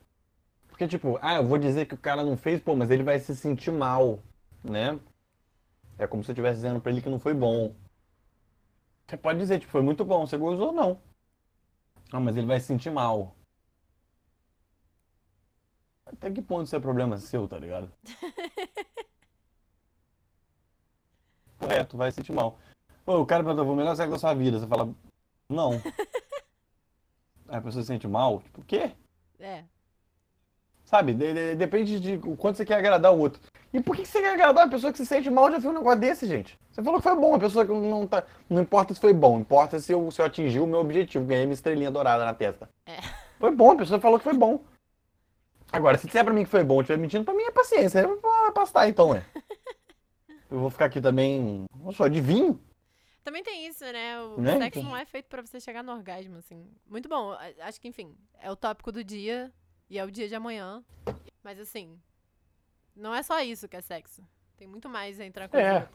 [0.67, 3.17] Porque, tipo, ah, eu vou dizer que o cara não fez, pô, mas ele vai
[3.19, 4.19] se sentir mal,
[4.63, 4.99] né?
[5.97, 7.73] É como se eu estivesse dizendo pra ele que não foi bom.
[9.07, 10.99] Você pode dizer, tipo, foi muito bom, você gozou, não.
[12.11, 13.35] Ah, mas ele vai se sentir mal.
[16.05, 17.91] Até que ponto isso é problema seu, tá ligado?
[21.57, 22.59] Correto, vai se sentir mal.
[23.05, 24.59] Pô, o cara perguntou, o melhor sexo da sua vida.
[24.59, 24.93] Você fala,
[25.53, 25.73] não.
[27.47, 28.39] Aí a pessoa se sente mal.
[28.41, 28.91] Tipo, o quê?
[29.39, 29.63] É.
[30.85, 31.13] Sabe?
[31.13, 33.41] De- de- depende de o quanto você quer agradar o outro.
[33.73, 35.73] E por que você quer agradar uma pessoa que se sente mal de ouvir um
[35.73, 36.57] negócio desse, gente?
[36.71, 38.23] Você falou que foi bom, a pessoa que não tá.
[38.49, 41.45] Não importa se foi bom, importa se eu, se eu atingi o meu objetivo, ganhei
[41.45, 42.69] minha estrelinha dourada na testa.
[42.85, 42.99] É.
[43.39, 44.59] Foi bom, a pessoa falou que foi bom.
[45.71, 47.99] Agora, se disser pra mim que foi bom e estiver mentindo, pra mim é paciência.
[48.01, 49.25] Eu vou pastar então, é.
[50.51, 51.65] Eu vou ficar aqui também.
[51.95, 52.59] Sou adivinho.
[53.23, 54.21] Também tem isso, né?
[54.21, 54.57] O Né?
[54.57, 56.69] sexo não é feito pra você chegar no orgasmo, assim.
[56.85, 57.31] Muito bom.
[57.31, 59.51] a- Acho que, enfim, é o tópico do dia
[59.89, 60.83] e é o dia de amanhã.
[61.41, 61.99] Mas, assim,
[62.95, 64.21] não é só isso que é sexo.
[64.57, 65.89] Tem muito mais entre uma coisa É.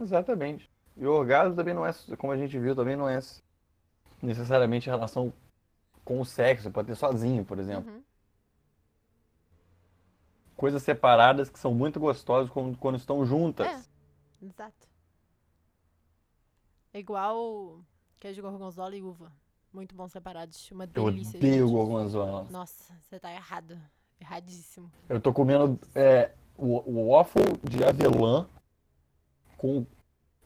[0.00, 0.70] Exatamente.
[0.96, 3.18] E o orgasmo também não é, como a gente viu, também não é
[4.22, 5.32] necessariamente em relação
[6.04, 7.90] com o sexo, pode ter sozinho, por exemplo.
[7.92, 8.02] Uhum.
[10.56, 13.66] Coisas separadas que são muito gostosas quando, quando estão juntas.
[13.66, 14.46] É.
[14.46, 14.88] Exato.
[16.96, 17.84] É igual
[18.18, 19.30] queijo gorgonzola e uva.
[19.70, 20.70] Muito bons separados.
[20.70, 21.70] Uma Eu delícia, odeio gente.
[21.70, 22.46] gorgonzola.
[22.50, 23.78] Nossa, você tá errado.
[24.18, 24.90] Erradíssimo.
[25.06, 28.48] Eu tô comendo é, o, o waffle de avelã
[29.58, 29.84] com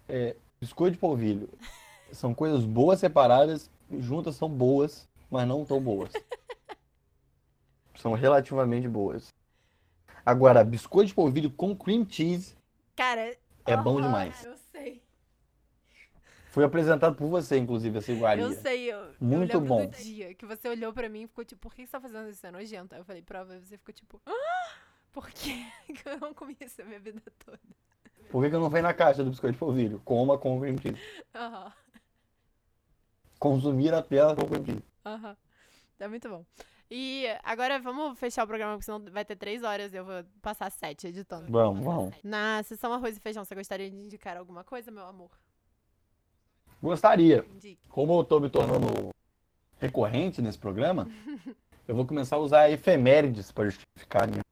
[0.09, 1.48] é, biscoito de polvilho.
[2.10, 6.10] São coisas boas separadas, juntas são boas, mas não tão boas.
[7.94, 9.28] São relativamente boas.
[10.27, 12.56] Agora, biscoito de polvilho com cream cheese
[12.97, 14.44] Cara, é bom aham, demais.
[14.44, 14.60] Eu.
[16.51, 18.43] Foi apresentado por você, inclusive, essa iguaria.
[18.44, 18.93] Eu sei.
[18.93, 19.86] Eu, Muito eu bom.
[19.86, 22.28] do dia que você olhou pra mim e ficou tipo, por que você tá fazendo
[22.28, 22.44] isso?
[22.44, 22.94] É nojento.
[22.94, 23.55] Aí eu falei, prova.
[23.55, 24.72] E você ficou tipo, ah,
[25.12, 25.64] por que
[26.06, 27.60] eu não comi isso a minha vida toda?
[28.31, 30.01] Por que, que eu não venho na caixa do biscoito de polvilho?
[30.05, 31.01] Coma com cream cheese.
[31.35, 31.72] Aham,
[33.39, 34.82] Consumir a tela com cream cheese.
[35.06, 35.36] aham.
[35.98, 36.44] Tá muito bom.
[36.90, 40.24] E agora vamos fechar o programa, porque senão vai ter três horas e eu vou
[40.43, 41.47] passar sete editando.
[41.51, 42.14] Vamos, vamos.
[42.24, 45.31] Na sessão arroz e feijão, você gostaria de indicar alguma coisa, meu amor?
[46.82, 47.44] Gostaria.
[47.89, 49.11] Como eu tô me tornando
[49.78, 51.09] recorrente nesse programa,
[51.86, 54.43] eu vou começar a usar efemérides para justificar a minha,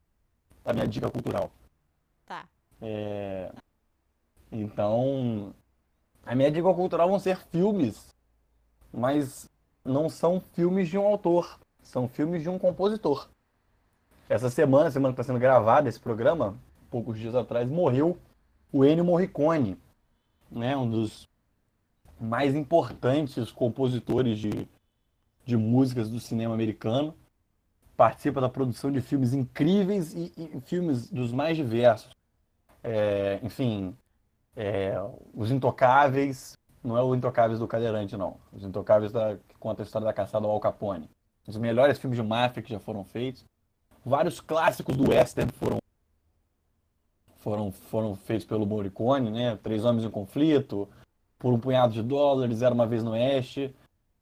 [0.64, 1.50] a minha dica cultural.
[2.26, 2.46] Tá.
[2.80, 3.52] É,
[4.52, 5.55] Então,
[6.24, 8.14] a minha dica cultural vão ser filmes,
[8.92, 9.48] mas
[9.84, 13.28] não são filmes de um autor, são filmes de um compositor.
[14.28, 16.55] Essa semana, semana que está sendo gravado esse programa,
[16.90, 18.18] poucos dias atrás, morreu
[18.70, 19.78] o Ennio Morricone,
[20.50, 20.76] né?
[20.76, 21.26] Um dos
[22.20, 24.69] mais importantes compositores de,
[25.45, 27.15] de músicas do cinema americano.
[27.97, 32.11] Participa da produção de filmes incríveis e, e filmes dos mais diversos.
[32.82, 33.97] É, enfim,
[34.57, 34.95] é,
[35.35, 38.36] Os Intocáveis, não é o Intocáveis do Cadeirante, não.
[38.53, 41.11] Os Intocáveis da, que conta a história da caçada ao Al Capone.
[41.47, 43.45] Os melhores filmes de máfia que já foram feitos.
[44.05, 45.78] Vários clássicos do western foram
[47.39, 49.57] foram, foram feitos pelo Morricone, né?
[49.62, 50.89] Três Homens em Conflito,
[51.39, 53.74] Por um Punhado de Dólares, Era Uma Vez no Oeste.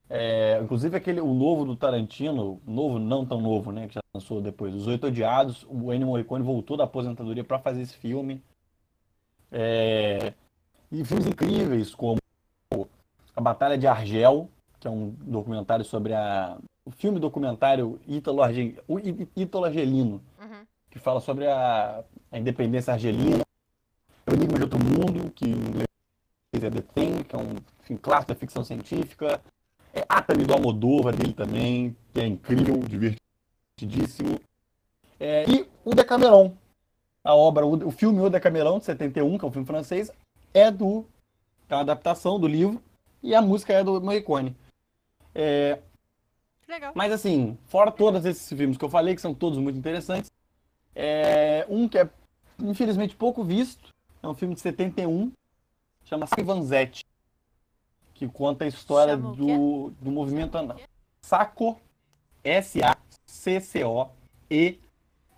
[0.09, 3.89] É, inclusive aquele, o novo do Tarantino, novo, não tão novo, né?
[3.89, 7.83] Que já lançou depois, Os Oito Odiados, o Ennio Morricone voltou da aposentadoria para fazer
[7.83, 8.41] esse filme.
[9.51, 10.33] É,
[10.93, 12.19] e filmes incríveis como
[13.35, 14.49] A Batalha de Argel,
[14.79, 16.57] que é um documentário sobre a...
[16.85, 20.65] O filme documentário ítalo-argelino, Uhum.
[20.89, 23.43] que fala sobre a, a independência argelina,
[24.29, 25.86] o Enigma de Outro Mundo, que em inglês
[26.65, 29.41] é The Thing, que é um enfim, clássico da ficção científica,
[29.93, 34.39] é Atami do Almodóvar dele também, que é incrível, divertidíssimo,
[35.19, 36.55] é, e o Decameron,
[37.25, 40.11] a obra, o, o filme O Decameron, de 71, que é um filme francês,
[40.53, 41.07] é do
[41.69, 42.81] é uma adaptação do livro,
[43.23, 44.55] e a música é do Morricone.
[45.35, 45.81] É,
[46.69, 46.93] legal.
[46.95, 50.31] mas assim, fora todos esses filmes que eu falei, que são todos muito interessantes,
[50.95, 52.09] é um que é
[52.63, 53.91] infelizmente pouco visto,
[54.23, 55.33] é um filme de 71,
[56.07, 57.05] chama Sacco e Vanzetti,
[58.15, 60.77] que conta a história Chama do, do movimento ana-
[61.21, 61.79] Sacco,
[62.43, 64.09] S-A-C-C-O
[64.51, 64.81] e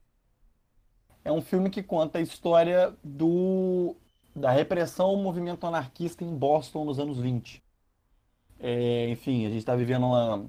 [1.25, 3.95] É um filme que conta a história do
[4.35, 7.63] da repressão ao movimento anarquista em Boston nos anos 20.
[8.59, 10.45] É, enfim, a gente está vivendo uma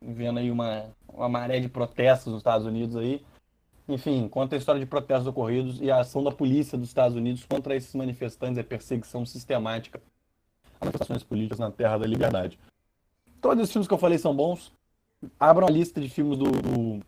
[0.00, 3.24] vivendo aí uma, uma maré de protestos nos Estados Unidos aí.
[3.88, 7.44] Enfim, conta a história de protestos ocorridos e a ação da polícia dos Estados Unidos
[7.44, 10.00] contra esses manifestantes é perseguição sistemática
[10.80, 12.58] a manifestações políticas na Terra da Liberdade.
[13.40, 14.72] Todos os filmes que eu falei são bons.
[15.38, 17.00] Abram a lista de filmes do do,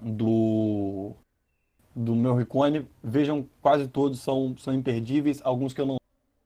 [0.00, 1.16] do
[1.94, 5.98] do meu Ricone, vejam, quase todos são, são imperdíveis, alguns que eu não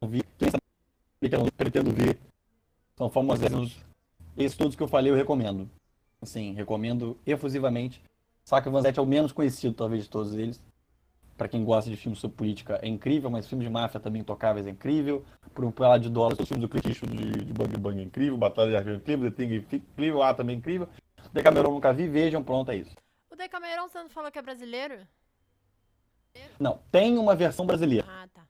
[0.09, 2.19] vi, que eu não pretendo ver,
[2.97, 3.77] são famosos.
[4.36, 5.69] Esses todos que eu falei eu recomendo.
[6.20, 8.02] Assim, recomendo efusivamente.
[8.47, 10.62] E Vanzetti é o menos conhecido, talvez, de todos eles.
[11.37, 14.66] Pra quem gosta de filmes sobre política, é incrível, mas filmes de máfia também intocáveis
[14.66, 15.25] é incrível.
[15.53, 18.37] Por um pelado de dólares, os filmes do Clint de, de Bang Bang é incrível,
[18.37, 20.89] Batalha de Argel é incrível, The Thing é incrível, A também é incrível.
[21.33, 22.95] Decameron nunca vi, vejam, pronto, é isso.
[23.29, 25.01] O Decameron, você não falou que é brasileiro?
[26.61, 28.07] Não, tem uma versão brasileira.
[28.09, 28.47] Ah, tá.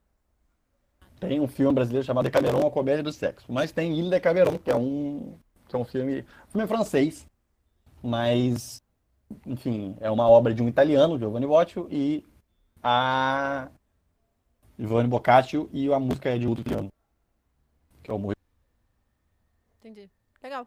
[1.18, 3.50] Tem um filme brasileiro chamado Decameron, a comédia do sexo.
[3.50, 7.26] Mas tem Ilha Decameron, que é um, que é um filme, um filme francês,
[8.02, 8.83] mas,
[9.46, 12.24] enfim, é uma obra de um italiano, Giovanni Boccio, e
[12.82, 13.70] a
[14.78, 16.88] Giovanni Boccaccio, e a música é de outro italiano,
[18.02, 18.34] que é o Morri.
[19.80, 20.10] Entendi.
[20.42, 20.66] Legal.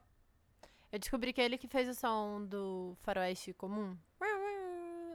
[0.91, 3.95] Eu descobri que é ele que fez o som do faroeste comum.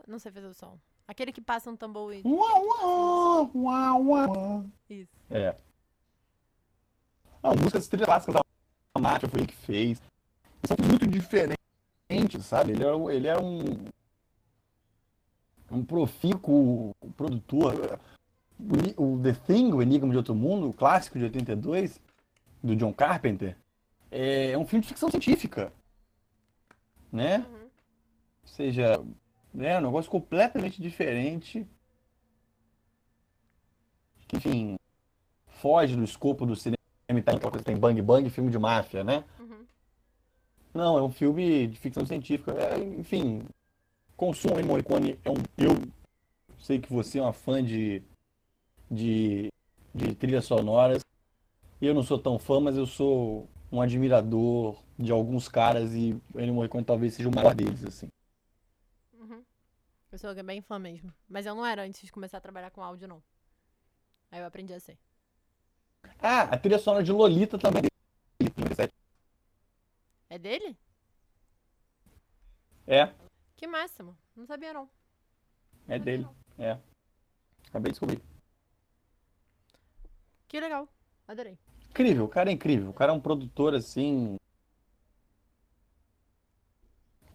[0.06, 0.78] Não sei fazer o som.
[1.06, 2.22] Aquele que passa um tambor e...
[2.24, 4.66] Uau, uau, uau, uau.
[4.88, 5.10] Isso.
[5.30, 5.56] É.
[7.42, 10.02] Ah, músicas trilha clássicas da Máfia foi ele que fez.
[10.64, 11.61] São muito diferentes,
[12.43, 12.72] sabe?
[12.72, 13.60] Ele é, um- ele é um.
[15.70, 17.98] Um profícuo produtor.
[18.97, 22.01] O O The Thing, o Enigma de Outro Mundo, o clássico de 82,
[22.62, 23.56] do John Carpenter,
[24.10, 25.72] é um filme de ficção científica.
[27.10, 27.39] Né?
[27.39, 27.55] Uhum.
[28.43, 29.02] Ou seja,
[29.59, 31.66] é um negócio completamente diferente.
[34.34, 34.76] Enfim,
[35.47, 36.76] foge do escopo do cinema
[37.10, 37.32] e tá
[37.64, 39.24] tem bang bang, filme de máfia, né?
[40.74, 42.53] Não, é um filme de ficção científica.
[42.53, 43.43] É, enfim,
[44.19, 45.19] Ennio Morricone.
[45.24, 45.70] É um, eu
[46.59, 48.03] sei que você é uma fã de,
[48.90, 49.53] de,
[49.94, 51.03] de trilhas sonoras.
[51.81, 56.55] Eu não sou tão fã, mas eu sou um admirador de alguns caras e Ennio
[56.55, 58.09] Morricone talvez seja o maior deles, assim.
[59.12, 59.43] Uhum.
[60.11, 61.12] Eu sou bem fã mesmo.
[61.28, 63.23] Mas eu não era antes de começar a trabalhar com áudio, não.
[64.31, 64.97] Aí eu aprendi a ser.
[66.20, 67.91] Ah, a trilha sonora de Lolita também.
[70.32, 70.74] É dele,
[72.86, 73.14] 97.
[73.14, 73.14] É
[73.54, 74.16] Que máximo.
[74.34, 74.88] Não sabia, não.
[75.86, 76.26] é dele.
[76.59, 76.78] É.
[77.68, 78.22] Acabei de descobrir.
[80.48, 80.88] Que legal.
[81.28, 81.59] Adorei.
[81.90, 82.88] Incrível, o cara é incrível.
[82.88, 84.38] O cara é um produtor assim.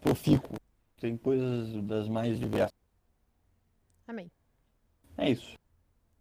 [0.00, 0.56] Profícuo.
[1.00, 2.76] Tem coisas das mais diversas.
[4.08, 4.28] Amei.
[5.16, 5.54] É isso.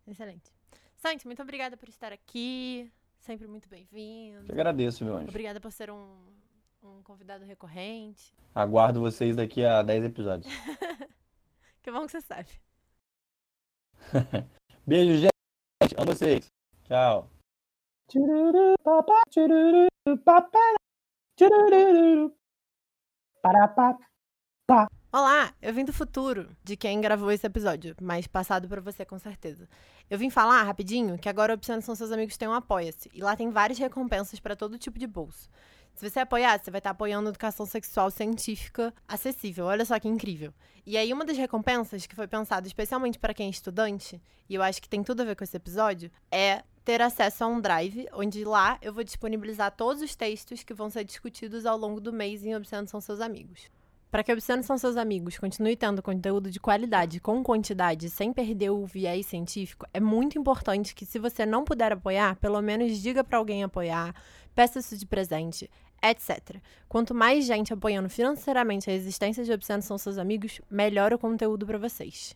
[0.07, 0.51] Excelente.
[0.97, 2.91] Santi, muito obrigada por estar aqui.
[3.19, 4.45] Sempre muito bem-vindo.
[4.45, 5.29] Te agradeço, meu anjo.
[5.29, 6.15] Obrigada por ser um,
[6.81, 8.33] um convidado recorrente.
[8.53, 10.51] Aguardo vocês daqui a 10 episódios.
[11.81, 12.49] Que bom que você sabe.
[14.85, 15.95] Beijo, gente.
[15.97, 16.51] Amo vocês.
[16.83, 17.29] Tchau.
[18.09, 19.87] Tchururu, papá, tchururu,
[20.25, 20.75] papá,
[21.37, 22.35] tchururu,
[23.41, 23.97] parapá.
[25.13, 29.17] Olá, eu vim do futuro de quem gravou esse episódio, mas passado pra você com
[29.17, 29.69] certeza.
[30.09, 33.21] Eu vim falar rapidinho que agora a Obsceno São Seus Amigos tem um Apoia-se e
[33.21, 35.49] lá tem várias recompensas pra todo tipo de bolso.
[35.97, 39.65] Se você apoiar, você vai estar apoiando educação sexual científica acessível.
[39.65, 40.53] Olha só que incrível.
[40.85, 44.61] E aí, uma das recompensas que foi pensada especialmente para quem é estudante, e eu
[44.61, 48.07] acho que tem tudo a ver com esse episódio, é ter acesso a um drive,
[48.13, 52.13] onde lá eu vou disponibilizar todos os textos que vão ser discutidos ao longo do
[52.13, 53.67] mês em Obsceno São Seus Amigos.
[54.11, 58.69] Para que Obsceno São Seus Amigos continue tendo conteúdo de qualidade com quantidade, sem perder
[58.69, 63.23] o viés científico, é muito importante que, se você não puder apoiar, pelo menos diga
[63.23, 64.15] para alguém apoiar,
[64.55, 65.69] peça isso de presente,
[66.01, 66.57] etc.
[66.87, 71.65] Quanto mais gente apoiando financeiramente a existência de Obsceno São Seus Amigos, melhor o conteúdo
[71.65, 72.35] para vocês.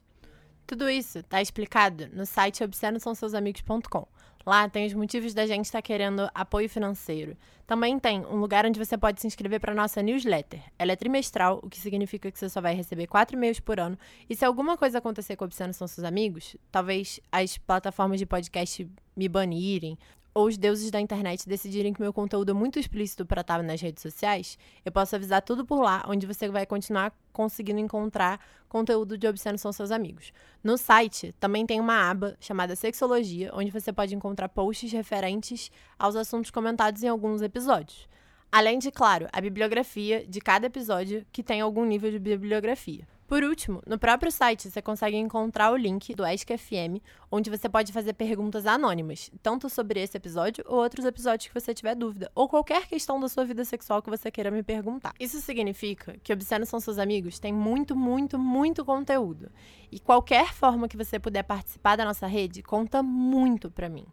[0.65, 4.07] Tudo isso está explicado no site obscenosãoseusamigos.com.
[4.45, 7.38] Lá tem os motivos da gente estar querendo apoio financeiro.
[7.67, 10.61] Também tem um lugar onde você pode se inscrever para nossa newsletter.
[10.79, 13.97] Ela é trimestral, o que significa que você só vai receber quatro e-mails por ano.
[14.29, 18.25] E se alguma coisa acontecer com o Obsceno São Seus Amigos, talvez as plataformas de
[18.25, 19.97] podcast me banirem,
[20.34, 23.82] ou os deuses da internet decidirem que meu conteúdo é muito explícito para estar nas
[23.82, 28.40] redes sociais, eu posso avisar tudo por lá, onde você vai continuar conseguindo encontrar
[28.70, 30.32] conteúdo de Obsceno São Seus Amigos.
[30.64, 36.16] No site também tem uma aba chamada Sexologia, onde você pode encontrar posts referentes aos
[36.16, 38.08] assuntos comentados em alguns episódios.
[38.52, 43.08] Além de, claro, a bibliografia de cada episódio, que tem algum nível de bibliografia.
[43.32, 46.99] Por último, no próprio site você consegue encontrar o link do Ask FM,
[47.32, 51.74] onde você pode fazer perguntas anônimas, tanto sobre esse episódio ou outros episódios que você
[51.74, 55.14] tiver dúvida, ou qualquer questão da sua vida sexual que você queira me perguntar.
[55.18, 59.49] Isso significa que Obsceno São Seus Amigos tem muito, muito, muito conteúdo.
[59.90, 64.08] E qualquer forma que você puder participar da nossa rede conta muito pra mim.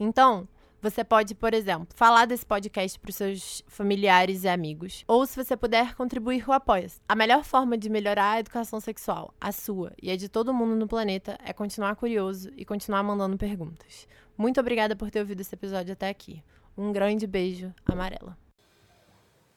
[0.00, 0.48] Então,
[0.82, 5.04] você pode, por exemplo, falar desse podcast para os seus familiares e amigos.
[5.06, 7.00] Ou se você puder contribuir com o Apoia-se.
[7.08, 10.74] A melhor forma de melhorar a educação sexual, a sua e a de todo mundo
[10.74, 14.08] no planeta, é continuar curioso e continuar mandando perguntas.
[14.36, 16.42] Muito obrigada por ter ouvido esse episódio até aqui.
[16.76, 18.36] Um grande beijo, amarela.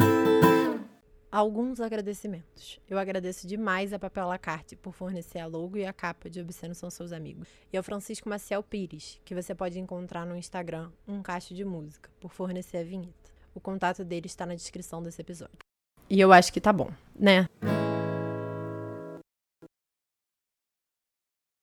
[1.33, 2.79] Alguns agradecimentos.
[2.87, 6.75] Eu agradeço demais a Papel Lacarte por fornecer a logo e a capa de Obsceno
[6.75, 7.49] São Seus Amigos.
[7.73, 12.11] E ao Francisco Maciel Pires, que você pode encontrar no Instagram, um cacho de música,
[12.21, 13.33] por fornecer a vinheta.
[13.55, 15.57] O contato dele está na descrição desse episódio.
[16.11, 17.49] E eu acho que tá bom, né?